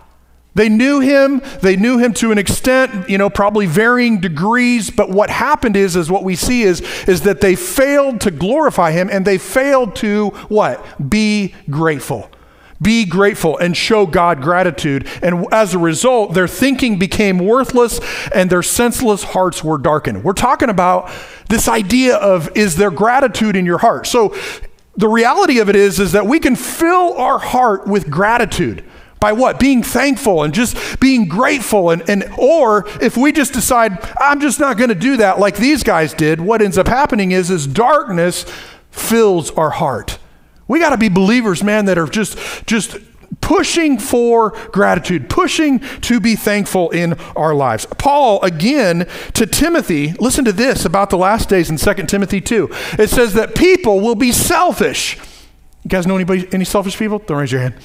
They 0.57 0.69
knew 0.69 0.99
him, 0.99 1.43
they 1.61 1.75
knew 1.75 1.99
him 1.99 2.13
to 2.15 2.31
an 2.31 2.39
extent, 2.39 3.07
you 3.07 3.19
know, 3.19 3.29
probably 3.29 3.67
varying 3.67 4.19
degrees, 4.19 4.89
but 4.89 5.11
what 5.11 5.29
happened 5.29 5.77
is 5.77 5.95
is 5.95 6.09
what 6.09 6.23
we 6.23 6.35
see 6.35 6.63
is 6.63 6.81
is 7.07 7.21
that 7.21 7.41
they 7.41 7.55
failed 7.55 8.21
to 8.21 8.31
glorify 8.31 8.91
him 8.91 9.07
and 9.11 9.23
they 9.23 9.37
failed 9.37 9.95
to 9.97 10.29
what? 10.49 10.83
Be 11.09 11.53
grateful. 11.69 12.31
Be 12.81 13.05
grateful 13.05 13.55
and 13.59 13.77
show 13.77 14.07
God 14.07 14.41
gratitude. 14.41 15.07
And 15.21 15.45
as 15.51 15.75
a 15.75 15.79
result, 15.79 16.33
their 16.33 16.47
thinking 16.47 16.97
became 16.97 17.37
worthless 17.37 17.99
and 18.33 18.49
their 18.49 18.63
senseless 18.63 19.23
hearts 19.23 19.63
were 19.63 19.77
darkened. 19.77 20.23
We're 20.23 20.33
talking 20.33 20.69
about 20.69 21.11
this 21.49 21.67
idea 21.67 22.15
of 22.15 22.49
is 22.57 22.77
there 22.77 22.91
gratitude 22.91 23.55
in 23.55 23.67
your 23.67 23.77
heart? 23.77 24.07
So 24.07 24.35
the 24.95 25.07
reality 25.07 25.59
of 25.59 25.69
it 25.69 25.75
is 25.75 25.99
is 25.99 26.13
that 26.13 26.25
we 26.25 26.39
can 26.39 26.55
fill 26.55 27.13
our 27.13 27.37
heart 27.37 27.85
with 27.85 28.09
gratitude. 28.09 28.83
By 29.19 29.31
what? 29.31 29.59
Being 29.59 29.81
thankful 29.81 30.43
and 30.43 30.53
just 30.53 30.99
being 30.99 31.27
grateful. 31.27 31.89
And, 31.89 32.07
and 32.09 32.25
or 32.37 32.87
if 33.01 33.17
we 33.17 33.31
just 33.31 33.53
decide, 33.53 33.97
I'm 34.19 34.39
just 34.39 34.59
not 34.59 34.77
going 34.77 34.89
to 34.89 34.95
do 34.95 35.17
that 35.17 35.39
like 35.39 35.57
these 35.57 35.83
guys 35.83 36.13
did, 36.13 36.39
what 36.39 36.61
ends 36.61 36.77
up 36.77 36.87
happening 36.87 37.31
is 37.31 37.49
is 37.49 37.65
darkness 37.65 38.45
fills 38.91 39.51
our 39.51 39.71
heart. 39.71 40.19
We 40.67 40.79
got 40.79 40.89
to 40.89 40.97
be 40.97 41.09
believers, 41.09 41.63
man, 41.63 41.85
that 41.85 41.97
are 41.97 42.07
just 42.07 42.37
just 42.67 42.97
pushing 43.41 43.97
for 43.97 44.51
gratitude, 44.71 45.29
pushing 45.29 45.79
to 46.01 46.19
be 46.19 46.35
thankful 46.35 46.89
in 46.91 47.13
our 47.35 47.53
lives. 47.53 47.85
Paul, 47.85 48.41
again, 48.43 49.07
to 49.33 49.45
Timothy, 49.45 50.13
listen 50.13 50.45
to 50.45 50.51
this 50.51 50.85
about 50.85 51.09
the 51.09 51.17
last 51.17 51.49
days 51.49 51.69
in 51.69 51.77
2 51.77 52.05
Timothy 52.05 52.41
2. 52.41 52.69
It 52.99 53.09
says 53.09 53.33
that 53.33 53.55
people 53.55 53.99
will 53.99 54.15
be 54.15 54.31
selfish. 54.31 55.17
You 55.83 55.89
guys 55.89 56.05
know 56.07 56.15
anybody, 56.15 56.47
any 56.51 56.65
selfish 56.65 56.97
people? 56.97 57.19
Don't 57.19 57.37
raise 57.37 57.51
your 57.51 57.61
hand 57.61 57.75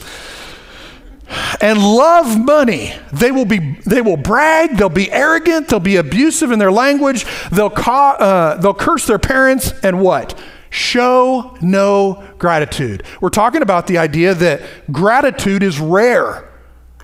and 1.60 1.78
love 1.78 2.38
money. 2.38 2.94
They 3.12 3.30
will 3.30 3.44
be 3.44 3.76
they 3.86 4.00
will 4.00 4.16
brag, 4.16 4.76
they'll 4.76 4.88
be 4.88 5.10
arrogant, 5.10 5.68
they'll 5.68 5.80
be 5.80 5.96
abusive 5.96 6.50
in 6.50 6.58
their 6.58 6.72
language, 6.72 7.26
they'll 7.50 7.70
ca- 7.70 8.16
uh, 8.18 8.56
they'll 8.60 8.74
curse 8.74 9.06
their 9.06 9.18
parents 9.18 9.72
and 9.82 10.00
what? 10.00 10.38
Show 10.70 11.56
no 11.60 12.24
gratitude. 12.38 13.02
We're 13.20 13.28
talking 13.28 13.62
about 13.62 13.86
the 13.86 13.98
idea 13.98 14.34
that 14.34 14.62
gratitude 14.90 15.62
is 15.62 15.78
rare. 15.78 16.50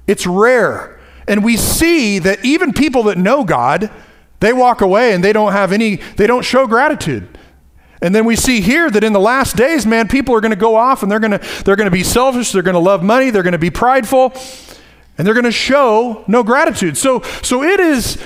It's 0.06 0.26
rare. 0.26 0.98
And 1.26 1.44
we 1.44 1.56
see 1.56 2.18
that 2.20 2.44
even 2.44 2.72
people 2.72 3.02
that 3.04 3.18
know 3.18 3.44
God, 3.44 3.90
they 4.40 4.52
walk 4.52 4.80
away 4.80 5.12
and 5.12 5.22
they 5.22 5.32
don't 5.32 5.52
have 5.52 5.72
any 5.72 5.96
they 6.16 6.26
don't 6.26 6.44
show 6.44 6.66
gratitude. 6.66 7.37
And 8.00 8.14
then 8.14 8.24
we 8.24 8.36
see 8.36 8.60
here 8.60 8.90
that 8.90 9.02
in 9.02 9.12
the 9.12 9.20
last 9.20 9.56
days, 9.56 9.84
man, 9.84 10.08
people 10.08 10.34
are 10.34 10.40
going 10.40 10.52
to 10.52 10.56
go 10.56 10.76
off 10.76 11.02
and 11.02 11.10
they're 11.10 11.20
going 11.20 11.32
to 11.32 11.62
they're 11.64 11.76
going 11.76 11.86
to 11.86 11.90
be 11.90 12.04
selfish, 12.04 12.52
they're 12.52 12.62
going 12.62 12.74
to 12.74 12.80
love 12.80 13.02
money, 13.02 13.30
they're 13.30 13.42
going 13.42 13.52
to 13.52 13.58
be 13.58 13.70
prideful, 13.70 14.32
and 15.16 15.26
they're 15.26 15.34
going 15.34 15.44
to 15.44 15.52
show 15.52 16.24
no 16.28 16.42
gratitude. 16.42 16.96
So 16.96 17.22
so 17.42 17.62
it 17.62 17.80
is 17.80 18.16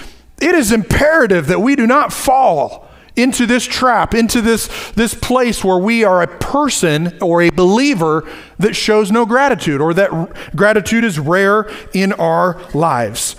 it 0.40 0.54
is 0.54 0.72
imperative 0.72 1.46
that 1.46 1.60
we 1.60 1.76
do 1.76 1.86
not 1.86 2.12
fall 2.12 2.88
into 3.16 3.46
this 3.46 3.64
trap, 3.64 4.14
into 4.14 4.40
this 4.40 4.68
this 4.92 5.14
place 5.14 5.64
where 5.64 5.78
we 5.78 6.04
are 6.04 6.22
a 6.22 6.26
person 6.26 7.18
or 7.22 7.42
a 7.42 7.50
believer 7.50 8.28
that 8.58 8.74
shows 8.74 9.10
no 9.10 9.24
gratitude 9.24 9.80
or 9.80 9.94
that 9.94 10.10
gratitude 10.54 11.04
is 11.04 11.18
rare 11.18 11.70
in 11.94 12.12
our 12.14 12.60
lives. 12.74 13.36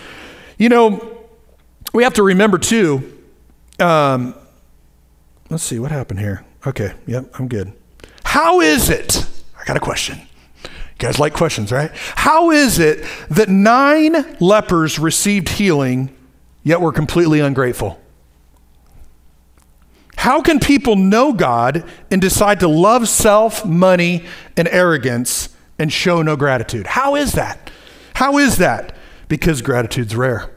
You 0.58 0.70
know, 0.70 1.26
we 1.94 2.04
have 2.04 2.14
to 2.16 2.24
remember 2.24 2.58
too 2.58 3.20
um, 3.80 4.36
Let's 5.54 5.62
see 5.62 5.78
what 5.78 5.92
happened 5.92 6.20
here. 6.20 6.44
Okay, 6.66 6.94
yep, 7.06 7.30
I'm 7.38 7.48
good. 7.48 7.74
How 8.24 8.60
is 8.60 8.90
it? 8.90 9.24
I 9.56 9.64
got 9.66 9.78
a 9.78 9.80
question. 9.80 10.18
You 10.64 10.70
guys 10.98 11.20
like 11.20 11.36
questions, 11.36 11.72
right? 11.72 11.92
How 11.94 12.50
is 12.50 12.80
it 12.80 13.06
that 13.30 13.50
nine 13.50 14.36
lepers 14.40 14.98
received 14.98 15.50
healing, 15.50 16.10
yet 16.64 16.82
were 16.82 16.92
completely 16.92 17.40
ungrateful? 17.40 18.02
How 20.16 20.42
can 20.42 20.60
people 20.60 20.96
know 20.96 21.34
God 21.34 21.88
and 22.10 22.20
decide 22.20 22.60
to 22.62 22.68
love 22.68 23.08
self, 23.08 23.64
money, 23.64 24.26
and 24.58 24.68
arrogance 24.70 25.50
and 25.78 25.94
show 25.94 26.24
no 26.24 26.36
gratitude? 26.36 26.88
How 26.88 27.14
is 27.14 27.34
that? 27.34 27.70
How 28.16 28.40
is 28.40 28.58
that? 28.58 28.96
Because 29.28 29.62
gratitude's 29.62 30.16
rare. 30.16 30.50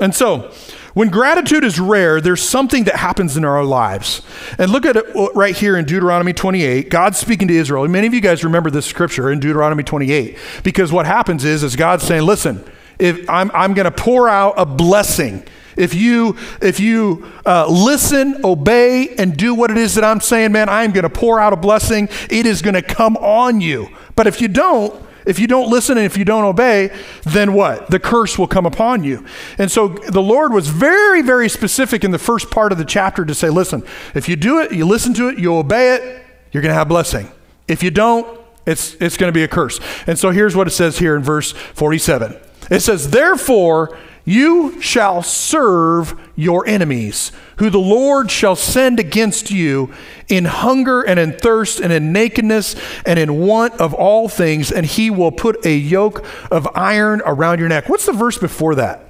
And 0.00 0.14
so, 0.14 0.52
when 0.94 1.08
gratitude 1.08 1.62
is 1.62 1.78
rare, 1.78 2.20
there's 2.20 2.42
something 2.42 2.84
that 2.84 2.96
happens 2.96 3.36
in 3.36 3.44
our 3.44 3.64
lives. 3.64 4.22
And 4.58 4.72
look 4.72 4.84
at 4.84 4.96
it 4.96 5.06
right 5.34 5.56
here 5.56 5.76
in 5.76 5.84
Deuteronomy 5.84 6.32
28. 6.32 6.90
God's 6.90 7.18
speaking 7.18 7.48
to 7.48 7.54
Israel. 7.54 7.86
Many 7.86 8.06
of 8.06 8.14
you 8.14 8.20
guys 8.20 8.42
remember 8.42 8.70
this 8.70 8.86
scripture 8.86 9.30
in 9.30 9.38
Deuteronomy 9.38 9.84
28 9.84 10.36
because 10.64 10.90
what 10.92 11.06
happens 11.06 11.44
is, 11.44 11.62
is 11.62 11.76
God's 11.76 12.02
saying, 12.02 12.22
listen, 12.22 12.64
if 12.98 13.28
I'm, 13.30 13.50
I'm 13.54 13.74
going 13.74 13.84
to 13.84 13.90
pour 13.90 14.28
out 14.28 14.54
a 14.56 14.66
blessing. 14.66 15.44
If 15.76 15.94
you 15.94 16.36
if 16.60 16.80
you 16.80 17.24
uh, 17.46 17.66
listen, 17.68 18.44
obey, 18.44 19.14
and 19.16 19.36
do 19.36 19.54
what 19.54 19.70
it 19.70 19.78
is 19.78 19.94
that 19.94 20.04
I'm 20.04 20.20
saying, 20.20 20.52
man, 20.52 20.68
I'm 20.68 20.90
going 20.90 21.04
to 21.04 21.10
pour 21.10 21.40
out 21.40 21.52
a 21.52 21.56
blessing. 21.56 22.08
It 22.28 22.44
is 22.44 22.60
going 22.60 22.74
to 22.74 22.82
come 22.82 23.16
on 23.16 23.60
you. 23.60 23.88
But 24.16 24.26
if 24.26 24.40
you 24.40 24.48
don't, 24.48 25.00
if 25.26 25.38
you 25.38 25.46
don't 25.46 25.70
listen 25.70 25.96
and 25.96 26.06
if 26.06 26.16
you 26.16 26.24
don't 26.24 26.44
obey, 26.44 26.96
then 27.24 27.54
what? 27.54 27.90
The 27.90 27.98
curse 27.98 28.38
will 28.38 28.46
come 28.46 28.66
upon 28.66 29.04
you. 29.04 29.24
And 29.58 29.70
so 29.70 29.88
the 29.88 30.22
Lord 30.22 30.52
was 30.52 30.68
very, 30.68 31.22
very 31.22 31.48
specific 31.48 32.04
in 32.04 32.10
the 32.10 32.18
first 32.18 32.50
part 32.50 32.72
of 32.72 32.78
the 32.78 32.84
chapter 32.84 33.24
to 33.24 33.34
say, 33.34 33.50
listen, 33.50 33.84
if 34.14 34.28
you 34.28 34.36
do 34.36 34.60
it, 34.60 34.72
you 34.72 34.86
listen 34.86 35.14
to 35.14 35.28
it, 35.28 35.38
you 35.38 35.54
obey 35.54 35.94
it, 35.94 36.24
you're 36.52 36.62
going 36.62 36.70
to 36.70 36.78
have 36.78 36.88
blessing. 36.88 37.30
If 37.68 37.82
you 37.82 37.90
don't, 37.90 38.40
it's, 38.66 38.94
it's 38.94 39.16
going 39.16 39.28
to 39.28 39.34
be 39.34 39.42
a 39.42 39.48
curse. 39.48 39.80
And 40.06 40.18
so 40.18 40.30
here's 40.30 40.54
what 40.54 40.66
it 40.66 40.72
says 40.72 40.98
here 40.98 41.16
in 41.16 41.22
verse 41.22 41.52
47 41.52 42.36
it 42.70 42.80
says, 42.80 43.10
Therefore, 43.10 43.98
you 44.24 44.80
shall 44.80 45.22
serve 45.22 46.18
your 46.36 46.66
enemies, 46.66 47.32
who 47.56 47.70
the 47.70 47.78
Lord 47.78 48.30
shall 48.30 48.56
send 48.56 49.00
against 49.00 49.50
you 49.50 49.92
in 50.28 50.44
hunger 50.44 51.02
and 51.02 51.18
in 51.18 51.32
thirst 51.32 51.80
and 51.80 51.92
in 51.92 52.12
nakedness 52.12 52.76
and 53.04 53.18
in 53.18 53.38
want 53.38 53.74
of 53.80 53.94
all 53.94 54.28
things, 54.28 54.70
and 54.70 54.86
he 54.86 55.10
will 55.10 55.32
put 55.32 55.64
a 55.66 55.74
yoke 55.74 56.24
of 56.50 56.68
iron 56.74 57.22
around 57.24 57.58
your 57.58 57.68
neck. 57.68 57.88
What's 57.88 58.06
the 58.06 58.12
verse 58.12 58.38
before 58.38 58.76
that? 58.76 59.06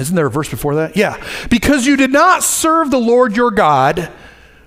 Isn't 0.00 0.16
there 0.16 0.26
a 0.26 0.30
verse 0.30 0.48
before 0.48 0.76
that? 0.76 0.96
Yeah. 0.96 1.22
Because 1.50 1.86
you 1.86 1.96
did 1.96 2.10
not 2.10 2.42
serve 2.42 2.90
the 2.90 2.98
Lord 2.98 3.36
your 3.36 3.50
God 3.50 4.10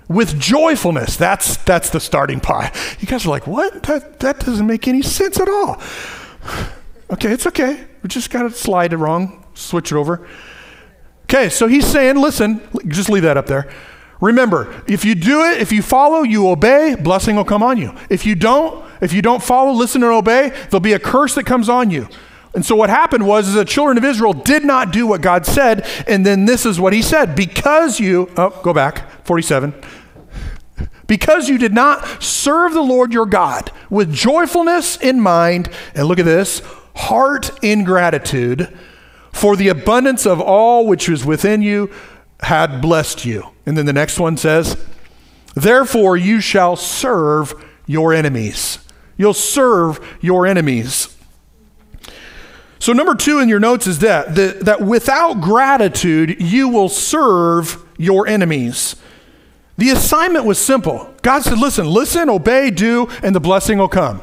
with 0.08 0.40
joyfulness. 0.40 1.18
That's 1.18 1.58
that's 1.58 1.90
the 1.90 2.00
starting 2.00 2.40
point. 2.42 2.72
You 3.00 3.08
guys 3.08 3.26
are 3.26 3.30
like, 3.30 3.48
what? 3.48 3.84
That 3.84 4.20
that 4.20 4.40
doesn't 4.40 4.68
make 4.68 4.88
any 4.88 5.02
sense 5.02 5.40
at 5.40 5.50
all. 5.50 5.82
Okay, 7.12 7.32
it's 7.32 7.46
okay. 7.48 7.86
We 8.02 8.10
just 8.10 8.30
got 8.30 8.44
to 8.44 8.52
slide 8.52 8.94
it 8.94 8.98
wrong, 8.98 9.46
switch 9.54 9.92
it 9.92 9.96
over. 9.96 10.28
Okay, 11.24 11.50
so 11.50 11.68
he's 11.68 11.86
saying, 11.86 12.18
listen, 12.18 12.62
just 12.88 13.10
leave 13.10 13.24
that 13.24 13.38
up 13.38 13.48
there. 13.48 13.72
Remember, 14.22 14.74
if 14.88 15.04
you 15.04 15.14
do 15.14 15.44
it, 15.44 15.62
if 15.62 15.72
you 15.72 15.82
follow, 15.82 16.24
you 16.24 16.48
obey, 16.48 16.96
blessing 16.96 17.36
will 17.36 17.46
come 17.46 17.62
on 17.62 17.78
you. 17.78 17.94
If 18.10 18.26
you 18.26 18.36
don't, 18.36 18.84
if 19.02 19.12
you 19.12 19.22
don't 19.22 19.44
follow, 19.44 19.72
listen 19.72 20.04
and 20.04 20.12
obey, 20.12 20.50
there'll 20.50 20.80
be 20.80 20.94
a 20.94 21.00
curse 21.00 21.36
that 21.36 21.46
comes 21.46 21.68
on 21.70 21.92
you. 21.92 22.08
And 22.54 22.66
so 22.66 22.76
what 22.76 22.90
happened 22.90 23.28
was 23.28 23.54
the 23.54 23.66
children 23.66 23.98
of 23.98 24.06
Israel 24.06 24.32
did 24.32 24.64
not 24.64 24.94
do 24.94 25.06
what 25.06 25.22
God 25.22 25.46
said, 25.46 25.86
and 26.08 26.26
then 26.26 26.46
this 26.46 26.66
is 26.66 26.80
what 26.80 26.94
he 26.94 27.02
said, 27.02 27.36
because 27.36 28.00
you 28.00 28.32
oh, 28.38 28.58
go 28.64 28.74
back, 28.74 29.26
47. 29.26 29.74
Because 31.06 31.50
you 31.50 31.58
did 31.58 31.74
not 31.74 32.24
serve 32.24 32.74
the 32.74 32.82
Lord 32.82 33.14
your 33.14 33.26
God 33.26 33.72
with 33.90 34.14
joyfulness 34.14 34.98
in 34.98 35.20
mind, 35.20 35.70
and 35.94 36.08
look 36.08 36.18
at 36.18 36.26
this, 36.26 36.62
heart 36.96 37.52
in 37.62 37.84
gratitude, 37.84 38.76
for 39.32 39.56
the 39.56 39.68
abundance 39.68 40.26
of 40.26 40.40
all 40.40 40.88
which 40.88 41.10
was 41.10 41.26
within 41.26 41.62
you 41.62 41.92
had 42.42 42.82
blessed 42.82 43.26
you. 43.26 43.52
And 43.66 43.78
then 43.78 43.86
the 43.86 43.94
next 43.94 44.20
one 44.20 44.38
says, 44.38 44.78
Therefore 45.56 46.18
you 46.18 46.42
shall 46.42 46.76
serve 46.76 47.54
your 47.86 48.14
enemies. 48.14 48.80
You'll 49.18 49.34
serve 49.34 50.18
your 50.22 50.46
enemies. 50.46 51.16
So, 52.80 52.94
number 52.94 53.16
two 53.16 53.40
in 53.40 53.50
your 53.50 53.60
notes 53.60 53.88
is 53.88 54.00
that, 54.00 54.36
that, 54.36 54.62
that 54.62 54.82
without 54.82 55.42
gratitude, 55.42 56.42
you 56.42 56.70
will 56.70 56.90
serve 56.90 57.84
your 57.98 58.28
enemies. 58.28 58.96
The 59.78 59.90
assignment 59.90 60.46
was 60.46 60.64
simple. 60.64 61.14
God 61.22 61.44
said, 61.44 61.58
Listen, 61.58 61.88
listen, 61.88 62.30
obey, 62.30 62.70
do, 62.70 63.08
and 63.24 63.34
the 63.34 63.40
blessing 63.40 63.78
will 63.78 63.88
come. 63.88 64.22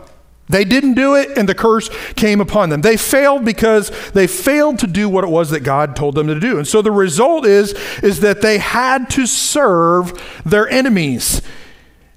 They 0.52 0.64
didn't 0.64 0.94
do 0.94 1.16
it, 1.16 1.36
and 1.36 1.48
the 1.48 1.54
curse 1.54 1.88
came 2.14 2.40
upon 2.40 2.68
them. 2.68 2.82
They 2.82 2.96
failed 2.96 3.44
because 3.44 3.90
they 4.10 4.26
failed 4.26 4.78
to 4.80 4.86
do 4.86 5.08
what 5.08 5.24
it 5.24 5.30
was 5.30 5.50
that 5.50 5.60
God 5.60 5.96
told 5.96 6.14
them 6.14 6.26
to 6.26 6.38
do. 6.38 6.58
And 6.58 6.68
so 6.68 6.82
the 6.82 6.90
result 6.90 7.46
is, 7.46 7.72
is 8.02 8.20
that 8.20 8.42
they 8.42 8.58
had 8.58 9.08
to 9.10 9.26
serve 9.26 10.12
their 10.44 10.68
enemies. 10.68 11.40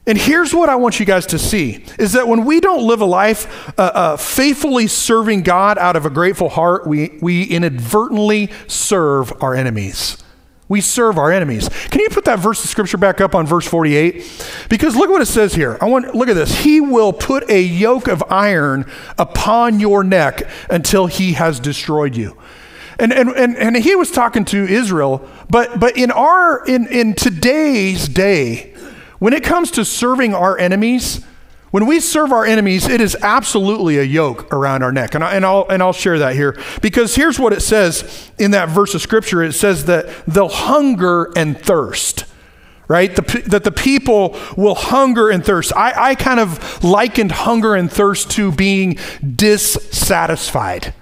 And 0.06 0.18
here's 0.18 0.54
what 0.54 0.70
I 0.70 0.76
want 0.76 1.00
you 1.00 1.06
guys 1.06 1.26
to 1.28 1.40
see 1.40 1.84
is 1.98 2.12
that 2.12 2.28
when 2.28 2.46
we 2.46 2.60
don't 2.60 2.86
live 2.86 3.02
a 3.02 3.06
life 3.06 3.74
uh, 3.80 3.82
uh, 3.82 4.18
faithfully 4.18 4.88
serving 4.88 5.44
God 5.44 5.78
out 5.78 5.96
of 5.96 6.06
a 6.06 6.10
grateful 6.10 6.50
heart, 6.50 6.86
we, 6.86 7.18
we 7.22 7.44
inadvertently 7.44 8.52
serve 8.68 9.34
our 9.42 9.56
enemies. 9.56 10.24
We 10.68 10.82
serve 10.82 11.18
our 11.20 11.32
enemies. 11.32 11.70
Can 11.90 12.02
you 12.02 12.10
put 12.10 12.26
that 12.26 12.40
verse 12.40 12.64
of 12.64 12.70
scripture 12.70 12.98
back 12.98 13.22
up 13.22 13.36
on 13.36 13.46
verse 13.46 13.68
48? 13.68 14.66
Because 14.68 14.96
look 14.96 15.12
what 15.12 15.22
it 15.22 15.28
says 15.28 15.54
here. 15.54 15.78
I 15.80 15.86
want 15.86 16.16
look 16.16 16.28
at 16.28 16.34
this. 16.34 16.64
He 16.64 16.82
will 16.82 17.14
put 17.14 17.48
a 17.50 17.62
yoke 17.62 18.08
of 18.08 18.24
iron 18.30 18.90
upon 19.18 19.80
your 19.80 20.04
neck 20.04 20.42
until 20.70 21.06
he 21.06 21.34
has 21.34 21.60
destroyed 21.60 22.16
you. 22.16 22.36
And, 22.98 23.14
and, 23.14 23.30
and, 23.30 23.58
and 23.58 23.76
he 23.76 23.96
was 23.96 24.10
talking 24.10 24.46
to 24.46 24.64
Israel, 24.64 25.30
but, 25.50 25.80
but 25.80 25.98
in 25.98 26.12
our 26.12 26.66
in, 26.66 26.88
in 26.88 27.14
today's 27.14 28.08
day, 28.08 28.74
when 29.20 29.34
it 29.34 29.44
comes 29.44 29.70
to 29.72 29.86
serving 29.86 30.34
our 30.34 30.58
enemies, 30.58 31.24
when 31.76 31.88
we 31.88 32.00
serve 32.00 32.32
our 32.32 32.46
enemies, 32.46 32.88
it 32.88 33.02
is 33.02 33.18
absolutely 33.22 33.98
a 33.98 34.04
yoke 34.04 34.54
around 34.54 34.82
our 34.82 34.94
neck. 34.94 35.14
And, 35.14 35.22
I, 35.22 35.36
and, 35.36 35.46
I'll, 35.46 35.68
and 35.70 35.84
I'll 35.84 35.92
share 35.92 36.20
that 36.20 36.34
here. 36.34 36.58
Because 36.82 37.16
here's 37.16 37.38
what 37.38 37.52
it 37.52 37.60
says 37.60 38.32
in 38.40 38.52
that 38.52 38.70
verse 38.70 38.96
of 38.96 39.02
scripture 39.02 39.44
it 39.44 39.52
says 39.52 39.84
that 39.84 40.06
they'll 40.26 40.48
hunger 40.48 41.34
and 41.36 41.60
thirst 41.60 42.24
right? 42.88 43.14
The, 43.14 43.44
that 43.48 43.66
the 43.66 43.72
people 43.72 44.40
will 44.56 44.76
hunger 44.76 45.30
and 45.30 45.44
thirst. 45.44 45.76
I, 45.76 46.12
I 46.12 46.16
kind 46.16 46.40
of 46.40 46.82
likened 46.82 47.32
hunger 47.32 47.76
and 47.76 47.92
thirst 47.92 48.32
to 48.32 48.54
being 48.54 48.98
dissatisfied. 49.36 50.94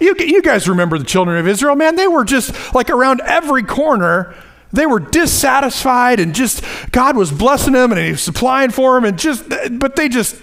You, 0.00 0.14
you 0.18 0.40
guys 0.40 0.68
remember 0.68 0.98
the 0.98 1.04
children 1.04 1.36
of 1.38 1.46
Israel, 1.46 1.76
man? 1.76 1.96
They 1.96 2.08
were 2.08 2.24
just 2.24 2.72
like 2.72 2.88
around 2.88 3.20
every 3.20 3.64
corner 3.64 4.34
they 4.72 4.86
were 4.86 5.00
dissatisfied 5.00 6.18
and 6.18 6.34
just 6.34 6.64
God 6.92 7.16
was 7.16 7.30
blessing 7.30 7.74
them 7.74 7.92
and 7.92 8.00
he 8.00 8.12
was 8.12 8.22
supplying 8.22 8.70
for 8.70 8.94
them 8.94 9.04
and 9.04 9.18
just 9.18 9.44
but 9.78 9.96
they 9.96 10.08
just 10.08 10.36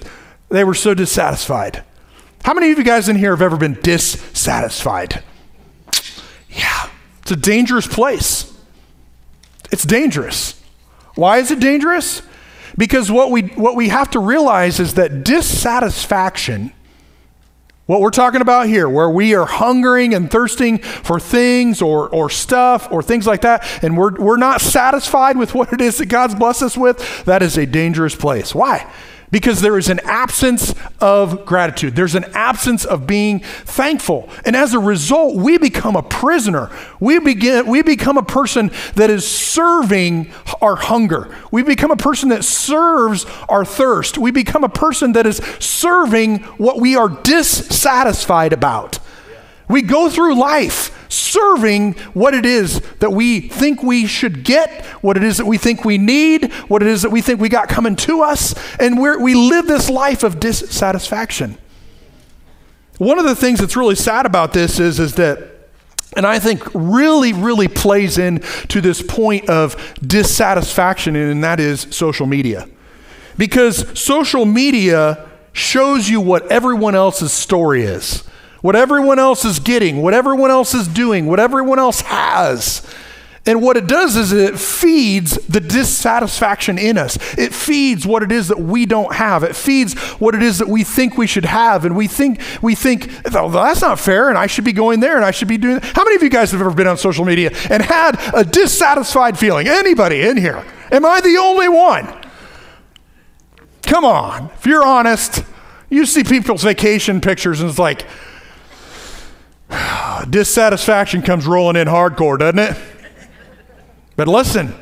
they 0.50 0.64
were 0.64 0.74
so 0.74 0.94
dissatisfied. 0.94 1.84
How 2.44 2.54
many 2.54 2.72
of 2.72 2.78
you 2.78 2.84
guys 2.84 3.10
in 3.10 3.16
here 3.16 3.32
have 3.32 3.42
ever 3.42 3.58
been 3.58 3.80
dissatisfied? 3.82 5.24
Yeah. 6.50 6.90
It's 7.22 7.32
a 7.32 7.36
dangerous 7.36 7.88
place. 7.88 8.52
It's 9.72 9.84
dangerous. 9.84 10.60
Why 11.16 11.38
is 11.38 11.52
it 11.52 11.60
dangerous? 11.60 12.22
Because 12.78 13.12
what 13.12 13.30
we 13.30 13.42
what 13.42 13.76
we 13.76 13.90
have 13.90 14.10
to 14.12 14.20
realize 14.20 14.80
is 14.80 14.94
that 14.94 15.24
dissatisfaction 15.24 16.72
what 17.90 18.02
we're 18.02 18.12
talking 18.12 18.42
about 18.42 18.68
here, 18.68 18.88
where 18.88 19.10
we 19.10 19.34
are 19.34 19.48
hungering 19.48 20.14
and 20.14 20.30
thirsting 20.30 20.78
for 20.78 21.20
things 21.20 21.82
or, 21.82 22.08
or 22.10 22.30
stuff 22.30 22.88
or 22.92 23.02
things 23.02 23.26
like 23.26 23.42
that, 23.42 23.68
and 23.82 23.98
we're, 23.98 24.14
we're 24.14 24.38
not 24.38 24.62
satisfied 24.62 25.36
with 25.36 25.56
what 25.56 25.74
it 25.74 25.82
is 25.82 25.98
that 25.98 26.06
God's 26.06 26.36
blessed 26.36 26.62
us 26.62 26.78
with, 26.78 27.26
that 27.26 27.42
is 27.42 27.58
a 27.58 27.66
dangerous 27.66 28.14
place. 28.14 28.54
Why? 28.54 28.88
Because 29.32 29.62
there 29.62 29.78
is 29.78 29.90
an 29.90 30.00
absence 30.04 30.74
of 31.00 31.46
gratitude. 31.46 31.96
There's 31.96 32.16
an 32.16 32.26
absence 32.34 32.86
of 32.86 33.06
being 33.06 33.40
thankful. 33.40 34.30
And 34.46 34.56
as 34.56 34.74
a 34.74 34.80
result, 34.80 35.36
we 35.36 35.58
become 35.58 35.96
a 35.96 36.04
prisoner. 36.04 36.70
We, 37.00 37.20
begin, 37.20 37.68
we 37.68 37.82
become 37.82 38.18
a 38.18 38.24
person 38.24 38.72
that 38.96 39.10
is 39.10 39.28
serving 39.28 40.32
our 40.62 40.76
hunger. 40.76 41.36
We 41.52 41.64
become 41.64 41.92
a 41.92 41.98
person 41.98 42.30
that 42.30 42.44
serves 42.44 43.26
our 43.48 43.66
thirst. 43.66 44.18
We 44.18 44.32
become 44.32 44.64
a 44.64 44.70
person 44.70 45.14
that 45.14 45.26
is 45.26 45.38
serving 45.60 46.40
what 46.58 46.80
we 46.80 46.96
are 46.96 47.10
dissatisfied 47.10 48.54
about. 48.54 49.00
We 49.70 49.84
go 49.84 50.10
through 50.10 50.36
life 50.36 50.96
serving 51.10 51.94
what 52.14 52.34
it 52.34 52.46
is 52.46 52.82
that 53.00 53.12
we 53.12 53.40
think 53.40 53.82
we 53.82 54.06
should 54.06 54.44
get, 54.44 54.84
what 55.02 55.16
it 55.16 55.24
is 55.24 55.38
that 55.38 55.46
we 55.46 55.58
think 55.58 55.86
we 55.86 55.98
need, 55.98 56.52
what 56.68 56.82
it 56.82 56.88
is 56.88 57.04
that 57.04 57.12
we 57.12 57.22
think 57.22 57.40
we 57.40 57.50
got 57.50 57.70
coming 57.70 57.96
to 57.96 58.22
us, 58.22 58.54
and 58.80 59.00
we 59.00 59.34
live 59.34 59.68
this 59.68 59.90
life 59.90 60.24
of 60.24 60.40
dissatisfaction. 60.40 61.58
One 62.98 63.18
of 63.18 63.26
the 63.26 63.36
things 63.36 63.60
that's 63.60 63.78
really 63.78 63.96
sad 63.96 64.26
about 64.26 64.52
this 64.52 64.80
is, 64.80 65.00
is 65.00 65.16
that 65.16 65.60
and 66.16 66.26
I 66.26 66.40
think 66.40 66.64
really, 66.74 67.34
really 67.34 67.68
plays 67.68 68.18
in 68.18 68.40
to 68.70 68.82
this 68.82 69.02
point 69.02 69.48
of 69.48 69.76
dissatisfaction, 70.02 71.16
and 71.16 71.44
that 71.44 71.60
is 71.60 71.88
social 71.92 72.26
media. 72.26 72.68
Because 73.38 73.98
social 73.98 74.44
media 74.44 75.30
shows 75.54 76.10
you 76.10 76.20
what 76.20 76.52
everyone 76.52 76.96
else's 76.96 77.32
story 77.32 77.84
is, 77.84 78.24
what 78.62 78.76
everyone 78.76 79.20
else 79.20 79.46
is 79.46 79.60
getting, 79.60 80.02
what 80.02 80.14
everyone 80.14 80.52
else 80.52 80.74
is 80.74 80.88
doing, 80.88 81.26
what 81.26 81.40
everyone 81.40 81.80
else 81.80 82.02
has. 82.02 82.86
And 83.46 83.62
what 83.62 83.78
it 83.78 83.88
does 83.88 84.16
is 84.16 84.32
it 84.32 84.60
feeds 84.60 85.32
the 85.48 85.62
dissatisfaction 85.62 86.78
in 86.78 86.98
us. 86.98 87.18
It 87.38 87.54
feeds 87.54 88.06
what 88.06 88.22
it 88.22 88.32
is 88.32 88.50
that 88.50 88.60
we 88.60 88.86
don't 88.86 89.16
have. 89.16 89.44
It 89.44 89.56
feeds 89.56 89.98
what 90.20 90.36
it 90.36 90.44
is 90.44 90.60
that 90.60 90.68
we 90.68 90.84
think 90.84 91.18
we 91.18 91.26
should 91.26 91.46
have. 91.46 91.86
And 91.86 91.96
we 91.96 92.06
think, 92.06 92.42
we 92.62 92.76
think, 92.76 93.24
that's 93.24 93.82
not 93.82 94.00
fair, 94.00 94.30
and 94.30 94.38
I 94.38 94.46
should 94.46 94.66
be 94.66 94.74
going 94.74 95.00
there, 95.00 95.16
and 95.16 95.26
I 95.26 95.32
should 95.32 95.48
be 95.48 95.58
doing 95.58 95.76
that. 95.76 95.86
How 95.96 96.04
many 96.04 96.18
of 96.18 96.22
you 96.22 96.30
guys 96.30 96.52
have 96.52 96.62
ever 96.62 96.74
been 96.74 96.86
on 96.86 96.98
social 96.98 97.26
media 97.26 97.52
and 97.70 97.82
had 97.82 98.20
a 98.36 98.44
dissatisfied 98.44 99.40
feeling? 99.40 99.68
Anybody 99.68 100.22
in 100.22 100.38
here? 100.38 100.64
Am 100.92 101.06
I 101.06 101.22
the 101.22 101.38
only 101.38 101.70
one? 101.70 102.08
Come 103.84 104.06
on. 104.06 104.52
If 104.58 104.66
you're 104.68 104.86
honest, 104.86 105.44
you 105.90 106.06
see 106.06 106.24
people's 106.24 106.62
vacation 106.62 107.22
pictures, 107.22 107.62
and 107.62 107.70
it's 107.70 107.80
like, 107.80 108.06
dissatisfaction 110.30 111.22
comes 111.22 111.46
rolling 111.46 111.76
in 111.76 111.88
hardcore, 111.88 112.38
doesn't 112.38 112.60
it? 112.60 112.78
But 114.16 114.28
listen, 114.28 114.76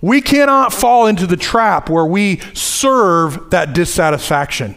we 0.00 0.20
cannot 0.20 0.72
fall 0.72 1.06
into 1.06 1.26
the 1.26 1.36
trap 1.36 1.90
where 1.90 2.06
we 2.06 2.40
serve 2.54 3.50
that 3.50 3.72
dissatisfaction. 3.72 4.76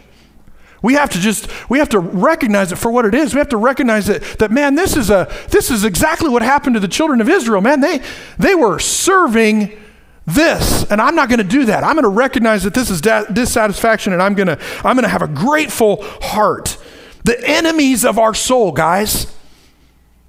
We 0.82 0.94
have 0.94 1.10
to 1.10 1.20
just 1.20 1.48
we 1.70 1.78
have 1.78 1.90
to 1.90 2.00
recognize 2.00 2.72
it 2.72 2.76
for 2.76 2.90
what 2.90 3.04
it 3.04 3.14
is. 3.14 3.34
We 3.34 3.38
have 3.38 3.50
to 3.50 3.56
recognize 3.56 4.06
that 4.06 4.22
that 4.40 4.50
man, 4.50 4.74
this 4.74 4.96
is 4.96 5.10
a 5.10 5.32
this 5.48 5.70
is 5.70 5.84
exactly 5.84 6.28
what 6.28 6.42
happened 6.42 6.74
to 6.74 6.80
the 6.80 6.88
children 6.88 7.20
of 7.20 7.28
Israel. 7.28 7.60
Man, 7.60 7.80
they 7.80 8.02
they 8.38 8.56
were 8.56 8.80
serving 8.80 9.78
this, 10.26 10.84
and 10.90 11.00
I'm 11.00 11.14
not 11.14 11.28
going 11.28 11.38
to 11.38 11.44
do 11.44 11.66
that. 11.66 11.84
I'm 11.84 11.94
going 11.94 12.02
to 12.02 12.08
recognize 12.08 12.64
that 12.64 12.74
this 12.74 12.90
is 12.90 13.00
da- 13.00 13.24
dissatisfaction, 13.26 14.12
and 14.12 14.20
I'm 14.20 14.34
going 14.34 14.48
to 14.48 14.58
I'm 14.78 14.96
going 14.96 15.04
to 15.04 15.08
have 15.08 15.22
a 15.22 15.28
grateful 15.28 15.98
heart. 16.20 16.76
The 17.22 17.40
enemies 17.48 18.04
of 18.04 18.18
our 18.18 18.34
soul, 18.34 18.72
guys, 18.72 19.32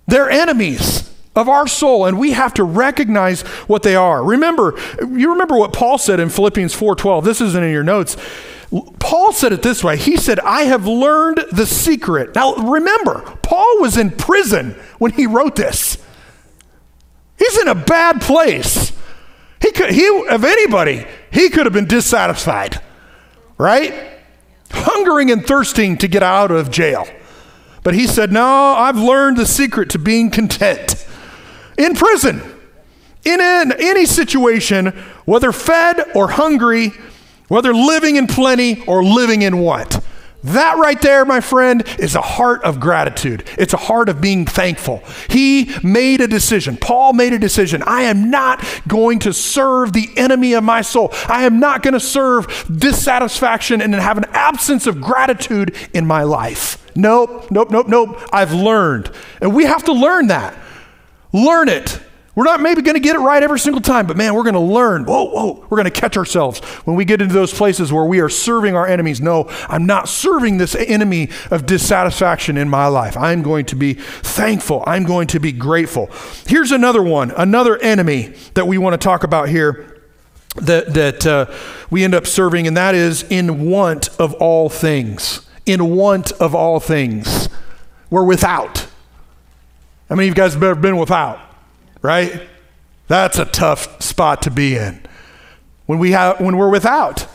they're 0.07 0.29
enemies 0.29 1.09
of 1.35 1.49
our 1.49 1.67
soul 1.67 2.05
and 2.05 2.19
we 2.19 2.31
have 2.31 2.53
to 2.55 2.63
recognize 2.63 3.41
what 3.67 3.83
they 3.83 3.95
are. 3.95 4.23
Remember, 4.23 4.75
you 4.99 5.31
remember 5.31 5.57
what 5.57 5.73
Paul 5.73 5.97
said 5.97 6.19
in 6.19 6.29
Philippians 6.29 6.73
4:12. 6.73 7.23
This 7.23 7.41
isn't 7.41 7.63
in 7.63 7.71
your 7.71 7.83
notes. 7.83 8.17
Paul 8.99 9.33
said 9.33 9.53
it 9.53 9.61
this 9.61 9.83
way. 9.83 9.97
He 9.97 10.17
said, 10.17 10.39
"I 10.39 10.63
have 10.63 10.87
learned 10.87 11.45
the 11.51 11.65
secret." 11.65 12.33
Now, 12.33 12.55
remember, 12.55 13.21
Paul 13.43 13.79
was 13.79 13.97
in 13.97 14.11
prison 14.11 14.75
when 14.97 15.11
he 15.11 15.27
wrote 15.27 15.55
this. 15.55 15.97
He's 17.37 17.57
in 17.59 17.67
a 17.67 17.75
bad 17.75 18.21
place. 18.21 18.91
He 19.61 19.71
could 19.71 19.91
he 19.91 20.25
of 20.29 20.43
anybody, 20.43 21.05
he 21.31 21.49
could 21.49 21.65
have 21.65 21.73
been 21.73 21.87
dissatisfied. 21.87 22.81
Right? 23.57 23.93
Hungering 24.71 25.29
and 25.29 25.45
thirsting 25.45 25.97
to 25.97 26.07
get 26.07 26.23
out 26.23 26.51
of 26.51 26.71
jail. 26.71 27.07
But 27.83 27.95
he 27.95 28.07
said, 28.07 28.31
No, 28.31 28.45
I've 28.45 28.97
learned 28.97 29.37
the 29.37 29.45
secret 29.45 29.89
to 29.91 29.99
being 29.99 30.31
content 30.31 31.05
in 31.77 31.95
prison, 31.95 32.41
in 33.23 33.41
an, 33.41 33.73
any 33.77 34.05
situation, 34.05 34.87
whether 35.25 35.51
fed 35.51 36.11
or 36.15 36.29
hungry, 36.29 36.93
whether 37.47 37.73
living 37.73 38.15
in 38.15 38.27
plenty 38.27 38.85
or 38.85 39.03
living 39.03 39.41
in 39.41 39.59
want. 39.59 39.99
That 40.43 40.77
right 40.77 41.01
there, 41.01 41.23
my 41.23 41.39
friend, 41.39 41.83
is 41.99 42.15
a 42.15 42.21
heart 42.21 42.63
of 42.63 42.81
gratitude. 42.81 43.45
It's 43.57 43.73
a 43.73 43.77
heart 43.77 44.09
of 44.09 44.19
being 44.19 44.45
thankful. 44.45 45.01
He 45.29 45.73
made 45.83 46.19
a 46.19 46.27
decision. 46.27 46.75
Paul 46.75 47.13
made 47.13 47.31
a 47.31 47.39
decision. 47.39 47.81
I 47.83 48.03
am 48.03 48.29
not 48.29 48.63
going 48.85 49.19
to 49.19 49.31
serve 49.31 49.93
the 49.93 50.09
enemy 50.17 50.53
of 50.53 50.63
my 50.65 50.81
soul. 50.81 51.11
I 51.29 51.45
am 51.45 51.61
not 51.61 51.81
going 51.81 51.93
to 51.93 51.99
serve 51.99 52.65
dissatisfaction 52.69 53.81
and 53.81 53.93
have 53.93 54.17
an 54.17 54.25
absence 54.31 54.85
of 54.85 54.99
gratitude 54.99 55.73
in 55.93 56.05
my 56.05 56.23
life. 56.23 56.82
Nope, 56.95 57.49
nope, 57.51 57.71
nope, 57.71 57.87
nope. 57.87 58.19
I've 58.31 58.53
learned. 58.53 59.11
And 59.41 59.53
we 59.53 59.65
have 59.65 59.83
to 59.85 59.93
learn 59.93 60.27
that. 60.27 60.55
Learn 61.31 61.69
it. 61.69 61.99
We're 62.35 62.45
not 62.45 62.61
maybe 62.61 62.81
going 62.81 62.95
to 62.95 62.99
get 62.99 63.15
it 63.15 63.19
right 63.19 63.43
every 63.43 63.59
single 63.59 63.81
time, 63.81 64.07
but 64.07 64.17
man, 64.17 64.33
we're 64.33 64.43
going 64.43 64.55
to 64.55 64.59
learn. 64.59 65.05
Whoa, 65.05 65.25
whoa. 65.25 65.67
We're 65.69 65.77
going 65.77 65.85
to 65.85 65.91
catch 65.91 66.17
ourselves 66.17 66.61
when 66.85 66.95
we 66.95 67.05
get 67.05 67.21
into 67.21 67.33
those 67.33 67.53
places 67.53 67.93
where 67.93 68.05
we 68.05 68.21
are 68.21 68.29
serving 68.29 68.75
our 68.75 68.87
enemies. 68.87 69.21
No, 69.21 69.45
I'm 69.69 69.85
not 69.85 70.09
serving 70.09 70.57
this 70.57 70.73
enemy 70.73 71.29
of 71.51 71.67
dissatisfaction 71.67 72.57
in 72.57 72.69
my 72.69 72.87
life. 72.87 73.15
I'm 73.15 73.43
going 73.43 73.65
to 73.67 73.75
be 73.75 73.93
thankful. 73.93 74.83
I'm 74.87 75.03
going 75.03 75.27
to 75.27 75.39
be 75.39 75.51
grateful. 75.51 76.09
Here's 76.47 76.71
another 76.71 77.03
one, 77.03 77.29
another 77.37 77.77
enemy 77.77 78.33
that 78.55 78.65
we 78.65 78.79
want 78.79 78.99
to 78.99 79.03
talk 79.03 79.23
about 79.23 79.49
here 79.49 80.01
that, 80.55 80.93
that 80.95 81.27
uh, 81.27 81.45
we 81.91 82.03
end 82.03 82.15
up 82.15 82.25
serving, 82.25 82.65
and 82.65 82.77
that 82.77 82.95
is 82.95 83.23
in 83.29 83.69
want 83.69 84.09
of 84.19 84.33
all 84.35 84.69
things. 84.69 85.47
In 85.65 85.95
want 85.95 86.31
of 86.33 86.53
all 86.53 86.79
things. 86.79 87.49
We're 88.09 88.23
without. 88.23 88.87
How 90.09 90.15
many 90.15 90.27
of 90.27 90.35
you 90.35 90.35
guys 90.35 90.53
have 90.53 90.63
ever 90.63 90.79
been 90.79 90.97
without? 90.97 91.39
Right? 92.01 92.47
That's 93.07 93.39
a 93.39 93.45
tough 93.45 94.01
spot 94.01 94.41
to 94.43 94.51
be 94.51 94.75
in. 94.75 95.01
When 95.85 95.99
we 95.99 96.11
have 96.11 96.39
when 96.39 96.57
we're 96.57 96.69
without. 96.69 97.27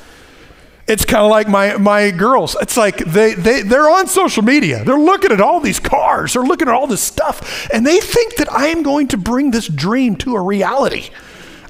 It's 0.87 1.05
kind 1.05 1.23
of 1.23 1.31
like 1.31 1.49
my, 1.49 1.77
my 1.77 2.11
girls. 2.11 2.57
It's 2.63 2.79
like 2.79 2.97
they, 2.97 3.35
they, 3.35 3.61
they're 3.61 3.91
on 3.91 4.07
social 4.07 4.43
media. 4.43 4.85
They're 4.85 4.99
looking 4.99 5.33
at 5.33 5.41
all 5.41 5.61
these 5.61 5.79
cars. 5.79 6.33
They're 6.33 6.43
looking 6.43 6.67
at 6.67 6.73
all 6.73 6.87
this 6.87 7.03
stuff. 7.03 7.69
And 7.75 7.87
they 7.87 8.01
think 8.01 8.37
that 8.37 8.51
I 8.51 8.69
am 8.69 8.83
going 8.83 9.09
to 9.09 9.19
bring 9.19 9.51
this 9.51 9.69
dream 9.69 10.17
to 10.17 10.35
a 10.35 10.41
reality. 10.41 11.11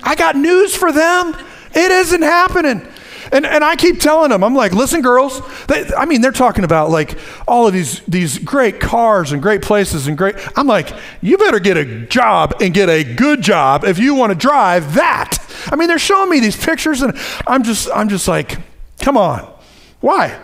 I 0.05 0.15
got 0.15 0.37
news 0.37 0.77
for 0.77 0.93
them. 0.93 1.35
It 1.75 1.91
isn't 1.91 2.23
happening. 2.23 2.87
And, 3.33 3.45
and 3.45 3.63
I 3.63 3.77
keep 3.77 4.01
telling 4.01 4.31
them, 4.31 4.43
I'm 4.43 4.55
like, 4.55 4.73
listen, 4.73 5.03
girls. 5.03 5.41
They, 5.67 5.87
I 5.97 6.05
mean, 6.05 6.21
they're 6.21 6.33
talking 6.33 6.65
about 6.65 6.91
like 6.91 7.19
all 7.47 7.67
of 7.67 7.73
these, 7.73 8.01
these 8.01 8.39
great 8.39 8.81
cars 8.81 9.33
and 9.33 9.43
great 9.43 9.63
places 9.63 10.07
and 10.07 10.17
great. 10.17 10.37
I'm 10.57 10.67
like, 10.67 10.93
you 11.21 11.37
better 11.39 11.61
get 11.61 11.77
a 11.77 12.07
job 12.07 12.57
and 12.61 12.73
get 12.73 12.89
a 12.89 13.05
good 13.05 13.43
job 13.43 13.85
if 13.85 13.99
you 13.99 14.15
want 14.15 14.33
to 14.33 14.39
drive 14.39 14.95
that. 14.95 15.39
I 15.71 15.77
mean, 15.77 15.89
they're 15.89 15.99
showing 15.99 16.31
me 16.31 16.41
these 16.41 16.57
pictures, 16.57 17.03
and 17.03 17.19
I'm 17.47 17.63
just, 17.63 17.89
I'm 17.95 18.09
just 18.09 18.29
like, 18.29 18.59
come 19.01 19.17
on. 19.17 19.53
Why? 20.01 20.39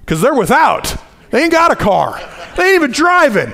Because 0.00 0.20
they're 0.20 0.34
without. 0.34 0.96
They 1.30 1.42
ain't 1.42 1.52
got 1.52 1.72
a 1.72 1.76
car. 1.76 2.20
They 2.56 2.66
ain't 2.66 2.74
even 2.76 2.92
driving. 2.92 3.52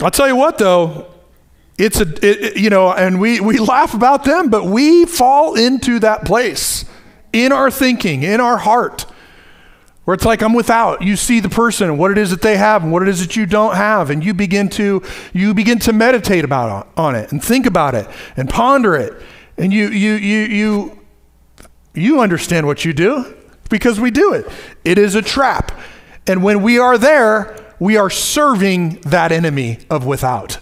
I'll 0.00 0.10
tell 0.10 0.26
you 0.26 0.36
what, 0.36 0.58
though, 0.58 1.13
it's 1.76 2.00
a, 2.00 2.06
it, 2.22 2.56
you 2.56 2.70
know, 2.70 2.92
and 2.92 3.20
we, 3.20 3.40
we 3.40 3.58
laugh 3.58 3.94
about 3.94 4.24
them, 4.24 4.48
but 4.48 4.64
we 4.64 5.06
fall 5.06 5.54
into 5.54 5.98
that 6.00 6.24
place 6.24 6.84
in 7.32 7.50
our 7.50 7.70
thinking, 7.70 8.22
in 8.22 8.40
our 8.40 8.56
heart, 8.58 9.06
where 10.04 10.14
it's 10.14 10.24
like 10.24 10.40
I'm 10.40 10.52
without. 10.52 11.02
You 11.02 11.16
see 11.16 11.40
the 11.40 11.48
person 11.48 11.88
and 11.88 11.98
what 11.98 12.12
it 12.12 12.18
is 12.18 12.30
that 12.30 12.42
they 12.42 12.56
have 12.56 12.84
and 12.84 12.92
what 12.92 13.02
it 13.02 13.08
is 13.08 13.20
that 13.20 13.34
you 13.34 13.44
don't 13.46 13.74
have, 13.74 14.10
and 14.10 14.24
you 14.24 14.34
begin 14.34 14.68
to 14.70 15.02
you 15.32 15.52
begin 15.52 15.78
to 15.80 15.92
meditate 15.92 16.44
about 16.44 16.88
on 16.96 17.16
it 17.16 17.32
and 17.32 17.42
think 17.42 17.66
about 17.66 17.94
it 17.94 18.06
and 18.36 18.48
ponder 18.48 18.94
it, 18.94 19.20
and 19.58 19.72
you 19.72 19.88
you 19.88 20.12
you 20.12 20.38
you 20.42 21.00
you 21.94 22.20
understand 22.20 22.66
what 22.66 22.84
you 22.84 22.92
do 22.92 23.34
because 23.68 23.98
we 23.98 24.12
do 24.12 24.32
it. 24.32 24.46
It 24.84 24.98
is 24.98 25.16
a 25.16 25.22
trap, 25.22 25.72
and 26.26 26.44
when 26.44 26.62
we 26.62 26.78
are 26.78 26.98
there, 26.98 27.56
we 27.80 27.96
are 27.96 28.10
serving 28.10 29.00
that 29.00 29.32
enemy 29.32 29.78
of 29.90 30.06
without. 30.06 30.58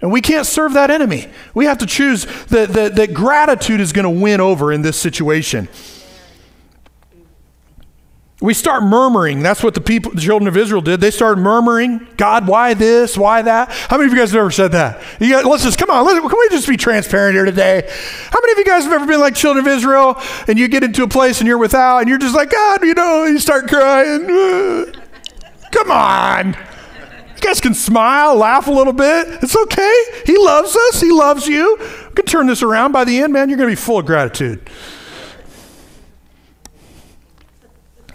And 0.00 0.12
we 0.12 0.20
can't 0.20 0.46
serve 0.46 0.74
that 0.74 0.90
enemy. 0.90 1.28
We 1.54 1.64
have 1.64 1.78
to 1.78 1.86
choose 1.86 2.26
that, 2.46 2.70
that, 2.70 2.96
that 2.96 3.14
gratitude 3.14 3.80
is 3.80 3.92
going 3.92 4.04
to 4.04 4.22
win 4.22 4.40
over 4.40 4.72
in 4.72 4.82
this 4.82 4.98
situation. 4.98 5.68
We 8.40 8.52
start 8.52 8.82
murmuring. 8.82 9.42
That's 9.42 9.62
what 9.62 9.72
the 9.72 9.80
people, 9.80 10.12
the 10.12 10.20
children 10.20 10.48
of 10.48 10.56
Israel 10.58 10.82
did. 10.82 11.00
They 11.00 11.10
started 11.10 11.40
murmuring, 11.40 12.06
God, 12.18 12.46
why 12.46 12.74
this? 12.74 13.16
Why 13.16 13.40
that? 13.40 13.70
How 13.70 13.96
many 13.96 14.08
of 14.08 14.12
you 14.12 14.18
guys 14.18 14.32
have 14.32 14.40
ever 14.40 14.50
said 14.50 14.72
that? 14.72 15.02
You 15.18 15.30
guys, 15.30 15.46
let's 15.46 15.62
just, 15.62 15.78
come 15.78 15.88
on, 15.88 16.04
let, 16.04 16.20
can 16.20 16.38
we 16.38 16.48
just 16.50 16.68
be 16.68 16.76
transparent 16.76 17.36
here 17.36 17.46
today? 17.46 17.90
How 18.30 18.40
many 18.42 18.52
of 18.52 18.58
you 18.58 18.64
guys 18.66 18.84
have 18.84 18.92
ever 18.92 19.06
been 19.06 19.20
like 19.20 19.34
children 19.34 19.66
of 19.66 19.72
Israel 19.72 20.20
and 20.46 20.58
you 20.58 20.68
get 20.68 20.82
into 20.84 21.04
a 21.04 21.08
place 21.08 21.40
and 21.40 21.48
you're 21.48 21.56
without 21.56 22.00
and 22.00 22.08
you're 22.10 22.18
just 22.18 22.34
like, 22.34 22.50
God, 22.50 22.82
you 22.82 22.92
know, 22.92 23.24
you 23.24 23.38
start 23.38 23.68
crying. 23.68 24.26
come 25.70 25.90
on 25.90 26.73
guys 27.44 27.60
can 27.60 27.74
smile, 27.74 28.34
laugh 28.36 28.66
a 28.66 28.72
little 28.72 28.92
bit. 28.92 29.42
It's 29.42 29.56
okay. 29.56 30.04
He 30.26 30.36
loves 30.38 30.74
us. 30.74 31.00
He 31.00 31.12
loves 31.12 31.46
you. 31.46 31.76
We 31.78 32.14
can 32.14 32.24
turn 32.26 32.46
this 32.46 32.62
around. 32.62 32.92
By 32.92 33.04
the 33.04 33.18
end, 33.18 33.32
man, 33.32 33.48
you're 33.48 33.58
going 33.58 33.68
to 33.68 33.72
be 33.72 33.80
full 33.80 33.98
of 33.98 34.06
gratitude. 34.06 34.68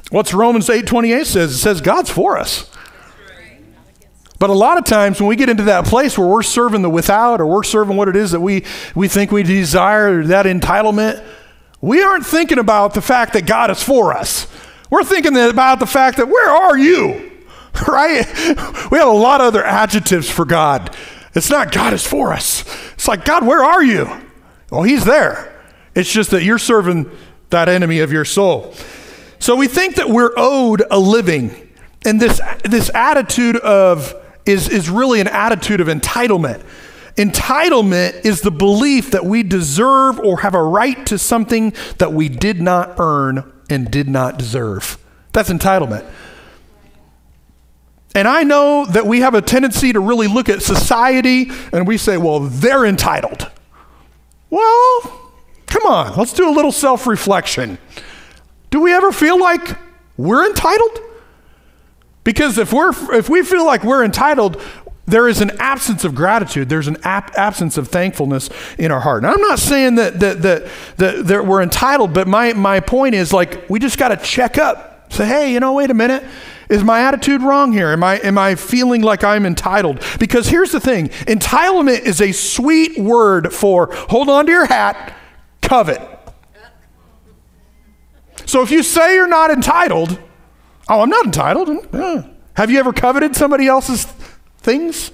What's 0.10 0.34
Romans 0.34 0.68
8:28 0.68 1.26
says? 1.26 1.52
It 1.52 1.58
says 1.58 1.82
God's 1.82 2.10
for 2.10 2.38
us. 2.38 2.70
But 4.40 4.50
a 4.50 4.54
lot 4.54 4.78
of 4.78 4.86
times 4.86 5.20
when 5.20 5.28
we 5.28 5.36
get 5.36 5.50
into 5.50 5.64
that 5.64 5.86
place 5.86 6.18
where 6.18 6.28
we're 6.28 6.44
serving 6.44 6.82
the 6.82 6.90
without 6.90 7.42
or 7.42 7.46
we're 7.46 7.64
serving 7.64 7.98
what 7.98 8.08
it 8.08 8.16
is 8.16 8.32
that 8.32 8.40
we, 8.40 8.64
we 8.96 9.10
think 9.10 9.32
we 9.32 9.44
desire, 9.44 10.24
that 10.24 10.46
entitlement, 10.46 11.22
we 11.82 12.02
aren't 12.02 12.26
thinking 12.26 12.58
about 12.58 12.94
the 12.94 13.02
fact 13.02 13.34
that 13.34 13.46
God 13.46 13.70
is 13.70 13.84
for 13.84 14.14
us. 14.14 14.48
We're 14.90 15.04
thinking 15.04 15.38
about 15.38 15.80
the 15.80 15.86
fact 15.86 16.18
that 16.18 16.30
where 16.30 16.50
are 16.50 16.78
you? 16.78 17.29
right? 17.88 18.26
We 18.92 18.98
have 18.98 19.08
a 19.08 19.12
lot 19.12 19.42
of 19.42 19.48
other 19.48 19.64
adjectives 19.64 20.30
for 20.30 20.46
God. 20.46 20.96
It's 21.36 21.50
not 21.50 21.72
God 21.72 21.94
is 21.94 22.06
for 22.06 22.34
us. 22.34 22.64
It's 22.94 23.08
like, 23.08 23.26
God, 23.26 23.46
where 23.46 23.64
are 23.64 23.84
you? 23.84 24.10
Well, 24.72 24.84
he's 24.84 25.06
there. 25.06 25.56
It's 25.96 26.12
just 26.12 26.32
that 26.32 26.44
you're 26.44 26.60
serving 26.60 27.10
that 27.50 27.70
enemy 27.70 28.00
of 28.00 28.12
your 28.12 28.26
soul. 28.26 28.74
So 29.40 29.56
we 29.56 29.68
think 29.68 29.96
that 29.96 30.10
we're 30.10 30.34
owed 30.36 30.84
a 30.92 31.00
living. 31.00 31.70
And 32.06 32.20
this, 32.20 32.42
this 32.64 32.92
attitude 32.94 33.58
of 33.58 34.14
is, 34.46 34.70
is 34.70 34.90
really 34.90 35.22
an 35.22 35.28
attitude 35.28 35.82
of 35.82 35.88
entitlement. 35.88 36.64
Entitlement 37.16 38.26
is 38.26 38.42
the 38.42 38.52
belief 38.52 39.12
that 39.12 39.26
we 39.26 39.44
deserve 39.44 40.20
or 40.20 40.40
have 40.40 40.56
a 40.56 40.64
right 40.64 41.06
to 41.08 41.18
something 41.18 41.74
that 41.98 42.14
we 42.14 42.30
did 42.30 42.62
not 42.62 42.96
earn 42.98 43.52
and 43.70 43.92
did 43.92 44.08
not 44.08 44.38
deserve. 44.38 44.98
That's 45.34 45.50
entitlement. 45.50 46.06
And 48.16 48.28
I 48.28 48.44
know 48.44 48.86
that 48.86 49.06
we 49.06 49.20
have 49.22 49.36
a 49.36 49.42
tendency 49.42 49.94
to 49.94 50.00
really 50.00 50.28
look 50.28 50.50
at 50.50 50.62
society 50.62 51.52
and 51.72 51.88
we 51.88 51.98
say, 51.98 52.18
well, 52.18 52.40
they're 52.40 52.86
entitled. 52.86 53.50
Well, 54.50 55.32
come 55.68 55.86
on, 55.86 56.18
let's 56.18 56.34
do 56.34 56.50
a 56.50 56.54
little 56.54 56.72
self 56.72 57.06
reflection. 57.06 57.78
Do 58.72 58.82
we 58.82 58.94
ever 58.94 59.12
feel 59.12 59.40
like 59.40 59.78
we're 60.18 60.48
entitled? 60.48 61.00
Because 62.24 62.58
if, 62.58 62.74
we're, 62.74 62.92
if 63.16 63.30
we 63.30 63.44
feel 63.44 63.66
like 63.66 63.84
we're 63.84 64.04
entitled, 64.04 64.62
there 65.06 65.28
is 65.28 65.42
an 65.42 65.52
absence 65.60 66.04
of 66.04 66.14
gratitude. 66.14 66.70
There's 66.70 66.88
an 66.88 66.98
ap- 67.04 67.36
absence 67.36 67.78
of 67.78 67.88
thankfulness 67.88 68.50
in 68.78 68.92
our 68.92 69.00
heart. 69.00 69.24
And 69.24 69.34
I'm 69.34 69.42
not 69.42 69.60
saying 69.60 69.96
that, 69.96 70.20
that, 70.20 70.42
that, 70.44 70.68
that, 70.98 71.28
that 71.28 71.46
we're 71.46 71.64
entitled, 71.64 72.14
but 72.14 72.28
my, 72.28 72.54
my 72.54 72.80
point 72.80 73.16
is 73.16 73.34
like, 73.34 73.70
we 73.70 73.80
just 73.80 73.98
got 73.98 74.10
to 74.10 74.18
check 74.18 74.58
up. 74.58 75.12
Say, 75.12 75.26
hey, 75.26 75.54
you 75.54 75.60
know, 75.60 75.74
wait 75.74 75.90
a 75.90 75.96
minute. 75.96 76.24
Is 76.70 76.84
my 76.84 77.02
attitude 77.02 77.42
wrong 77.42 77.74
here? 77.74 77.90
Am 77.90 78.04
I, 78.04 78.18
am 78.20 78.38
I 78.38 78.54
feeling 78.54 79.02
like 79.02 79.24
I'm 79.24 79.46
entitled? 79.46 80.04
Because 80.20 80.48
here's 80.48 80.72
the 80.72 80.80
thing 80.80 81.10
entitlement 81.10 82.02
is 82.02 82.22
a 82.22 82.32
sweet 82.32 82.98
word 82.98 83.52
for 83.52 83.90
hold 83.92 84.30
on 84.30 84.46
to 84.46 84.52
your 84.52 84.68
hat, 84.68 85.16
covet. 85.62 86.00
So 88.46 88.62
if 88.62 88.72
you 88.72 88.84
say 88.84 89.16
you're 89.16 89.28
not 89.28 89.52
entitled, 89.52 90.20
oh, 90.88 91.02
I'm 91.02 91.10
not 91.10 91.26
entitled. 91.26 91.88
Have 92.56 92.70
you 92.70 92.80
ever 92.80 92.94
coveted 92.94 93.36
somebody 93.36 93.68
else's 93.68 94.06
things? 94.60 95.12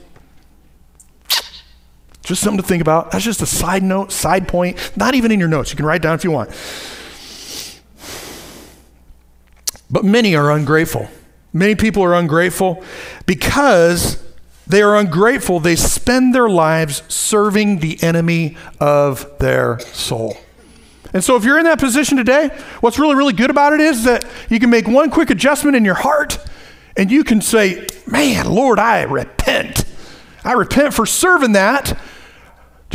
Just 2.24 2.41
something 2.41 2.62
to 2.62 2.68
think 2.68 2.82
about. 2.82 3.12
That's 3.12 3.24
just 3.24 3.41
a 3.41 3.46
side 3.46 3.84
note, 3.84 4.12
side 4.12 4.48
point, 4.48 4.91
not 4.98 5.15
even 5.15 5.32
in 5.32 5.39
your 5.39 5.48
notes. 5.48 5.70
You 5.70 5.78
can 5.78 5.86
write 5.86 6.02
down 6.02 6.15
if 6.15 6.24
you 6.24 6.32
want. 6.32 6.50
But 9.89 10.04
many 10.04 10.36
are 10.36 10.52
ungrateful. 10.52 11.08
Many 11.56 11.76
people 11.76 12.04
are 12.04 12.13
ungrateful 12.13 12.84
because 13.26 14.22
they 14.68 14.82
are 14.82 14.98
ungrateful. 14.98 15.62
They 15.62 15.78
spend 15.78 16.36
their 16.36 16.50
lives 16.50 17.02
serving 17.08 17.80
the 17.80 17.98
enemy 18.04 18.58
of 18.82 19.39
their 19.39 19.80
soul. 19.80 20.36
And 21.13 21.24
so, 21.24 21.38
if 21.38 21.46
you're 21.46 21.58
in 21.58 21.63
that 21.63 21.80
position 21.80 22.18
today, 22.18 22.50
what's 22.82 23.00
really, 23.00 23.15
really 23.15 23.32
good 23.32 23.50
about 23.50 23.72
it 23.72 23.80
is 23.80 24.04
that 24.04 24.26
you 24.50 24.60
can 24.60 24.70
make 24.70 24.86
one 24.86 25.10
quick 25.10 25.30
adjustment 25.30 25.78
in 25.78 25.86
your 25.86 25.96
heart 25.96 26.38
and 26.98 27.10
you 27.10 27.24
can 27.24 27.39
say, 27.39 27.88
Man, 28.06 28.52
Lord, 28.52 28.78
I 28.78 29.04
repent. 29.04 29.86
I 30.44 30.52
repent 30.52 30.94
for 30.94 31.06
serving 31.06 31.54
that. 31.54 31.98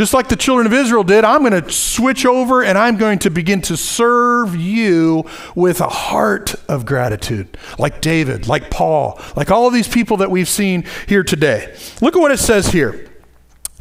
Just 0.00 0.14
like 0.14 0.30
the 0.30 0.36
children 0.36 0.66
of 0.66 0.72
Israel 0.72 1.04
did, 1.04 1.24
I'm 1.24 1.42
going 1.42 1.62
to 1.62 1.70
switch 1.70 2.24
over 2.24 2.64
and 2.64 2.78
I'm 2.78 2.96
going 2.96 3.18
to 3.18 3.30
begin 3.30 3.60
to 3.60 3.76
serve 3.76 4.56
you 4.56 5.26
with 5.54 5.82
a 5.82 5.90
heart 5.90 6.54
of 6.68 6.86
gratitude, 6.86 7.58
like 7.78 8.00
David, 8.00 8.48
like 8.48 8.70
Paul, 8.70 9.20
like 9.36 9.50
all 9.50 9.66
of 9.66 9.74
these 9.74 9.88
people 9.88 10.16
that 10.16 10.30
we've 10.30 10.48
seen 10.48 10.86
here 11.06 11.22
today. 11.22 11.76
Look 12.00 12.16
at 12.16 12.18
what 12.18 12.32
it 12.32 12.38
says 12.38 12.68
here 12.68 13.10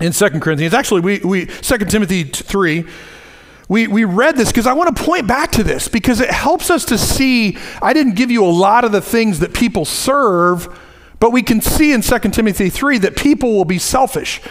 in 0.02 0.12
Second 0.12 0.42
Corinthians. 0.42 0.74
Actually, 0.74 1.00
we, 1.00 1.20
we 1.20 1.46
2 1.46 1.78
Timothy 1.86 2.26
3 2.26 2.84
we, 3.70 3.88
we 3.88 4.04
read 4.04 4.36
this 4.36 4.50
because 4.50 4.68
I 4.68 4.74
want 4.74 4.94
to 4.94 5.02
point 5.02 5.26
back 5.26 5.54
to 5.54 5.64
this 5.64 5.88
because 5.88 6.20
it 6.20 6.32
helps 6.32 6.70
us 6.70 6.84
to 6.86 6.98
see. 6.98 7.58
I 7.82 7.94
didn't 7.94 8.16
give 8.16 8.30
you 8.30 8.44
a 8.44 8.52
lot 8.52 8.84
of 8.84 8.92
the 8.92 9.00
things 9.00 9.40
that 9.40 9.54
people 9.54 9.86
serve, 9.86 10.68
but 11.22 11.32
we 11.32 11.44
can 11.44 11.62
see 11.62 11.94
in 11.94 12.02
2 12.02 12.20
Timothy 12.32 12.70
3 12.70 12.98
that 12.98 13.16
people 13.16 13.54
will 13.56 13.64
be 13.64 13.80
selfish. 13.80 14.42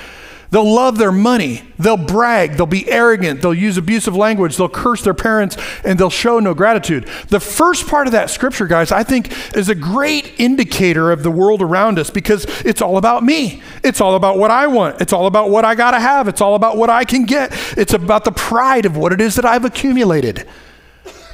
They'll 0.50 0.72
love 0.72 0.96
their 0.96 1.12
money. 1.12 1.62
They'll 1.78 1.98
brag. 1.98 2.52
They'll 2.52 2.64
be 2.66 2.88
arrogant. 2.88 3.42
They'll 3.42 3.52
use 3.52 3.76
abusive 3.76 4.16
language. 4.16 4.56
They'll 4.56 4.68
curse 4.68 5.02
their 5.02 5.14
parents 5.14 5.58
and 5.84 5.98
they'll 5.98 6.08
show 6.08 6.40
no 6.40 6.54
gratitude. 6.54 7.06
The 7.28 7.40
first 7.40 7.86
part 7.86 8.06
of 8.06 8.12
that 8.12 8.30
scripture, 8.30 8.66
guys, 8.66 8.90
I 8.90 9.02
think 9.02 9.56
is 9.56 9.68
a 9.68 9.74
great 9.74 10.40
indicator 10.40 11.12
of 11.12 11.22
the 11.22 11.30
world 11.30 11.60
around 11.60 11.98
us 11.98 12.08
because 12.08 12.46
it's 12.64 12.80
all 12.80 12.96
about 12.96 13.22
me. 13.22 13.62
It's 13.84 14.00
all 14.00 14.14
about 14.14 14.38
what 14.38 14.50
I 14.50 14.66
want. 14.68 15.02
It's 15.02 15.12
all 15.12 15.26
about 15.26 15.50
what 15.50 15.66
I 15.66 15.74
got 15.74 15.90
to 15.90 16.00
have. 16.00 16.28
It's 16.28 16.40
all 16.40 16.54
about 16.54 16.78
what 16.78 16.88
I 16.88 17.04
can 17.04 17.24
get. 17.24 17.52
It's 17.76 17.92
about 17.92 18.24
the 18.24 18.32
pride 18.32 18.86
of 18.86 18.96
what 18.96 19.12
it 19.12 19.20
is 19.20 19.34
that 19.36 19.44
I've 19.44 19.66
accumulated. 19.66 20.48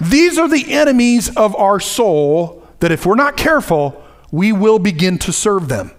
These 0.01 0.39
are 0.39 0.49
the 0.49 0.73
enemies 0.73 1.35
of 1.37 1.55
our 1.55 1.79
soul 1.79 2.67
that 2.81 2.91
if 2.91 3.07
we're 3.07 3.15
not 3.15 3.37
careful, 3.37 4.03
we 4.33 4.51
will 4.51 4.81
begin 4.81 5.19
to 5.19 5.33
serve 5.33 5.69
them. 5.69 5.93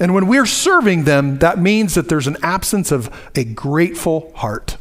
And 0.00 0.14
when 0.14 0.26
we're 0.26 0.46
serving 0.46 1.04
them, 1.04 1.38
that 1.38 1.58
means 1.58 1.94
that 1.94 2.08
there's 2.08 2.26
an 2.26 2.38
absence 2.42 2.90
of 2.90 3.30
a 3.36 3.44
grateful 3.44 4.32
heart. 4.34 4.78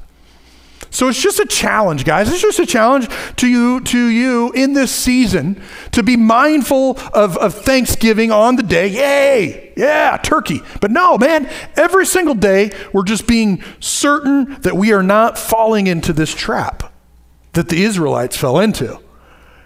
So 0.92 1.08
it's 1.08 1.22
just 1.22 1.40
a 1.40 1.46
challenge, 1.46 2.04
guys. 2.04 2.32
It's 2.32 2.42
just 2.42 2.58
a 2.58 2.66
challenge 2.66 3.10
to 3.36 3.48
you, 3.48 3.82
to 3.82 4.08
you 4.08 4.52
in 4.54 4.74
this 4.74 4.92
season 4.92 5.62
to 5.92 6.02
be 6.02 6.16
mindful 6.16 6.98
of, 7.14 7.38
of 7.38 7.54
Thanksgiving 7.54 8.32
on 8.32 8.56
the 8.56 8.64
day. 8.64 8.88
Yay! 8.88 9.74
Yeah, 9.78 10.18
turkey. 10.18 10.62
But 10.82 10.90
no, 10.90 11.18
man, 11.18 11.48
every 11.76 12.06
single 12.06 12.34
day 12.34 12.72
we're 12.92 13.04
just 13.04 13.28
being 13.28 13.64
certain 13.80 14.60
that 14.62 14.76
we 14.76 14.92
are 14.92 15.04
not 15.04 15.38
falling 15.38 15.86
into 15.86 16.12
this 16.12 16.34
trap 16.34 16.92
that 17.54 17.70
the 17.70 17.84
Israelites 17.84 18.36
fell 18.36 18.60
into. 18.60 19.00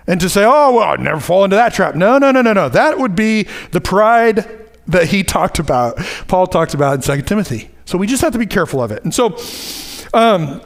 And 0.05 0.19
to 0.19 0.27
say, 0.27 0.43
oh, 0.43 0.73
well, 0.73 0.89
I'd 0.89 0.99
never 0.99 1.21
fall 1.21 1.45
into 1.45 1.55
that 1.55 1.73
trap. 1.73 1.95
No, 1.95 2.17
no, 2.17 2.31
no, 2.31 2.41
no, 2.41 2.51
no. 2.51 2.67
That 2.67 2.99
would 2.99 3.15
be 3.15 3.47
the 3.71 3.79
pride 3.79 4.62
that 4.87 5.07
he 5.07 5.23
talked 5.23 5.59
about, 5.59 5.97
Paul 6.27 6.47
talked 6.47 6.73
about 6.73 6.95
in 6.95 7.01
Second 7.01 7.25
Timothy. 7.25 7.69
So 7.85 7.97
we 7.97 8.07
just 8.07 8.21
have 8.21 8.33
to 8.33 8.39
be 8.39 8.45
careful 8.45 8.81
of 8.81 8.91
it. 8.91 9.03
And 9.03 9.13
so, 9.13 9.37
um, 10.13 10.61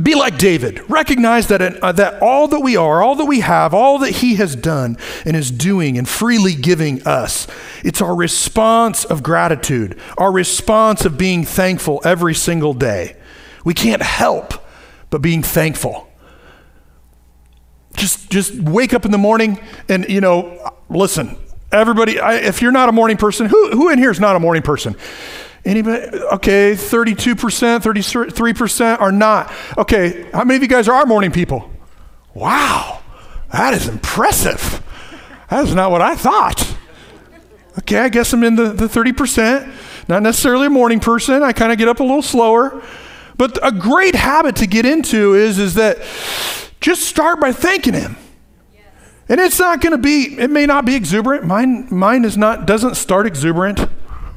be 0.00 0.14
like 0.14 0.38
David. 0.38 0.88
Recognize 0.88 1.48
that, 1.48 1.60
uh, 1.60 1.92
that 1.92 2.22
all 2.22 2.48
that 2.48 2.60
we 2.60 2.76
are, 2.76 3.02
all 3.02 3.14
that 3.16 3.26
we 3.26 3.40
have, 3.40 3.74
all 3.74 3.98
that 3.98 4.10
he 4.10 4.36
has 4.36 4.56
done 4.56 4.96
and 5.26 5.36
is 5.36 5.50
doing 5.50 5.98
and 5.98 6.08
freely 6.08 6.54
giving 6.54 7.06
us, 7.06 7.46
it's 7.84 8.00
our 8.00 8.14
response 8.14 9.04
of 9.04 9.22
gratitude, 9.22 9.98
our 10.16 10.32
response 10.32 11.04
of 11.04 11.18
being 11.18 11.44
thankful 11.44 12.00
every 12.04 12.34
single 12.34 12.72
day. 12.72 13.16
We 13.64 13.74
can't 13.74 14.02
help 14.02 14.54
but 15.10 15.20
being 15.20 15.42
thankful. 15.42 16.08
Just, 17.94 18.30
just 18.30 18.54
wake 18.54 18.94
up 18.94 19.04
in 19.04 19.10
the 19.10 19.18
morning 19.18 19.60
and, 19.90 20.08
you 20.08 20.22
know, 20.22 20.72
listen, 20.88 21.36
Everybody, 21.72 22.20
I, 22.20 22.36
if 22.36 22.60
you're 22.60 22.72
not 22.72 22.88
a 22.88 22.92
morning 22.92 23.16
person, 23.16 23.46
who, 23.46 23.70
who 23.70 23.88
in 23.88 23.98
here 23.98 24.10
is 24.10 24.20
not 24.20 24.36
a 24.36 24.40
morning 24.40 24.62
person? 24.62 24.94
Anybody? 25.64 26.18
Okay, 26.32 26.72
32%, 26.72 27.34
33% 27.80 29.00
are 29.00 29.12
not. 29.12 29.52
Okay, 29.78 30.28
how 30.32 30.44
many 30.44 30.56
of 30.56 30.62
you 30.62 30.68
guys 30.68 30.88
are 30.88 31.06
morning 31.06 31.30
people? 31.30 31.70
Wow, 32.34 33.00
that 33.52 33.72
is 33.74 33.88
impressive. 33.88 34.82
That 35.48 35.64
is 35.64 35.74
not 35.74 35.90
what 35.90 36.02
I 36.02 36.14
thought. 36.14 36.76
Okay, 37.78 37.98
I 37.98 38.08
guess 38.08 38.32
I'm 38.32 38.42
in 38.44 38.56
the, 38.56 38.72
the 38.72 38.86
30%. 38.86 39.72
Not 40.08 40.22
necessarily 40.22 40.66
a 40.66 40.70
morning 40.70 41.00
person. 41.00 41.42
I 41.42 41.52
kind 41.52 41.72
of 41.72 41.78
get 41.78 41.88
up 41.88 42.00
a 42.00 42.02
little 42.02 42.22
slower. 42.22 42.82
But 43.36 43.58
a 43.62 43.72
great 43.72 44.14
habit 44.14 44.56
to 44.56 44.66
get 44.66 44.84
into 44.84 45.34
is, 45.34 45.58
is 45.58 45.74
that 45.74 45.98
just 46.80 47.02
start 47.02 47.40
by 47.40 47.52
thanking 47.52 47.94
Him. 47.94 48.16
And 49.28 49.40
it's 49.40 49.58
not 49.58 49.80
going 49.80 49.92
to 49.92 49.98
be, 49.98 50.38
it 50.38 50.50
may 50.50 50.66
not 50.66 50.84
be 50.84 50.94
exuberant. 50.94 51.44
Mine, 51.44 51.86
mine 51.90 52.24
is 52.24 52.36
not, 52.36 52.66
doesn't 52.66 52.96
start 52.96 53.26
exuberant, 53.26 53.78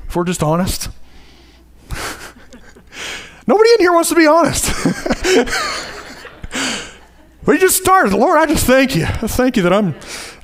if 0.07 0.15
we're 0.15 0.23
just 0.23 0.43
honest. 0.43 0.89
Nobody 3.47 3.69
in 3.71 3.79
here 3.79 3.93
wants 3.93 4.09
to 4.09 4.15
be 4.15 4.27
honest. 4.27 4.71
we 7.45 7.57
just 7.57 7.77
start, 7.77 8.11
Lord, 8.11 8.37
I 8.37 8.45
just 8.45 8.65
thank 8.65 8.95
you. 8.95 9.05
I 9.05 9.27
thank 9.27 9.57
you 9.57 9.63
that 9.63 9.73
I'm, 9.73 9.95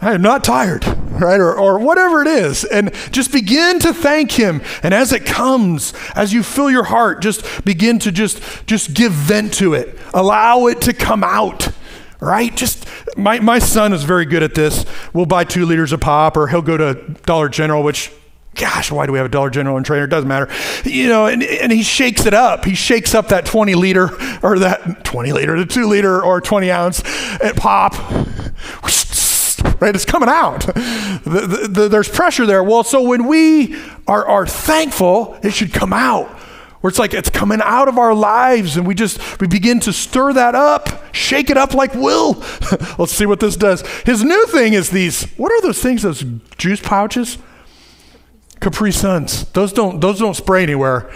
I 0.02 0.14
am 0.14 0.22
not 0.22 0.44
tired, 0.44 0.86
right? 0.86 1.40
Or, 1.40 1.58
or 1.58 1.80
whatever 1.80 2.22
it 2.22 2.28
is. 2.28 2.64
And 2.64 2.94
just 3.12 3.32
begin 3.32 3.80
to 3.80 3.94
thank 3.94 4.32
him. 4.32 4.62
And 4.82 4.94
as 4.94 5.14
it 5.14 5.26
comes, 5.26 5.94
as 6.16 6.34
you 6.34 6.44
fill 6.44 6.72
your 6.72 6.86
heart, 6.86 7.22
just 7.22 7.64
begin 7.64 8.00
to 8.00 8.12
just, 8.12 8.66
just 8.66 8.96
give 8.96 9.12
vent 9.12 9.54
to 9.56 9.76
it. 9.76 9.98
Allow 10.14 10.68
it 10.68 10.82
to 10.82 10.94
come 10.94 11.24
out 11.24 11.72
right? 12.22 12.56
Just 12.56 12.88
my, 13.18 13.40
my 13.40 13.60
son 13.60 13.92
is 13.92 14.04
very 14.04 14.26
good 14.26 14.44
at 14.44 14.56
this. 14.56 14.86
We'll 15.12 15.26
buy 15.26 15.44
two 15.44 15.66
liters 15.66 15.92
of 15.92 16.00
pop, 16.00 16.38
or 16.38 16.48
he'll 16.48 16.62
go 16.62 16.78
to 16.78 16.94
Dollar 17.26 17.50
General, 17.50 17.84
which 17.84 18.12
gosh, 18.56 18.92
why 18.92 19.06
do 19.06 19.12
we 19.12 19.18
have 19.18 19.26
a 19.26 19.30
Dollar 19.30 19.50
General 19.50 19.78
and 19.78 19.86
Trainer? 19.86 20.06
It 20.06 20.10
doesn't 20.10 20.28
matter. 20.28 20.50
You 20.84 21.08
know, 21.08 21.26
and, 21.26 21.44
and 21.44 21.72
he 21.72 21.84
shakes 21.84 22.26
it 22.26 22.34
up. 22.34 22.66
He 22.66 22.76
shakes 22.76 23.16
up 23.16 23.30
that 23.30 23.46
20 23.46 23.76
liter 23.76 24.10
or 24.44 24.60
that 24.60 25.04
20 25.04 25.34
liter, 25.34 25.58
the 25.58 25.66
two 25.66 25.88
liter 25.88 26.24
or 26.24 26.42
20 26.42 26.72
ounce 26.72 27.02
at 27.42 27.56
pop. 27.56 27.94
Right? 29.80 29.96
It's 29.96 30.06
coming 30.06 30.30
out. 30.30 30.62
The, 30.62 31.48
the, 31.48 31.68
the, 31.68 31.88
there's 31.88 32.10
pressure 32.10 32.46
there. 32.46 32.64
Well, 32.64 32.84
so 32.84 33.02
when 33.02 33.26
we 33.26 33.76
are, 34.08 34.28
are 34.28 34.46
thankful, 34.46 35.40
it 35.42 35.52
should 35.52 35.74
come 35.74 35.92
out. 35.92 36.30
Where 36.82 36.90
it's 36.90 37.00
like 37.00 37.14
it's 37.14 37.30
coming 37.30 37.60
out 37.64 37.88
of 37.88 37.98
our 37.98 38.14
lives 38.14 38.76
and 38.76 38.86
we 38.86 38.94
just 38.94 39.40
we 39.40 39.48
begin 39.48 39.80
to 39.80 39.94
stir 39.94 40.34
that 40.34 40.56
up 40.56 41.16
shake 41.16 41.50
it 41.50 41.58
up 41.58 41.74
like 41.74 41.94
will 41.94 42.34
let's 42.98 43.12
see 43.12 43.26
what 43.26 43.40
this 43.40 43.56
does. 43.56 43.82
His 44.02 44.24
new 44.24 44.46
thing 44.48 44.74
is 44.74 44.90
these 44.90 45.24
what 45.38 45.52
are 45.52 45.62
those 45.62 45.82
things 45.82 46.02
those 46.02 46.24
juice 46.58 46.82
pouches? 46.82 47.38
Capri 48.60 48.92
suns. 48.92 49.46
Those 49.52 49.74
don't 49.74 50.02
those 50.02 50.20
don't 50.20 50.36
spray 50.36 50.64
anywhere. 50.64 51.12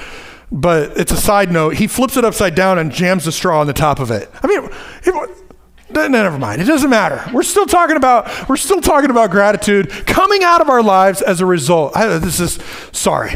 But 0.51 0.97
it's 0.97 1.11
a 1.11 1.17
side 1.17 1.51
note 1.51 1.75
he 1.75 1.87
flips 1.87 2.17
it 2.17 2.23
upside 2.23 2.55
down 2.55 2.79
and 2.79 2.91
jams 2.91 3.25
the 3.25 3.31
straw 3.31 3.59
on 3.59 3.67
the 3.67 3.73
top 3.73 3.99
of 3.99 4.11
it. 4.11 4.29
I 4.41 4.47
mean 4.47 4.69
it, 5.89 6.11
never 6.11 6.37
mind. 6.37 6.61
It 6.61 6.65
doesn't 6.65 6.89
matter. 6.89 7.23
We're 7.33 7.43
still 7.43 7.65
talking 7.65 7.95
about 7.95 8.49
we're 8.49 8.57
still 8.57 8.81
talking 8.81 9.09
about 9.09 9.31
gratitude 9.31 9.89
coming 10.05 10.43
out 10.43 10.61
of 10.61 10.69
our 10.69 10.83
lives 10.83 11.21
as 11.21 11.41
a 11.41 11.45
result. 11.45 11.95
I, 11.95 12.19
this 12.19 12.39
is 12.39 12.59
sorry 12.91 13.31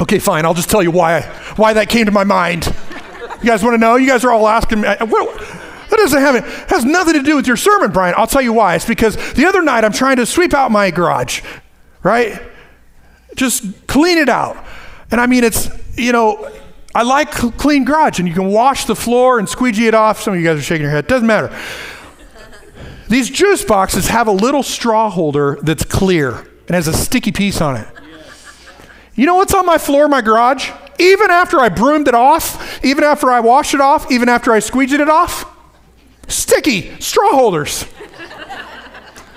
Okay, 0.00 0.18
fine. 0.18 0.46
I'll 0.46 0.54
just 0.54 0.70
tell 0.70 0.82
you 0.82 0.90
why 0.90 1.22
why 1.56 1.74
that 1.74 1.88
came 1.88 2.06
to 2.06 2.12
my 2.12 2.24
mind. 2.24 2.66
You 3.40 3.46
guys 3.46 3.62
want 3.62 3.74
to 3.74 3.78
know? 3.78 3.96
You 3.96 4.06
guys 4.06 4.24
are 4.24 4.32
all 4.32 4.48
asking 4.48 4.80
me. 4.80 4.88
That 4.88 5.96
doesn't 5.96 6.20
have 6.20 6.36
it 6.36 6.44
has 6.70 6.84
nothing 6.84 7.14
to 7.14 7.22
do 7.22 7.36
with 7.36 7.46
your 7.46 7.56
sermon, 7.56 7.90
Brian. 7.90 8.14
I'll 8.16 8.26
tell 8.26 8.42
you 8.42 8.52
why. 8.52 8.76
It's 8.76 8.84
because 8.84 9.16
the 9.34 9.46
other 9.46 9.62
night 9.62 9.84
I'm 9.84 9.92
trying 9.92 10.16
to 10.16 10.26
sweep 10.26 10.54
out 10.54 10.70
my 10.70 10.90
garage, 10.90 11.42
right? 12.02 12.40
Just 13.34 13.86
clean 13.86 14.18
it 14.18 14.28
out. 14.28 14.64
And 15.10 15.20
I 15.20 15.26
mean, 15.26 15.44
it's 15.44 15.68
you 15.96 16.12
know, 16.12 16.50
I 16.94 17.02
like 17.02 17.30
clean 17.30 17.84
garage, 17.84 18.18
and 18.18 18.28
you 18.28 18.34
can 18.34 18.46
wash 18.46 18.86
the 18.86 18.96
floor 18.96 19.38
and 19.38 19.48
squeegee 19.48 19.86
it 19.86 19.94
off. 19.94 20.20
Some 20.22 20.34
of 20.34 20.40
you 20.40 20.46
guys 20.46 20.58
are 20.58 20.62
shaking 20.62 20.82
your 20.82 20.92
head. 20.92 21.06
Doesn't 21.06 21.26
matter. 21.26 21.54
These 23.08 23.28
juice 23.28 23.64
boxes 23.64 24.08
have 24.08 24.28
a 24.28 24.32
little 24.32 24.62
straw 24.62 25.10
holder 25.10 25.58
that's 25.62 25.84
clear 25.84 26.46
and 26.68 26.70
has 26.70 26.86
a 26.86 26.92
sticky 26.92 27.32
piece 27.32 27.60
on 27.60 27.76
it. 27.76 27.88
You 29.20 29.26
know 29.26 29.34
what's 29.34 29.52
on 29.52 29.66
my 29.66 29.76
floor 29.76 30.08
my 30.08 30.22
garage? 30.22 30.70
Even 30.98 31.30
after 31.30 31.60
I 31.60 31.68
broomed 31.68 32.08
it 32.08 32.14
off, 32.14 32.82
even 32.82 33.04
after 33.04 33.30
I 33.30 33.40
washed 33.40 33.74
it 33.74 33.80
off, 33.82 34.10
even 34.10 34.30
after 34.30 34.50
I 34.50 34.60
squeegeed 34.60 34.98
it 34.98 35.10
off? 35.10 35.44
Sticky 36.26 36.98
straw 37.02 37.32
holders. 37.32 37.84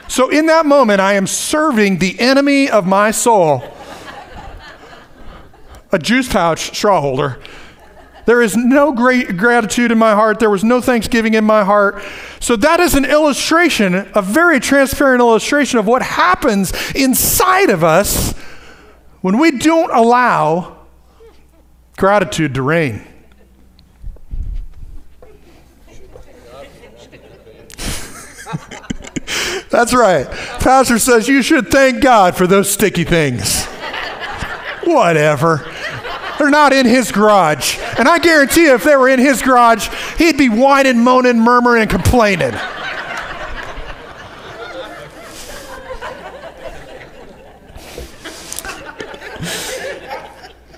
so 0.08 0.30
in 0.30 0.46
that 0.46 0.66
moment, 0.66 1.02
I 1.02 1.16
am 1.16 1.28
serving 1.28 1.98
the 1.98 2.18
enemy 2.18 2.70
of 2.70 2.88
my 2.88 3.12
soul 3.12 3.62
a 5.92 6.00
juice 6.00 6.32
pouch 6.32 6.74
straw 6.78 7.02
holder. 7.02 7.42
There 8.26 8.42
is 8.42 8.56
no 8.56 8.94
great 8.94 9.36
gratitude 9.36 9.92
in 9.92 9.98
my 9.98 10.14
heart. 10.14 10.40
There 10.40 10.50
was 10.50 10.64
no 10.64 10.80
thanksgiving 10.80 11.34
in 11.34 11.44
my 11.44 11.66
heart. 11.66 12.02
So, 12.40 12.56
that 12.56 12.80
is 12.80 12.96
an 12.96 13.04
illustration, 13.04 14.10
a 14.16 14.22
very 14.22 14.62
transparent 14.62 15.20
illustration 15.20 15.78
of 15.78 15.86
what 15.86 16.02
happens 16.02 16.72
inside 16.94 17.70
of 17.70 17.84
us 17.84 18.34
when 19.24 19.38
we 19.38 19.52
don't 19.52 19.92
allow 19.96 20.78
gratitude 21.96 22.56
to 22.56 22.62
reign. 22.62 23.08
That's 29.70 29.94
right. 29.94 30.28
Pastor 30.60 31.00
says 31.00 31.30
you 31.30 31.42
should 31.42 31.70
thank 31.70 32.04
God 32.04 32.36
for 32.36 32.48
those 32.48 32.70
sticky 32.70 33.06
things. 33.06 33.64
Whatever. 34.84 35.72
They're 36.38 36.50
not 36.50 36.74
in 36.74 36.86
his 36.86 37.14
garage. 37.14 37.80
And 37.98 38.10
I 38.10 38.20
guarantee 38.20 38.64
you, 38.64 38.74
if 38.74 38.84
they 38.84 38.98
were 38.98 39.08
in 39.08 39.20
his 39.20 39.42
garage, 39.42 39.88
he'd 40.18 40.38
be 40.38 40.50
whining, 40.50 41.02
moaning, 41.02 41.40
murmuring, 41.40 41.84
and 41.84 41.90
complaining. 41.90 42.52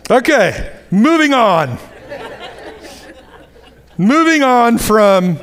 Okay, 0.10 0.72
moving 0.92 1.34
on. 1.34 1.80
moving 3.98 4.44
on 4.44 4.78
from 4.78 5.40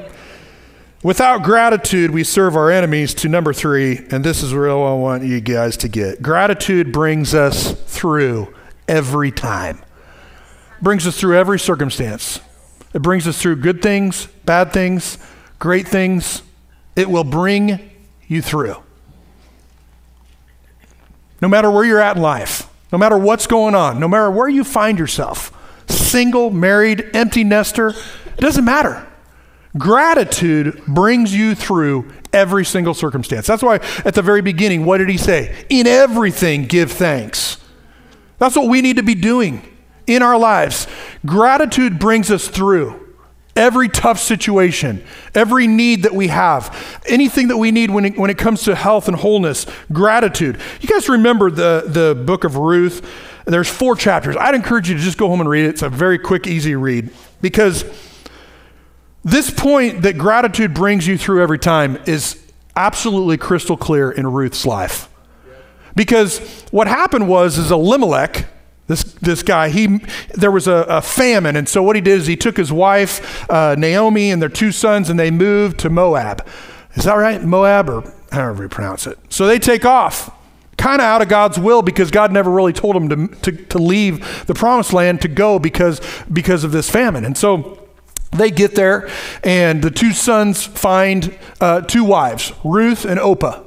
without 1.03 1.43
gratitude, 1.43 2.13
we 2.13 2.23
serve 2.23 2.55
our 2.55 2.71
enemies 2.71 3.13
to 3.15 3.29
number 3.29 3.53
three, 3.53 4.07
and 4.13 4.23
this 4.23 4.41
is 4.41 4.55
real 4.55 4.85
I 4.85 4.95
want 4.95 5.25
you 5.25 5.41
guys 5.41 5.77
to 5.79 5.89
get. 5.89 6.23
Gratitude 6.23 6.93
brings 6.93 7.35
us 7.35 7.73
through 7.73 8.55
every 8.87 9.33
time, 9.33 9.83
brings 10.81 11.09
us 11.09 11.19
through 11.19 11.37
every 11.37 11.59
circumstance. 11.59 12.39
It 12.95 13.03
brings 13.03 13.27
us 13.27 13.43
through 13.43 13.57
good 13.57 13.83
things, 13.83 14.27
bad 14.45 14.73
things, 14.73 15.19
great 15.59 15.89
things. 15.89 16.43
It 16.95 17.11
will 17.11 17.25
bring 17.25 17.91
you 18.29 18.41
through. 18.41 18.77
No 21.41 21.49
matter 21.49 21.69
where 21.69 21.85
you're 21.85 21.99
at 21.99 22.15
in 22.15 22.23
life 22.23 22.69
no 22.93 22.99
matter 22.99 23.17
what's 23.17 23.47
going 23.47 23.75
on, 23.75 23.99
no 23.99 24.07
matter 24.07 24.31
where 24.31 24.49
you 24.49 24.63
find 24.63 24.99
yourself 24.99 25.59
single, 25.89 26.51
married, 26.51 27.11
empty 27.15 27.43
nester 27.43 27.95
it 28.37 28.41
doesn't 28.41 28.65
matter. 28.65 29.07
Gratitude 29.79 30.83
brings 30.87 31.35
you 31.35 31.55
through 31.55 32.11
every 32.33 32.65
single 32.65 32.95
circumstance. 32.95 33.47
That's 33.47 33.63
why 33.63 33.77
at 34.05 34.15
the 34.15 34.23
very 34.23 34.43
beginning, 34.43 34.85
what 34.85 34.99
did 34.99 35.09
he 35.09 35.17
say? 35.17 35.65
In 35.69 35.87
everything, 35.87 36.67
give 36.67 36.93
thanks. 36.93 37.59
That's 38.39 38.57
what 38.57 38.69
we 38.69 38.83
need 38.83 38.97
to 38.97 39.03
be 39.03 39.15
doing 39.15 39.63
in 40.07 40.23
our 40.23 40.39
lives. 40.39 40.87
Gratitude 41.25 41.99
brings 41.99 42.31
us 42.31 42.49
through 42.49 43.02
every 43.57 43.89
tough 43.89 44.19
situation, 44.19 45.05
every 45.35 45.67
need 45.67 46.05
that 46.05 46.15
we 46.15 46.29
have, 46.29 47.01
anything 47.07 47.49
that 47.49 47.57
we 47.57 47.71
need 47.71 47.91
when 47.91 48.05
it, 48.07 48.19
when 48.19 48.31
it 48.31 48.39
comes 48.39 48.63
to 48.63 48.75
health 48.75 49.09
and 49.09 49.17
wholeness, 49.17 49.67
gratitude. 49.93 50.59
You 50.81 50.89
guys 50.89 51.09
remember 51.09 51.51
the, 51.51 51.85
the 51.87 52.15
book 52.15 52.45
of 52.45 52.57
Ruth? 52.57 53.07
There's 53.45 53.69
four 53.69 53.97
chapters. 53.97 54.37
I'd 54.37 54.55
encourage 54.55 54.89
you 54.89 54.97
to 54.97 55.03
just 55.03 55.19
go 55.19 55.29
home 55.29 55.41
and 55.41 55.49
read 55.49 55.67
it. 55.67 55.71
It's 55.71 55.83
a 55.83 55.89
very 55.89 56.19
quick, 56.19 56.47
easy 56.47 56.75
read 56.77 57.11
because 57.41 57.85
this 59.25 59.51
point 59.51 60.03
that 60.03 60.17
gratitude 60.19 60.75
brings 60.75 61.07
you 61.07 61.19
through 61.19 61.43
every 61.43 61.59
time 61.59 61.99
is 62.07 62.43
absolutely 62.75 63.37
crystal 63.37 63.77
clear 63.77 64.11
in 64.11 64.27
Ruth's 64.27 64.65
life. 64.65 65.09
Because 65.95 66.39
what 66.71 66.87
happened 66.87 67.29
was 67.29 67.59
is 67.59 67.71
Elimelech, 67.71 68.47
this, 68.93 69.05
this 69.15 69.43
guy, 69.43 69.71
he, 69.71 70.01
there 70.35 70.51
was 70.51 70.69
a, 70.69 70.85
a, 70.89 71.01
famine. 71.01 71.57
And 71.57 71.67
so 71.69 71.83
what 71.83 71.97
he 71.97 72.03
did 72.03 72.19
is 72.19 72.27
he 72.27 72.37
took 72.37 72.59
his 72.59 72.71
wife, 72.71 73.51
uh, 73.51 73.75
Naomi, 73.77 74.31
and 74.31 74.41
their 74.41 74.51
two 74.51 74.71
sons, 74.71 75.09
and 75.09 75.19
they 75.19 75.31
moved 75.31 75.79
to 75.81 75.91
Moab. 75.91 76.47
Is 76.95 77.05
that 77.05 77.15
right? 77.15 77.43
Moab, 77.43 77.89
or 77.89 78.13
however 78.31 78.65
you 78.65 78.69
pronounce 78.69 79.07
it. 79.07 79.19
So 79.31 79.47
they 79.47 79.59
take 79.59 79.87
off, 79.87 80.31
kind 80.77 81.01
of 81.01 81.07
out 81.07 81.23
of 81.23 81.29
God's 81.29 81.59
will 81.59 81.81
because 81.81 82.11
God 82.11 82.33
never 82.33 82.51
really 82.51 82.75
told 82.75 82.97
them 82.97 83.09
to, 83.09 83.51
to, 83.51 83.65
to 83.67 83.79
leave 83.79 84.47
the 84.47 84.55
promised 84.55 84.93
land 84.93 85.23
to 85.23 85.29
go 85.29 85.59
because, 85.59 86.01
because 86.31 86.63
of 86.63 86.73
this 86.73 86.91
famine. 86.91 87.25
And 87.25 87.37
so 87.37 87.89
they 88.33 88.51
get 88.51 88.75
there, 88.75 89.09
and 89.43 89.83
the 89.83 89.91
two 89.91 90.13
sons 90.13 90.67
find 90.67 91.39
uh, 91.61 91.81
two 91.81 92.05
wives, 92.05 92.53
Ruth 92.63 93.07
and 93.07 93.19
Orpah. 93.19 93.63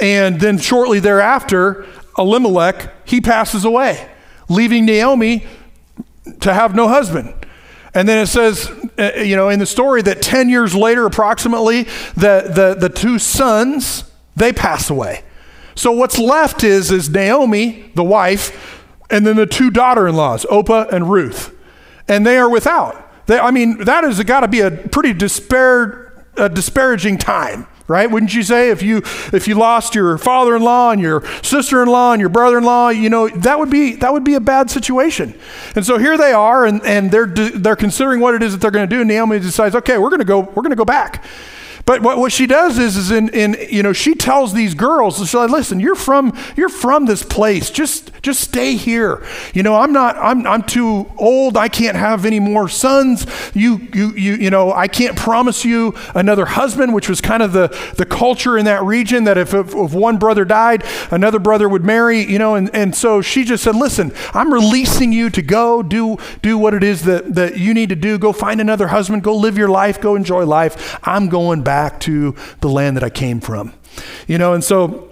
And 0.00 0.40
then 0.40 0.58
shortly 0.58 1.00
thereafter, 1.00 1.86
Elimelech, 2.16 2.92
he 3.04 3.20
passes 3.20 3.64
away 3.64 4.08
leaving 4.50 4.84
Naomi 4.84 5.46
to 6.40 6.52
have 6.52 6.74
no 6.74 6.88
husband. 6.88 7.34
And 7.94 8.08
then 8.08 8.18
it 8.18 8.26
says, 8.26 8.70
uh, 8.98 9.12
you 9.16 9.36
know, 9.36 9.48
in 9.48 9.58
the 9.58 9.66
story 9.66 10.02
that 10.02 10.20
10 10.20 10.48
years 10.48 10.74
later, 10.74 11.06
approximately, 11.06 11.84
the, 12.14 12.50
the, 12.54 12.76
the 12.78 12.88
two 12.88 13.18
sons, 13.18 14.04
they 14.36 14.52
pass 14.52 14.90
away. 14.90 15.24
So 15.74 15.92
what's 15.92 16.18
left 16.18 16.62
is, 16.62 16.90
is 16.90 17.08
Naomi, 17.08 17.90
the 17.94 18.04
wife, 18.04 18.86
and 19.08 19.26
then 19.26 19.36
the 19.36 19.46
two 19.46 19.70
daughter-in-laws, 19.70 20.44
Orpah 20.44 20.86
and 20.92 21.10
Ruth. 21.10 21.56
And 22.06 22.26
they 22.26 22.36
are 22.36 22.50
without. 22.50 23.26
They, 23.26 23.38
I 23.38 23.50
mean, 23.50 23.84
that 23.84 24.04
has 24.04 24.22
got 24.24 24.40
to 24.40 24.48
be 24.48 24.60
a 24.60 24.70
pretty 24.70 25.12
despair, 25.12 26.26
a 26.36 26.48
disparaging 26.48 27.18
time 27.18 27.66
right? 27.90 28.08
Wouldn't 28.08 28.32
you 28.32 28.44
say 28.44 28.70
if 28.70 28.82
you 28.82 28.98
if 29.32 29.48
you 29.48 29.56
lost 29.56 29.96
your 29.96 30.16
father-in-law 30.16 30.92
and 30.92 31.02
your 31.02 31.24
sister-in-law 31.42 32.12
and 32.12 32.20
your 32.20 32.28
brother-in-law, 32.28 32.90
you 32.90 33.10
know, 33.10 33.28
that 33.28 33.58
would 33.58 33.68
be 33.68 33.96
that 33.96 34.12
would 34.12 34.22
be 34.22 34.34
a 34.34 34.40
bad 34.40 34.70
situation. 34.70 35.34
And 35.74 35.84
so 35.84 35.98
here 35.98 36.16
they 36.16 36.32
are 36.32 36.64
and 36.64 36.80
and 36.86 37.10
they're 37.10 37.26
they're 37.26 37.76
considering 37.76 38.20
what 38.20 38.34
it 38.34 38.42
is 38.44 38.52
that 38.52 38.60
they're 38.60 38.70
going 38.70 38.88
to 38.88 38.96
do 38.96 39.04
Naomi 39.04 39.40
decides, 39.40 39.74
"Okay, 39.74 39.98
we're 39.98 40.08
going 40.08 40.20
to 40.20 40.24
go 40.24 40.40
we're 40.40 40.62
going 40.62 40.70
to 40.70 40.76
go 40.76 40.84
back." 40.84 41.24
But 41.90 42.02
what, 42.02 42.18
what 42.18 42.30
she 42.30 42.46
does 42.46 42.78
is, 42.78 42.96
is 42.96 43.10
in, 43.10 43.30
in, 43.30 43.56
you 43.68 43.82
know, 43.82 43.92
she 43.92 44.14
tells 44.14 44.52
these 44.52 44.74
girls, 44.74 45.18
she's 45.18 45.34
like, 45.34 45.50
listen, 45.50 45.80
you're 45.80 45.96
from, 45.96 46.38
you're 46.56 46.68
from 46.68 47.06
this 47.06 47.24
place. 47.24 47.68
Just, 47.68 48.12
just 48.22 48.38
stay 48.42 48.76
here. 48.76 49.26
You 49.54 49.64
know, 49.64 49.74
I'm 49.74 49.92
not, 49.92 50.16
I'm, 50.16 50.46
I'm 50.46 50.62
too 50.62 51.10
old. 51.18 51.56
I 51.56 51.68
can't 51.68 51.96
have 51.96 52.24
any 52.24 52.38
more 52.38 52.68
sons. 52.68 53.26
You, 53.54 53.88
you, 53.92 54.12
you, 54.12 54.34
you 54.34 54.50
know, 54.50 54.72
I 54.72 54.86
can't 54.86 55.16
promise 55.16 55.64
you 55.64 55.96
another 56.14 56.46
husband, 56.46 56.94
which 56.94 57.08
was 57.08 57.20
kind 57.20 57.42
of 57.42 57.52
the, 57.52 57.76
the 57.96 58.06
culture 58.06 58.56
in 58.56 58.66
that 58.66 58.84
region 58.84 59.24
that 59.24 59.36
if, 59.36 59.52
if, 59.52 59.74
if 59.74 59.92
one 59.92 60.16
brother 60.16 60.44
died, 60.44 60.84
another 61.10 61.40
brother 61.40 61.68
would 61.68 61.84
marry, 61.84 62.20
you 62.20 62.38
know, 62.38 62.54
and, 62.54 62.72
and 62.72 62.94
so 62.94 63.20
she 63.20 63.42
just 63.42 63.64
said, 63.64 63.74
listen, 63.74 64.12
I'm 64.32 64.54
releasing 64.54 65.12
you 65.12 65.28
to 65.30 65.42
go 65.42 65.82
do, 65.82 66.18
do 66.40 66.56
what 66.56 66.72
it 66.72 66.84
is 66.84 67.02
that, 67.06 67.34
that 67.34 67.58
you 67.58 67.74
need 67.74 67.88
to 67.88 67.96
do. 67.96 68.16
Go 68.16 68.32
find 68.32 68.60
another 68.60 68.86
husband. 68.86 69.24
Go 69.24 69.34
live 69.34 69.58
your 69.58 69.68
life. 69.68 70.00
Go 70.00 70.14
enjoy 70.14 70.46
life. 70.46 70.96
I'm 71.02 71.28
going 71.28 71.62
back 71.62 71.79
back 71.80 71.98
to 72.00 72.34
the 72.60 72.68
land 72.68 72.94
that 72.98 73.02
I 73.02 73.08
came 73.08 73.40
from. 73.40 73.72
You 74.26 74.36
know, 74.36 74.52
and 74.52 74.62
so 74.62 75.10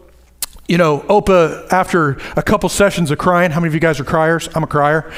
you 0.69 0.77
know, 0.77 1.01
Orpah, 1.09 1.67
after 1.71 2.19
a 2.37 2.43
couple 2.43 2.69
sessions 2.69 3.11
of 3.11 3.17
crying, 3.17 3.51
how 3.51 3.61
many 3.61 3.69
of 3.69 3.75
you 3.75 3.81
guys 3.81 3.99
are 4.01 4.05
criers? 4.05 4.51
I'm 4.55 4.63
a 4.63 4.67
crier. 4.67 5.11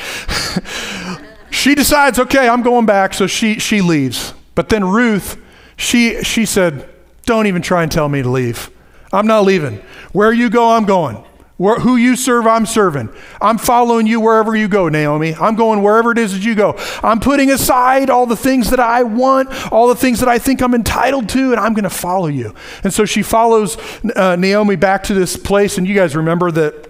she 1.50 1.74
decides, 1.74 2.20
okay, 2.20 2.48
I'm 2.48 2.62
going 2.62 2.86
back, 2.86 3.14
so 3.14 3.26
she, 3.26 3.58
she 3.58 3.80
leaves. 3.80 4.32
But 4.54 4.68
then 4.68 4.84
Ruth, 4.84 5.36
she, 5.76 6.22
she 6.22 6.46
said, 6.46 6.88
don't 7.26 7.48
even 7.48 7.62
try 7.62 7.82
and 7.82 7.90
tell 7.90 8.08
me 8.08 8.22
to 8.22 8.28
leave. 8.28 8.70
I'm 9.12 9.26
not 9.26 9.44
leaving. 9.44 9.82
Where 10.12 10.32
you 10.32 10.50
go, 10.50 10.70
I'm 10.70 10.84
going. 10.84 11.24
Who 11.60 11.96
you 11.96 12.16
serve, 12.16 12.46
I'm 12.46 12.64
serving. 12.64 13.10
I'm 13.38 13.58
following 13.58 14.06
you 14.06 14.18
wherever 14.18 14.56
you 14.56 14.66
go, 14.66 14.88
Naomi. 14.88 15.34
I'm 15.34 15.56
going 15.56 15.82
wherever 15.82 16.10
it 16.10 16.16
is 16.16 16.32
that 16.32 16.42
you 16.42 16.54
go. 16.54 16.74
I'm 17.02 17.20
putting 17.20 17.50
aside 17.50 18.08
all 18.08 18.24
the 18.24 18.36
things 18.36 18.70
that 18.70 18.80
I 18.80 19.02
want, 19.02 19.50
all 19.70 19.86
the 19.86 19.94
things 19.94 20.20
that 20.20 20.28
I 20.28 20.38
think 20.38 20.62
I'm 20.62 20.74
entitled 20.74 21.28
to, 21.30 21.50
and 21.50 21.60
I'm 21.60 21.74
going 21.74 21.84
to 21.84 21.90
follow 21.90 22.28
you. 22.28 22.54
And 22.82 22.94
so 22.94 23.04
she 23.04 23.22
follows 23.22 23.76
uh, 24.16 24.36
Naomi 24.36 24.76
back 24.76 25.02
to 25.04 25.14
this 25.14 25.36
place, 25.36 25.76
and 25.76 25.86
you 25.86 25.94
guys 25.94 26.16
remember 26.16 26.50
that 26.50 26.89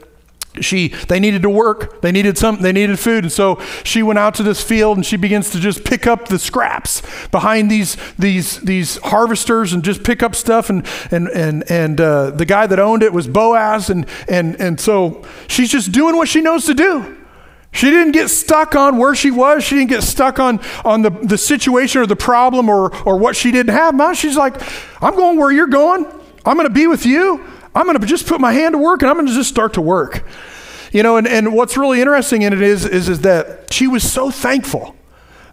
she 0.61 0.89
they 1.09 1.21
needed 1.21 1.43
to 1.43 1.51
work 1.51 2.01
they 2.03 2.13
needed 2.13 2.37
something 2.37 2.63
they 2.63 2.73
needed 2.73 2.99
food 2.99 3.25
and 3.25 3.33
so 3.33 3.61
she 3.85 4.03
went 4.03 4.19
out 4.19 4.35
to 4.35 4.43
this 4.43 4.63
field 4.63 4.97
and 4.97 5.07
she 5.07 5.17
begins 5.17 5.51
to 5.51 5.59
just 5.59 5.85
pick 5.85 6.07
up 6.07 6.29
the 6.29 6.39
scraps 6.39 7.03
behind 7.29 7.71
these 7.71 7.97
these 8.19 8.61
these 8.61 8.99
harvesters 8.99 9.73
and 9.73 9.83
just 9.85 10.03
pick 10.03 10.23
up 10.23 10.35
stuff 10.35 10.71
and 10.71 10.87
and 11.11 11.29
and 11.29 11.71
and 11.71 12.01
uh, 12.01 12.31
the 12.31 12.45
guy 12.45 12.67
that 12.67 12.79
owned 12.79 13.03
it 13.03 13.13
was 13.13 13.27
boaz 13.27 13.91
and 13.91 14.07
and 14.29 14.61
and 14.61 14.81
so 14.81 15.25
she's 15.49 15.71
just 15.71 15.93
doing 15.93 16.17
what 16.17 16.29
she 16.29 16.41
knows 16.41 16.65
to 16.67 16.75
do 16.75 17.17
she 17.73 17.91
didn't 17.91 18.13
get 18.13 18.29
stuck 18.29 18.75
on 18.75 18.97
where 18.97 19.15
she 19.15 19.31
was. 19.31 19.63
She 19.63 19.77
didn't 19.77 19.91
get 19.91 20.03
stuck 20.03 20.41
on, 20.41 20.61
on 20.85 21.03
the, 21.03 21.11
the 21.11 21.39
situation 21.39 22.03
or 22.03 22.07
the 22.07 22.17
problem 22.17 22.69
or, 22.69 22.95
or 23.07 23.17
what 23.17 23.37
she 23.37 23.53
didn't 23.53 23.75
have. 23.75 23.95
Mom, 23.95 24.15
she's 24.15 24.37
like, 24.37 24.61
I'm 25.03 25.15
going 25.15 25.39
where 25.39 25.53
you're 25.53 25.69
going. 25.69 26.05
I'm 26.45 26.57
going 26.57 26.67
to 26.67 26.75
be 26.75 26.87
with 26.87 27.07
you. 27.07 27.45
I'm 27.75 27.87
going 27.87 27.99
to 27.99 28.07
just 28.07 28.27
put 28.27 28.41
my 28.41 28.53
hand 28.53 28.73
to 28.73 28.79
work 28.79 29.03
and 29.03 29.11
I'm 29.11 29.17
going 29.17 29.29
to 29.29 29.35
just 29.35 29.49
start 29.49 29.75
to 29.75 29.81
work. 29.81 30.27
You 30.93 31.03
know, 31.03 31.17
and, 31.17 31.29
and 31.29 31.55
what's 31.55 31.77
really 31.77 32.01
interesting 32.01 32.43
in 32.43 32.53
it 32.53 32.63
is, 32.63 32.85
is, 32.85 33.09
is 33.09 33.21
that 33.21 33.73
she 33.73 33.87
was 33.87 34.11
so 34.11 34.31
thankful. 34.31 34.97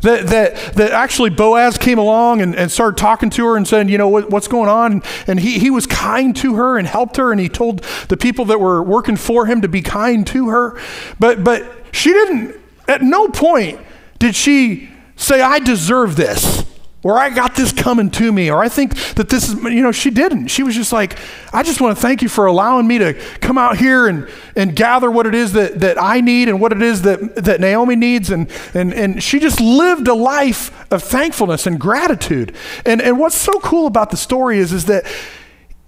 That, 0.02 0.28
that, 0.28 0.76
that 0.76 0.92
actually 0.92 1.32
Boaz 1.32 1.80
came 1.80 1.98
along 1.98 2.42
and, 2.42 2.56
and 2.56 2.72
started 2.72 2.98
talking 2.98 3.32
to 3.32 3.46
her 3.48 3.58
and 3.58 3.68
saying, 3.68 3.90
you 3.90 3.98
know, 3.98 4.08
what, 4.08 4.30
what's 4.30 4.48
going 4.48 4.70
on? 4.70 5.02
And 5.26 5.40
he, 5.40 5.58
he 5.58 5.72
was 5.72 5.88
kind 5.88 6.36
to 6.38 6.56
her 6.56 6.78
and 6.78 6.88
helped 6.88 7.18
her, 7.18 7.32
and 7.32 7.42
he 7.42 7.50
told 7.50 7.82
the 8.08 8.16
people 8.16 8.46
that 8.46 8.60
were 8.60 8.84
working 8.84 9.16
for 9.16 9.48
him 9.48 9.62
to 9.62 9.68
be 9.68 9.82
kind 9.82 10.26
to 10.28 10.50
her. 10.50 10.80
But, 11.20 11.44
but 11.44 11.66
she 11.92 12.14
didn't, 12.14 12.56
at 12.88 13.02
no 13.02 13.28
point 13.30 13.80
did 14.20 14.36
she 14.36 14.90
say, 15.16 15.42
I 15.42 15.58
deserve 15.58 16.16
this 16.16 16.64
or 17.08 17.18
I 17.18 17.30
got 17.30 17.56
this 17.56 17.72
coming 17.72 18.12
to 18.12 18.34
me, 18.34 18.52
or 18.52 18.62
I 18.62 18.68
think 18.68 18.94
that 19.14 19.30
this 19.30 19.48
is, 19.48 19.54
you 19.64 19.82
know, 19.82 19.94
she 19.94 20.10
didn't. 20.10 20.48
She 20.48 20.62
was 20.62 20.76
just 20.76 20.92
like, 20.92 21.18
I 21.54 21.64
just 21.64 21.80
want 21.80 21.96
to 21.96 22.02
thank 22.02 22.22
you 22.22 22.28
for 22.28 22.48
allowing 22.48 22.86
me 22.86 22.98
to 22.98 23.14
come 23.40 23.58
out 23.58 23.78
here 23.78 24.08
and, 24.08 24.28
and 24.58 24.76
gather 24.76 25.10
what 25.10 25.26
it 25.26 25.34
is 25.34 25.54
that, 25.54 25.76
that 25.76 25.98
I 25.98 26.20
need 26.20 26.50
and 26.50 26.60
what 26.60 26.74
it 26.74 26.82
is 26.82 27.04
that, 27.04 27.36
that 27.38 27.62
Naomi 27.62 27.96
needs. 27.96 28.30
And, 28.30 28.52
and, 28.74 28.94
and 28.94 29.24
she 29.24 29.40
just 29.40 29.62
lived 29.62 30.10
a 30.10 30.14
life 30.14 30.86
of 30.92 31.02
thankfulness 31.02 31.66
and 31.66 31.80
gratitude. 31.80 32.54
And, 32.86 33.02
and 33.02 33.18
what's 33.18 33.38
so 33.38 33.58
cool 33.62 33.88
about 33.88 34.12
the 34.12 34.18
story 34.18 34.60
is, 34.60 34.74
is 34.74 34.84
that, 34.88 35.06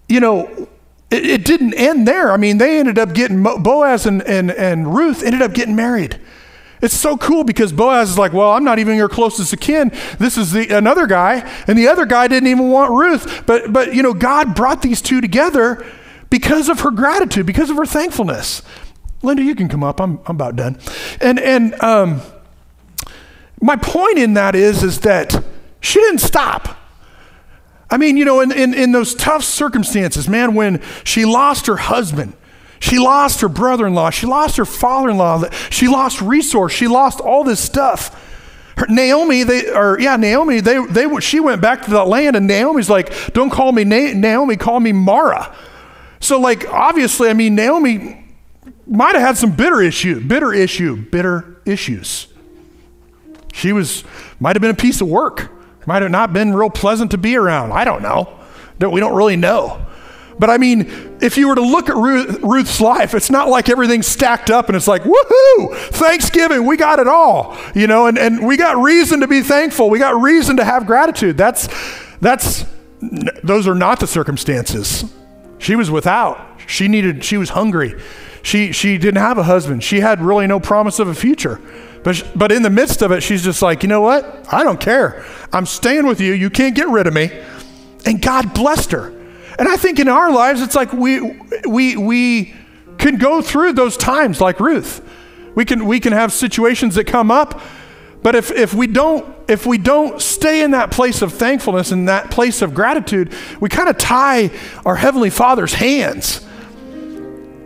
you 0.07 0.21
know, 0.21 0.69
it, 1.11 1.25
it 1.25 1.43
didn't 1.43 1.73
end 1.73 2.07
there. 2.07 2.31
I 2.31 2.37
mean, 2.37 2.59
they 2.59 2.79
ended 2.79 2.97
up 2.97 3.13
getting, 3.13 3.43
Boaz 3.43 4.05
and, 4.05 4.21
and, 4.21 4.51
and 4.51 4.95
Ruth 4.95 5.21
ended 5.21 5.41
up 5.41 5.51
getting 5.51 5.75
married. 5.75 6.17
It's 6.81 6.95
so 6.95 7.17
cool 7.17 7.43
because 7.43 7.73
Boaz 7.73 8.11
is 8.11 8.17
like, 8.17 8.31
well, 8.31 8.51
I'm 8.51 8.63
not 8.63 8.79
even 8.79 8.95
your 8.95 9.09
closest 9.09 9.59
kin. 9.59 9.91
This 10.17 10.37
is 10.37 10.51
the, 10.51 10.69
another 10.69 11.07
guy, 11.07 11.49
and 11.67 11.77
the 11.77 11.87
other 11.87 12.05
guy 12.05 12.27
didn't 12.27 12.47
even 12.47 12.69
want 12.69 12.91
Ruth. 12.91 13.45
But, 13.45 13.73
but 13.73 13.93
you 13.93 14.01
know, 14.01 14.13
God 14.13 14.55
brought 14.55 14.81
these 14.81 15.01
two 15.01 15.19
together 15.21 15.85
because 16.29 16.69
of 16.69 16.81
her 16.81 16.91
gratitude, 16.91 17.45
because 17.45 17.69
of 17.69 17.77
her 17.77 17.85
thankfulness. 17.85 18.61
Linda, 19.21 19.43
you 19.43 19.55
can 19.55 19.67
come 19.67 19.83
up. 19.83 19.99
I'm, 19.99 20.19
I'm 20.25 20.35
about 20.35 20.55
done. 20.55 20.79
And, 21.19 21.39
and 21.39 21.73
um, 21.81 22.21
my 23.61 23.75
point 23.75 24.17
in 24.17 24.35
that 24.35 24.55
is, 24.55 24.83
is 24.83 25.01
that 25.01 25.43
she 25.81 25.99
didn't 25.99 26.19
stop. 26.19 26.77
I 27.89 27.97
mean, 27.97 28.17
you 28.17 28.23
know, 28.23 28.39
in, 28.39 28.51
in, 28.51 28.73
in 28.73 28.91
those 28.91 29.15
tough 29.15 29.43
circumstances, 29.43 30.29
man, 30.29 30.53
when 30.53 30.81
she 31.03 31.25
lost 31.25 31.67
her 31.67 31.77
husband, 31.77 32.33
she 32.79 32.97
lost 32.97 33.41
her 33.41 33.49
brother 33.49 33.87
in 33.87 33.93
law. 33.93 34.09
She 34.09 34.25
lost 34.25 34.57
her 34.57 34.65
father 34.65 35.09
in 35.09 35.17
law. 35.17 35.43
She 35.69 35.87
lost 35.87 36.21
resource. 36.21 36.71
She 36.73 36.87
lost 36.87 37.19
all 37.19 37.43
this 37.43 37.59
stuff. 37.59 38.25
Her, 38.77 38.87
Naomi, 38.87 39.43
they, 39.43 39.69
or 39.69 39.99
yeah, 39.99 40.15
Naomi, 40.15 40.61
they, 40.61 40.85
they, 40.85 41.19
she 41.19 41.41
went 41.41 41.61
back 41.61 41.83
to 41.83 41.91
that 41.91 42.07
land, 42.07 42.37
and 42.37 42.47
Naomi's 42.47 42.89
like, 42.89 43.33
don't 43.33 43.49
call 43.49 43.73
me 43.73 43.83
Na- 43.83 44.13
Naomi, 44.13 44.55
call 44.55 44.79
me 44.79 44.93
Mara. 44.93 45.53
So, 46.21 46.39
like, 46.39 46.67
obviously, 46.69 47.29
I 47.29 47.33
mean, 47.33 47.55
Naomi 47.55 48.25
might 48.87 49.15
have 49.15 49.21
had 49.21 49.37
some 49.37 49.51
bitter 49.51 49.81
issue, 49.81 50.21
bitter 50.25 50.53
issue, 50.53 50.95
bitter 50.95 51.61
issues. 51.65 52.27
She 53.53 53.73
was, 53.73 54.05
might 54.39 54.55
have 54.55 54.61
been 54.61 54.71
a 54.71 54.75
piece 54.75 55.01
of 55.01 55.07
work, 55.09 55.51
might 55.85 56.01
have 56.01 56.11
not 56.11 56.31
been 56.31 56.53
real 56.53 56.69
pleasant 56.69 57.11
to 57.11 57.17
be 57.17 57.35
around. 57.35 57.73
I 57.73 57.83
don't 57.83 58.01
know. 58.01 58.39
We 58.79 59.01
don't 59.01 59.15
really 59.15 59.35
know. 59.35 59.85
But 60.39 60.49
I 60.49 60.57
mean, 60.57 60.89
if 61.21 61.37
you 61.37 61.49
were 61.49 61.55
to 61.55 61.61
look 61.61 61.89
at 61.89 61.95
Ruth, 61.97 62.39
Ruth's 62.41 62.79
life, 62.79 63.13
it's 63.13 63.29
not 63.29 63.49
like 63.49 63.67
everything's 63.69 64.07
stacked 64.07 64.49
up 64.49 64.69
and 64.69 64.75
it's 64.75 64.87
like, 64.87 65.03
woohoo, 65.03 65.75
Thanksgiving, 65.91 66.65
we 66.65 66.77
got 66.77 66.99
it 66.99 67.07
all, 67.07 67.57
you 67.75 67.87
know, 67.87 68.07
and, 68.07 68.17
and 68.17 68.47
we 68.47 68.55
got 68.55 68.77
reason 68.77 69.19
to 69.19 69.27
be 69.27 69.41
thankful. 69.41 69.89
We 69.89 69.99
got 69.99 70.19
reason 70.19 70.55
to 70.57 70.63
have 70.63 70.87
gratitude. 70.87 71.37
That's, 71.37 71.67
that's, 72.21 72.65
those 73.43 73.67
are 73.67 73.75
not 73.75 73.99
the 73.99 74.07
circumstances. 74.07 75.03
She 75.57 75.75
was 75.75 75.91
without. 75.91 76.61
She 76.67 76.87
needed, 76.87 77.25
she 77.25 77.35
was 77.35 77.49
hungry. 77.49 77.99
She, 78.41 78.71
she 78.71 78.97
didn't 78.97 79.21
have 79.21 79.37
a 79.37 79.43
husband. 79.43 79.83
She 79.83 79.99
had 79.99 80.21
really 80.21 80.47
no 80.47 80.61
promise 80.61 80.99
of 80.99 81.09
a 81.09 81.15
future. 81.15 81.59
But, 82.03 82.25
but 82.33 82.53
in 82.53 82.61
the 82.61 82.69
midst 82.69 83.01
of 83.01 83.11
it, 83.11 83.21
she's 83.21 83.43
just 83.43 83.61
like, 83.61 83.83
you 83.83 83.89
know 83.89 83.99
what? 83.99 84.47
I 84.53 84.63
don't 84.63 84.79
care. 84.79 85.25
I'm 85.51 85.65
staying 85.65 86.07
with 86.07 86.21
you. 86.21 86.31
You 86.31 86.49
can't 86.49 86.75
get 86.75 86.87
rid 86.87 87.07
of 87.07 87.13
me. 87.13 87.29
And 88.05 88.21
God 88.21 88.53
blessed 88.53 88.91
her. 88.91 89.18
And 89.59 89.67
I 89.67 89.75
think 89.75 89.99
in 89.99 90.07
our 90.07 90.31
lives, 90.31 90.61
it's 90.61 90.73
like 90.73 90.93
we, 90.93 91.37
we, 91.67 91.97
we 91.97 92.55
can 92.97 93.17
go 93.17 93.41
through 93.41 93.73
those 93.73 93.97
times 93.97 94.39
like 94.39 94.59
Ruth. 94.59 95.05
We 95.53 95.65
can, 95.65 95.85
we 95.85 95.99
can 95.99 96.13
have 96.13 96.31
situations 96.31 96.95
that 96.95 97.05
come 97.05 97.29
up, 97.29 97.61
but 98.23 98.35
if, 98.35 98.51
if, 98.51 98.73
we 98.73 98.87
don't, 98.87 99.35
if 99.49 99.65
we 99.65 99.77
don't 99.77 100.21
stay 100.21 100.63
in 100.63 100.71
that 100.71 100.91
place 100.91 101.21
of 101.21 101.33
thankfulness 101.33 101.91
and 101.91 102.07
that 102.07 102.31
place 102.31 102.61
of 102.61 102.73
gratitude, 102.73 103.33
we 103.59 103.69
kind 103.69 103.89
of 103.89 103.97
tie 103.97 104.51
our 104.85 104.95
Heavenly 104.95 105.29
Father's 105.29 105.73
hands. 105.73 106.45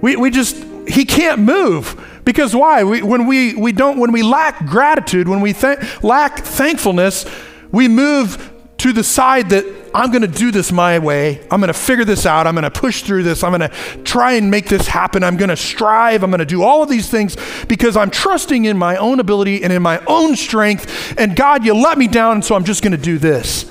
We, 0.02 0.16
we 0.16 0.32
just, 0.32 0.64
He 0.88 1.06
can't 1.06 1.42
move. 1.42 2.00
Because 2.26 2.56
why? 2.56 2.84
We, 2.84 3.02
when, 3.02 3.28
we, 3.28 3.54
we 3.54 3.72
don't, 3.72 4.00
when 4.00 4.12
we 4.12 4.24
lack 4.24 4.66
gratitude, 4.66 5.28
when 5.28 5.42
we 5.42 5.54
th- 5.54 6.04
lack 6.04 6.40
thankfulness, 6.40 7.26
we 7.72 7.88
move 7.88 8.53
to 8.84 8.92
the 8.92 9.04
side 9.04 9.52
that 9.52 9.64
I'm 9.94 10.12
going 10.12 10.24
to 10.24 10.28
do 10.28 10.52
this 10.52 10.70
my 10.70 11.00
way. 11.00 11.40
I'm 11.50 11.62
going 11.62 11.70
to 11.70 11.74
figure 11.74 12.04
this 12.04 12.26
out. 12.26 12.48
I'm 12.48 12.54
going 12.54 12.70
to 12.70 12.70
push 12.70 13.02
through 13.02 13.24
this. 13.24 13.42
I'm 13.42 13.58
going 13.58 13.70
to 13.70 14.04
try 14.04 14.34
and 14.34 14.52
make 14.52 14.68
this 14.68 14.88
happen. 14.88 15.24
I'm 15.24 15.38
going 15.38 15.48
to 15.48 15.56
strive. 15.56 16.22
I'm 16.22 16.32
going 16.32 16.40
to 16.40 16.46
do 16.46 16.64
all 16.64 16.84
of 16.84 16.90
these 16.90 17.10
things 17.10 17.38
because 17.70 17.96
I'm 17.96 18.10
trusting 18.10 18.66
in 18.66 18.78
my 18.78 18.98
own 18.98 19.22
ability 19.22 19.64
and 19.64 19.72
in 19.72 19.82
my 19.82 20.04
own 20.06 20.36
strength. 20.36 21.18
And 21.18 21.34
God, 21.34 21.64
you 21.64 21.74
let 21.74 21.98
me 21.98 22.10
down, 22.10 22.42
so 22.42 22.56
I'm 22.56 22.66
just 22.66 22.84
going 22.84 22.92
to 22.92 22.98
do 22.98 23.18
this. 23.18 23.64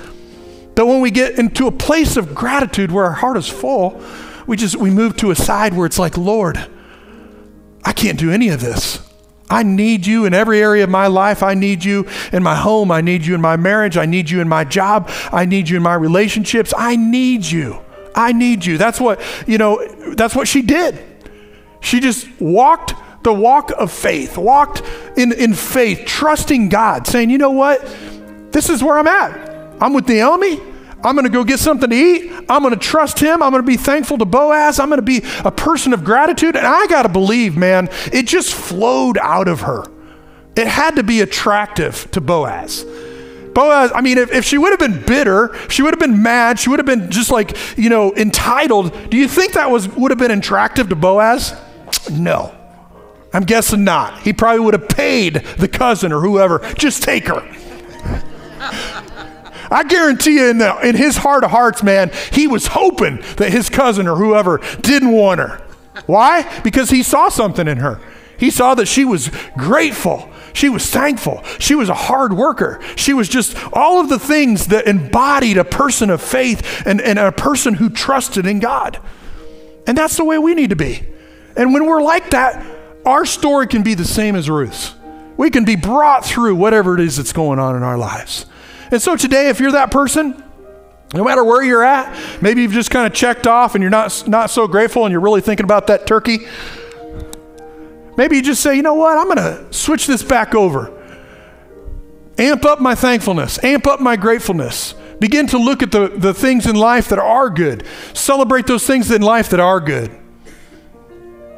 But 0.73 0.87
when 0.87 0.99
we 0.99 1.11
get 1.11 1.37
into 1.37 1.67
a 1.67 1.71
place 1.71 2.17
of 2.17 2.33
gratitude 2.33 2.91
where 2.91 3.05
our 3.05 3.11
heart 3.11 3.37
is 3.37 3.47
full, 3.47 4.01
we 4.47 4.57
just 4.57 4.77
we 4.77 4.89
move 4.89 5.15
to 5.17 5.29
a 5.29 5.35
side 5.35 5.75
where 5.75 5.85
it's 5.85 5.99
like, 5.99 6.17
Lord, 6.17 6.57
I 7.85 7.93
can't 7.93 8.17
do 8.17 8.31
any 8.31 8.49
of 8.49 8.61
this. 8.61 9.02
I 9.53 9.61
need 9.61 10.07
you 10.07 10.25
in 10.25 10.33
every 10.33 10.59
area 10.61 10.83
of 10.83 10.89
my 10.89 11.05
life. 11.05 11.43
I 11.43 11.53
need 11.53 11.83
you 11.83 12.07
in 12.31 12.41
my 12.41 12.55
home. 12.55 12.91
I 12.91 13.01
need 13.01 13.23
you 13.23 13.35
in 13.35 13.41
my 13.41 13.55
marriage. 13.55 13.97
I 13.97 14.07
need 14.07 14.29
you 14.29 14.41
in 14.41 14.49
my 14.49 14.63
job. 14.63 15.11
I 15.31 15.45
need 15.45 15.69
you 15.69 15.77
in 15.77 15.83
my 15.83 15.93
relationships. 15.93 16.73
I 16.75 16.95
need 16.95 17.45
you. 17.45 17.79
I 18.15 18.33
need 18.33 18.65
you. 18.65 18.79
That's 18.79 18.99
what, 18.99 19.21
you 19.45 19.59
know, 19.59 19.87
that's 20.15 20.35
what 20.35 20.47
she 20.47 20.63
did. 20.63 20.99
She 21.81 21.99
just 21.99 22.27
walked 22.41 22.95
the 23.23 23.33
walk 23.33 23.71
of 23.77 23.91
faith, 23.91 24.37
walked 24.37 24.81
in, 25.15 25.31
in 25.31 25.53
faith, 25.53 26.05
trusting 26.05 26.69
God, 26.69 27.05
saying, 27.05 27.29
you 27.29 27.37
know 27.37 27.51
what? 27.51 27.79
This 28.51 28.69
is 28.69 28.83
where 28.83 28.97
I'm 28.97 29.07
at. 29.07 29.77
I'm 29.79 29.93
with 29.93 30.07
Naomi. 30.07 30.59
I'm 31.03 31.15
going 31.15 31.25
to 31.25 31.31
go 31.31 31.43
get 31.43 31.59
something 31.59 31.89
to 31.89 31.95
eat. 31.95 32.31
I'm 32.49 32.61
going 32.61 32.73
to 32.73 32.79
trust 32.79 33.19
him. 33.19 33.43
I'm 33.43 33.51
going 33.51 33.63
to 33.63 33.67
be 33.67 33.77
thankful 33.77 34.17
to 34.19 34.25
Boaz. 34.25 34.79
I'm 34.79 34.89
going 34.89 34.99
to 34.99 35.01
be 35.01 35.21
a 35.43 35.51
person 35.51 35.93
of 35.93 36.03
gratitude. 36.03 36.55
And 36.55 36.65
I 36.65 36.87
got 36.87 37.03
to 37.03 37.09
believe, 37.09 37.57
man, 37.57 37.89
it 38.11 38.27
just 38.27 38.53
flowed 38.53 39.17
out 39.17 39.47
of 39.47 39.61
her. 39.61 39.85
It 40.55 40.67
had 40.67 40.95
to 40.95 41.03
be 41.03 41.21
attractive 41.21 42.09
to 42.11 42.21
Boaz. 42.21 42.85
Boaz, 43.53 43.91
I 43.93 44.01
mean, 44.01 44.17
if, 44.17 44.31
if 44.31 44.45
she 44.45 44.57
would 44.57 44.71
have 44.71 44.79
been 44.79 45.03
bitter, 45.05 45.55
she 45.69 45.81
would 45.83 45.93
have 45.93 45.99
been 45.99 46.23
mad, 46.23 46.59
she 46.59 46.69
would 46.69 46.79
have 46.79 46.85
been 46.85 47.11
just 47.11 47.31
like, 47.31 47.55
you 47.77 47.89
know, 47.89 48.13
entitled. 48.15 49.09
Do 49.09 49.17
you 49.17 49.27
think 49.27 49.53
that 49.53 49.69
was 49.69 49.87
would 49.89 50.11
have 50.11 50.17
been 50.17 50.31
attractive 50.31 50.89
to 50.89 50.95
Boaz? 50.95 51.55
No. 52.11 52.55
I'm 53.31 53.43
guessing 53.43 53.83
not. 53.83 54.21
He 54.21 54.31
probably 54.31 54.59
would 54.59 54.73
have 54.73 54.89
paid 54.89 55.35
the 55.57 55.67
cousin 55.67 56.11
or 56.11 56.21
whoever, 56.21 56.59
just 56.75 57.03
take 57.03 57.27
her. 57.27 57.41
I 59.73 59.83
guarantee 59.83 60.35
you, 60.35 60.49
in, 60.49 60.59
the, 60.59 60.87
in 60.87 60.95
his 60.95 61.17
heart 61.17 61.43
of 61.43 61.49
hearts, 61.49 61.81
man, 61.81 62.11
he 62.31 62.45
was 62.45 62.67
hoping 62.67 63.23
that 63.37 63.51
his 63.51 63.69
cousin 63.69 64.07
or 64.07 64.15
whoever 64.15 64.59
didn't 64.81 65.11
want 65.11 65.39
her. 65.39 65.65
Why? 66.05 66.61
Because 66.61 66.91
he 66.91 67.01
saw 67.01 67.29
something 67.29 67.67
in 67.67 67.79
her. 67.79 67.99
He 68.37 68.51
saw 68.51 68.75
that 68.75 68.87
she 68.87 69.03
was 69.03 69.31
grateful. 69.57 70.29
She 70.53 70.69
was 70.69 70.87
thankful. 70.89 71.43
She 71.57 71.73
was 71.73 71.89
a 71.89 71.95
hard 71.95 72.33
worker. 72.33 72.81
She 72.95 73.13
was 73.13 73.27
just 73.27 73.57
all 73.73 73.99
of 73.99 74.09
the 74.09 74.19
things 74.19 74.67
that 74.67 74.85
embodied 74.85 75.57
a 75.57 75.63
person 75.63 76.11
of 76.11 76.21
faith 76.21 76.83
and, 76.85 77.01
and 77.01 77.17
a 77.17 77.31
person 77.31 77.73
who 77.73 77.89
trusted 77.89 78.45
in 78.45 78.59
God. 78.59 78.99
And 79.87 79.97
that's 79.97 80.17
the 80.17 80.23
way 80.23 80.37
we 80.37 80.53
need 80.53 80.69
to 80.69 80.75
be. 80.75 81.03
And 81.57 81.73
when 81.73 81.87
we're 81.87 82.03
like 82.03 82.29
that, 82.29 82.63
our 83.05 83.25
story 83.25 83.65
can 83.67 83.81
be 83.81 83.95
the 83.95 84.05
same 84.05 84.35
as 84.35 84.49
Ruth's. 84.49 84.93
We 85.35 85.49
can 85.49 85.65
be 85.65 85.75
brought 85.75 86.25
through 86.25 86.55
whatever 86.55 86.93
it 86.93 87.01
is 87.01 87.17
that's 87.17 87.33
going 87.33 87.57
on 87.57 87.75
in 87.75 87.81
our 87.81 87.97
lives. 87.97 88.45
And 88.93 89.01
so 89.01 89.15
today, 89.15 89.49
if 89.49 89.59
you're 89.59 89.71
that 89.71 89.89
person, 89.89 90.43
no 91.15 91.23
matter 91.23 91.43
where 91.43 91.63
you're 91.63 91.83
at, 91.83 92.15
maybe 92.43 92.61
you've 92.61 92.73
just 92.73 92.91
kind 92.91 93.07
of 93.07 93.13
checked 93.13 93.47
off 93.47 93.73
and 93.73 93.81
you're 93.81 93.89
not, 93.89 94.27
not 94.27 94.51
so 94.51 94.67
grateful 94.67 95.03
and 95.03 95.11
you're 95.11 95.19
really 95.19 95.41
thinking 95.41 95.63
about 95.63 95.87
that 95.87 96.05
turkey. 96.05 96.45
Maybe 98.15 98.35
you 98.35 98.43
just 98.43 98.61
say, 98.61 98.75
you 98.75 98.83
know 98.83 98.93
what, 98.93 99.17
I'm 99.17 99.25
going 99.25 99.37
to 99.37 99.73
switch 99.73 100.05
this 100.05 100.21
back 100.21 100.53
over. 100.53 100.93
Amp 102.37 102.65
up 102.65 102.81
my 102.81 102.93
thankfulness, 102.93 103.63
amp 103.63 103.87
up 103.87 103.99
my 103.99 104.15
gratefulness. 104.15 104.93
Begin 105.19 105.47
to 105.47 105.57
look 105.57 105.81
at 105.81 105.91
the, 105.91 106.09
the 106.09 106.31
things 106.35 106.67
in 106.67 106.75
life 106.75 107.09
that 107.09 107.17
are 107.17 107.49
good. 107.49 107.87
Celebrate 108.13 108.67
those 108.67 108.85
things 108.85 109.09
in 109.09 109.23
life 109.23 109.49
that 109.49 109.59
are 109.59 109.79
good. 109.79 110.15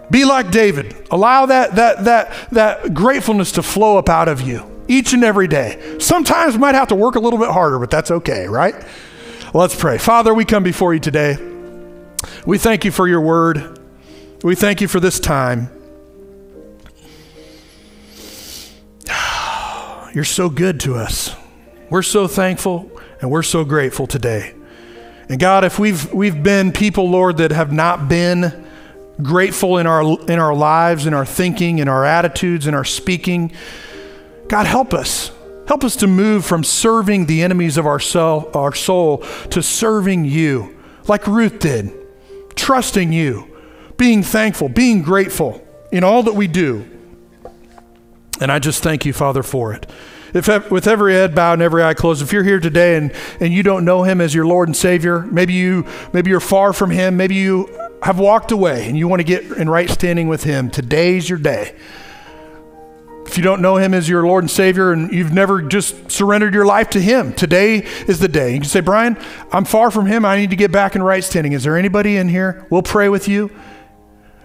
Be 0.09 0.23
like 0.23 0.51
David. 0.51 0.95
Allow 1.11 1.47
that, 1.47 1.75
that, 1.75 2.05
that, 2.05 2.49
that 2.51 2.93
gratefulness 2.93 3.51
to 3.53 3.61
flow 3.61 3.97
up 3.97 4.07
out 4.07 4.29
of 4.29 4.39
you 4.39 4.74
each 4.88 5.13
and 5.13 5.23
every 5.23 5.47
day. 5.47 5.97
Sometimes 5.99 6.53
we 6.53 6.59
might 6.59 6.75
have 6.75 6.89
to 6.89 6.95
work 6.95 7.15
a 7.15 7.19
little 7.19 7.39
bit 7.39 7.49
harder, 7.49 7.79
but 7.79 7.89
that's 7.89 8.11
okay, 8.11 8.47
right? 8.47 8.75
Let's 9.53 9.75
pray. 9.75 9.97
Father, 9.97 10.33
we 10.33 10.45
come 10.45 10.63
before 10.63 10.93
you 10.93 10.99
today. 10.99 11.38
We 12.45 12.57
thank 12.57 12.86
you 12.86 12.91
for 12.91 13.07
your 13.07 13.21
word. 13.21 13.79
We 14.43 14.55
thank 14.55 14.81
you 14.81 14.88
for 14.88 14.99
this 14.99 15.19
time. 15.19 15.69
You're 20.13 20.23
so 20.23 20.49
good 20.49 20.79
to 20.81 20.95
us. 20.95 21.36
We're 21.89 22.01
so 22.01 22.27
thankful 22.27 22.91
and 23.21 23.31
we're 23.31 23.43
so 23.43 23.63
grateful 23.63 24.07
today. 24.07 24.53
And 25.29 25.39
God, 25.39 25.63
if 25.63 25.79
we've 25.79 26.11
we've 26.13 26.43
been 26.43 26.71
people, 26.71 27.09
Lord, 27.09 27.38
that 27.38 27.51
have 27.51 27.71
not 27.71 28.07
been 28.07 28.65
grateful 29.21 29.77
in 29.77 29.88
our 29.88 30.03
in 30.29 30.39
our 30.39 30.53
lives, 30.53 31.07
in 31.07 31.13
our 31.13 31.25
thinking, 31.25 31.79
in 31.79 31.88
our 31.88 32.05
attitudes, 32.05 32.67
in 32.67 32.73
our 32.73 32.86
speaking, 32.86 33.51
God 34.48 34.66
help 34.68 34.93
us. 34.93 35.32
Help 35.68 35.84
us 35.84 35.96
to 35.98 36.08
move 36.08 36.46
from 36.46 36.64
serving 36.64 37.26
the 37.26 37.41
enemies 37.41 37.78
of 37.78 37.88
our 37.88 38.00
soul, 38.00 38.52
our 38.54 38.74
soul 38.74 39.20
to 39.50 39.64
serving 39.64 40.26
you, 40.26 40.78
like 41.08 41.26
Ruth 41.26 41.60
did, 41.60 41.91
trusting 42.56 43.12
you, 43.12 43.48
being 43.98 44.22
thankful, 44.22 44.70
being 44.70 45.02
grateful 45.02 45.66
in 45.91 46.04
all 46.04 46.24
that 46.24 46.34
we 46.34 46.48
do. 46.48 46.86
And 48.39 48.52
I 48.52 48.60
just 48.60 48.84
thank 48.84 49.06
you, 49.06 49.14
Father, 49.14 49.41
for 49.41 49.74
it. 49.74 49.89
If, 50.36 50.70
with 50.70 50.86
every 50.86 51.14
head 51.14 51.34
bowed 51.34 51.54
and 51.54 51.62
every 51.62 51.82
eye 51.82 51.93
closed, 51.93 52.22
if 52.22 52.34
you're 52.34 52.43
here 52.43 52.60
today 52.60 52.98
and, 52.98 53.14
and 53.39 53.54
you 53.54 53.64
don't 53.64 53.86
know 53.86 54.04
him 54.04 54.20
as 54.20 54.36
your 54.36 54.46
Lord 54.46 54.68
and 54.68 54.76
Savior, 54.76 55.22
maybe 55.22 55.54
you 55.54 55.86
maybe 56.12 56.30
you're 56.30 56.41
far 56.41 56.74
from 56.74 56.91
him, 56.91 57.16
maybe 57.16 57.36
you 57.36 57.70
have 58.04 58.20
walked 58.20 58.52
away 58.52 58.88
and 58.88 58.98
you 58.98 59.08
want 59.08 59.22
to 59.22 59.24
get 59.24 59.43
in 59.43 59.70
right 59.70 59.89
standing 59.89 60.28
with 60.28 60.43
him, 60.43 60.70
today's 60.70 61.30
your 61.30 61.39
day. 61.39 61.74
If 63.26 63.38
you 63.38 63.43
don't 63.43 63.61
know 63.61 63.78
him 63.78 63.93
as 63.93 64.07
your 64.07 64.26
Lord 64.26 64.43
and 64.43 64.51
Savior 64.51 64.91
and 64.91 65.11
you've 65.11 65.34
never 65.34 65.61
just 65.61 66.11
surrendered 66.11 66.53
your 66.53 66.65
life 66.65 66.91
to 66.91 67.01
him, 67.01 67.34
today 67.34 67.80
is 68.07 68.19
the 68.19 68.28
day. 68.28 68.53
You 68.53 68.59
can 68.59 68.69
say, 68.69 68.82
Brian, 68.82 69.17
I'm 69.51 69.65
far 69.65 69.91
from 69.91 70.05
him. 70.05 70.26
I 70.26 70.38
need 70.38 70.51
to 70.51 70.55
get 70.55 70.71
back 70.71 70.95
in 70.95 71.03
right 71.03 71.23
standing. 71.23 71.53
Is 71.53 71.63
there 71.63 71.76
anybody 71.76 72.17
in 72.17 72.30
here? 72.30 72.67
We'll 72.69 72.84
pray 72.84 73.09
with 73.09 73.28
you. 73.28 73.51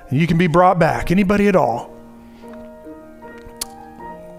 And 0.08 0.18
you 0.18 0.26
can 0.26 0.38
be 0.38 0.46
brought 0.46 0.78
back. 0.78 1.10
Anybody 1.10 1.46
at 1.46 1.56
all. 1.56 1.94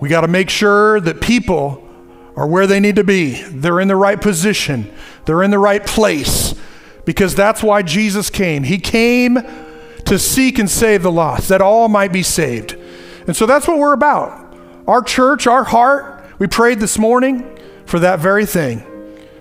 We 0.02 0.10
got 0.10 0.22
to 0.22 0.28
make 0.28 0.50
sure 0.50 1.00
that 1.00 1.22
people 1.22 1.88
are 2.36 2.48
where 2.48 2.66
they 2.66 2.80
need 2.80 2.96
to 2.96 3.04
be. 3.04 3.42
They're 3.44 3.80
in 3.80 3.88
the 3.88 3.96
right 3.96 4.20
position, 4.20 4.92
they're 5.26 5.44
in 5.44 5.52
the 5.52 5.60
right 5.60 5.86
place, 5.86 6.56
because 7.06 7.36
that's 7.36 7.62
why 7.62 7.84
Jesus 7.84 8.30
came. 8.30 8.64
He 8.64 8.80
came 8.80 9.38
to 10.06 10.18
seek 10.18 10.58
and 10.58 10.70
save 10.70 11.04
the 11.04 11.12
lost, 11.12 11.50
that 11.50 11.62
all 11.62 11.88
might 11.88 12.12
be 12.12 12.24
saved. 12.24 12.76
And 13.28 13.36
so 13.36 13.46
that's 13.46 13.68
what 13.68 13.78
we're 13.78 13.94
about. 13.94 14.56
Our 14.88 15.02
church, 15.02 15.48
our 15.48 15.64
heart, 15.64 16.26
we 16.40 16.48
prayed 16.48 16.80
this 16.80 16.98
morning 16.98 17.60
for 17.86 18.00
that 18.00 18.20
very 18.20 18.46
thing. 18.46 18.84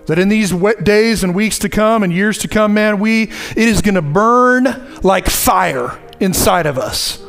That 0.07 0.18
in 0.18 0.28
these 0.28 0.53
days 0.83 1.22
and 1.22 1.35
weeks 1.35 1.59
to 1.61 1.68
come 1.68 2.03
and 2.03 2.12
years 2.12 2.39
to 2.39 2.49
come, 2.49 2.74
man, 2.74 2.99
we 2.99 3.24
it 3.24 3.57
is 3.57 3.81
going 3.81 3.95
to 3.95 4.03
burn 4.03 4.99
like 5.03 5.28
fire 5.28 5.99
inside 6.18 6.66
of 6.66 6.78
us 6.78 7.22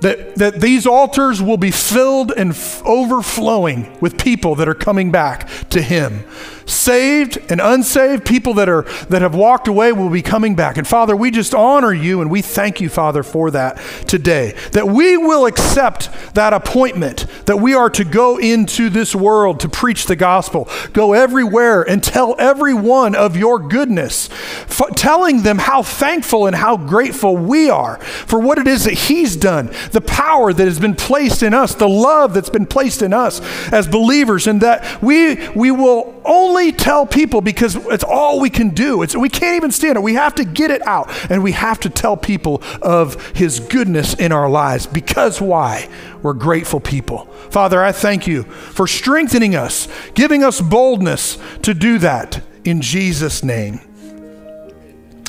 that, 0.00 0.36
that 0.36 0.60
these 0.60 0.86
altars 0.86 1.42
will 1.42 1.56
be 1.56 1.70
filled 1.70 2.32
and 2.32 2.50
f- 2.50 2.82
overflowing 2.84 3.98
with 4.00 4.18
people 4.18 4.54
that 4.56 4.68
are 4.68 4.74
coming 4.74 5.10
back 5.10 5.48
to 5.70 5.82
him 5.82 6.24
saved 6.68 7.38
and 7.50 7.60
unsaved 7.60 8.24
people 8.24 8.54
that 8.54 8.68
are 8.68 8.82
that 9.08 9.22
have 9.22 9.34
walked 9.34 9.68
away 9.68 9.92
will 9.92 10.10
be 10.10 10.22
coming 10.22 10.54
back. 10.54 10.76
And 10.76 10.86
father 10.86 11.16
we 11.16 11.30
just 11.30 11.54
honor 11.54 11.92
you 11.92 12.20
and 12.20 12.30
we 12.30 12.42
thank 12.42 12.80
you 12.80 12.88
father 12.88 13.22
for 13.22 13.50
that 13.50 13.78
today. 14.06 14.54
That 14.72 14.88
we 14.88 15.16
will 15.16 15.46
accept 15.46 16.10
that 16.34 16.52
appointment 16.52 17.26
that 17.46 17.56
we 17.56 17.74
are 17.74 17.90
to 17.90 18.04
go 18.04 18.38
into 18.38 18.90
this 18.90 19.14
world 19.14 19.60
to 19.60 19.68
preach 19.68 20.06
the 20.06 20.16
gospel. 20.16 20.68
Go 20.92 21.12
everywhere 21.12 21.82
and 21.82 22.02
tell 22.02 22.36
everyone 22.38 23.14
of 23.14 23.36
your 23.36 23.58
goodness 23.58 24.28
f- 24.30 24.94
telling 24.94 25.42
them 25.42 25.58
how 25.58 25.82
thankful 25.82 26.46
and 26.46 26.56
how 26.56 26.76
grateful 26.76 27.36
we 27.36 27.70
are 27.70 27.98
for 27.98 28.38
what 28.38 28.58
it 28.58 28.66
is 28.66 28.84
that 28.84 28.94
he's 28.94 29.36
done 29.36 29.72
the 29.92 30.00
power 30.00 30.52
that 30.52 30.64
has 30.64 30.78
been 30.78 30.94
placed 30.94 31.42
in 31.42 31.54
us 31.54 31.74
the 31.74 31.88
love 31.88 32.34
that's 32.34 32.50
been 32.50 32.66
placed 32.66 33.02
in 33.02 33.12
us 33.12 33.40
as 33.72 33.86
believers 33.88 34.46
and 34.46 34.60
that 34.60 35.02
we 35.02 35.48
we 35.50 35.70
will 35.70 36.20
only 36.58 36.72
tell 36.72 37.06
people 37.06 37.40
because 37.40 37.76
it's 37.76 38.02
all 38.02 38.40
we 38.40 38.50
can 38.50 38.70
do. 38.70 39.02
It's, 39.02 39.14
we 39.14 39.28
can't 39.28 39.56
even 39.56 39.70
stand 39.70 39.96
it. 39.96 40.02
We 40.02 40.14
have 40.14 40.34
to 40.36 40.44
get 40.44 40.70
it 40.70 40.84
out 40.86 41.08
and 41.30 41.42
we 41.42 41.52
have 41.52 41.78
to 41.80 41.90
tell 41.90 42.16
people 42.16 42.62
of 42.82 43.30
His 43.30 43.60
goodness 43.60 44.14
in 44.14 44.32
our 44.32 44.50
lives 44.50 44.86
because 44.86 45.40
why? 45.40 45.88
We're 46.20 46.32
grateful 46.32 46.80
people. 46.80 47.26
Father, 47.50 47.82
I 47.82 47.92
thank 47.92 48.26
you 48.26 48.42
for 48.42 48.88
strengthening 48.88 49.54
us, 49.54 49.88
giving 50.14 50.42
us 50.42 50.60
boldness 50.60 51.38
to 51.62 51.74
do 51.74 51.98
that 51.98 52.42
in 52.64 52.80
Jesus' 52.82 53.44
name. 53.44 53.80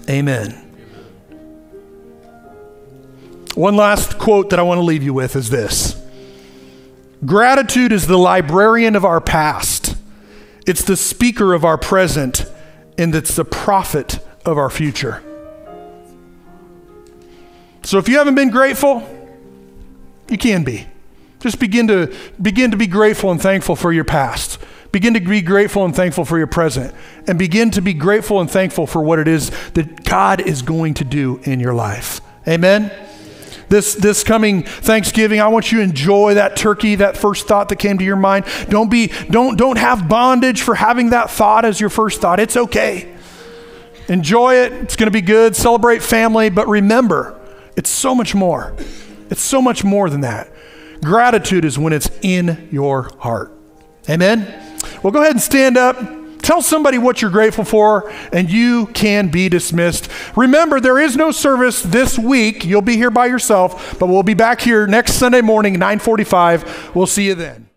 Amen. 0.10 0.66
One 3.54 3.76
last 3.76 4.18
quote 4.18 4.50
that 4.50 4.60
I 4.60 4.64
want 4.64 4.80
to 4.80 4.84
leave 4.84 5.04
you 5.04 5.14
with 5.14 5.36
is 5.36 5.52
this 5.52 5.96
Gratitude 7.24 7.92
is 7.92 8.08
the 8.08 8.18
librarian 8.18 8.96
of 8.96 9.06
our 9.06 9.22
past 9.22 9.99
it's 10.66 10.84
the 10.84 10.96
speaker 10.96 11.54
of 11.54 11.66
our 11.66 11.78
present, 11.78 12.46
and 12.98 13.14
it's 13.16 13.36
the 13.36 13.46
prophet 13.46 14.20
of 14.46 14.58
our 14.58 14.70
future. 14.70 15.24
So 17.84 17.98
if 17.98 18.10
you 18.10 18.18
haven't 18.18 18.36
been 18.36 18.50
grateful, 18.50 19.08
you 20.30 20.38
can 20.38 20.64
be. 20.64 20.88
Just 21.40 21.60
begin 21.60 21.88
to 21.88 22.14
begin 22.42 22.72
to 22.72 22.78
be 22.78 22.88
grateful 22.88 23.32
and 23.32 23.42
thankful 23.42 23.76
for 23.76 23.94
your 23.94 24.04
past. 24.04 24.60
Begin 24.92 25.14
to 25.14 25.20
be 25.20 25.42
grateful 25.42 25.86
and 25.86 25.96
thankful 25.96 26.26
for 26.26 26.38
your 26.38 26.48
present. 26.48 26.94
And 27.28 27.40
begin 27.40 27.72
to 27.72 27.82
be 27.82 27.94
grateful 27.94 28.42
and 28.42 28.50
thankful 28.50 28.88
for 28.88 29.02
what 29.02 29.20
it 29.20 29.28
is 29.28 29.52
that 29.72 30.04
God 30.04 30.42
is 30.42 30.62
going 30.62 30.96
to 30.96 31.04
do 31.06 31.40
in 31.44 31.60
your 31.60 31.74
life. 31.74 32.22
Amen 32.48 32.92
this, 33.70 33.96
this 33.96 34.24
coming 34.24 34.64
Thanksgiving, 34.64 35.40
I 35.40 35.48
want 35.48 35.72
you 35.72 35.80
to 35.80 35.84
enjoy 35.84 36.34
that 36.34 36.56
turkey, 36.56 36.96
that 36.96 37.16
first 37.16 37.48
thought 37.48 37.70
that 37.70 37.78
came 37.78 37.98
to 37.98 38.04
your 38.04 38.16
mind. 38.16 38.46
Don't 38.70 38.90
be, 38.90 39.08
don't, 39.30 39.58
don't 39.58 39.78
have 39.78 40.10
bondage 40.10 40.62
for 40.62 40.76
having 40.76 41.12
that 41.12 41.30
thought 41.30 41.66
as 41.66 41.80
your 41.80 41.90
first 41.90 42.22
thought. 42.22 42.40
It's 42.40 42.58
okay. 42.58 43.16
Enjoy 44.08 44.56
it. 44.56 44.74
It's 44.74 44.96
going 44.96 45.08
to 45.08 45.12
be 45.12 45.22
good. 45.22 45.56
Celebrate 45.56 46.02
family. 46.02 46.50
But 46.50 46.68
remember, 46.68 47.40
it's 47.76 47.90
so 47.90 48.16
much 48.16 48.34
more. 48.34 48.76
It's 49.30 49.42
so 49.42 49.62
much 49.62 49.84
more 49.84 50.10
than 50.10 50.22
that. 50.22 50.52
Gratitude 51.04 51.64
is 51.64 51.78
when 51.78 51.94
it's 51.94 52.10
in 52.22 52.68
your 52.72 53.12
heart. 53.20 53.54
Amen? 54.10 54.48
Well, 55.04 55.12
go 55.12 55.22
ahead 55.22 55.34
and 55.34 55.42
stand 55.42 55.78
up. 55.78 56.19
Tell 56.50 56.64
somebody 56.64 56.98
what 56.98 57.22
you're 57.22 57.30
grateful 57.30 57.64
for, 57.64 58.12
and 58.34 58.50
you 58.50 58.88
can 58.88 59.28
be 59.28 59.50
dismissed. 59.50 60.10
Remember, 60.36 60.80
there 60.80 60.98
is 60.98 61.16
no 61.16 61.30
service 61.30 61.84
this 61.84 62.18
week. 62.18 62.66
You'll 62.66 62.82
be 62.82 62.96
here 62.96 63.12
by 63.12 63.28
yourself, 63.28 64.00
but 64.00 64.08
we'll 64.08 64.24
be 64.24 64.34
back 64.34 64.60
here 64.60 64.88
next 64.88 65.14
Sunday 65.14 65.42
morning, 65.42 65.74
945. 65.74 66.96
We'll 66.96 67.06
see 67.06 67.28
you 67.28 67.36
then. 67.36 67.69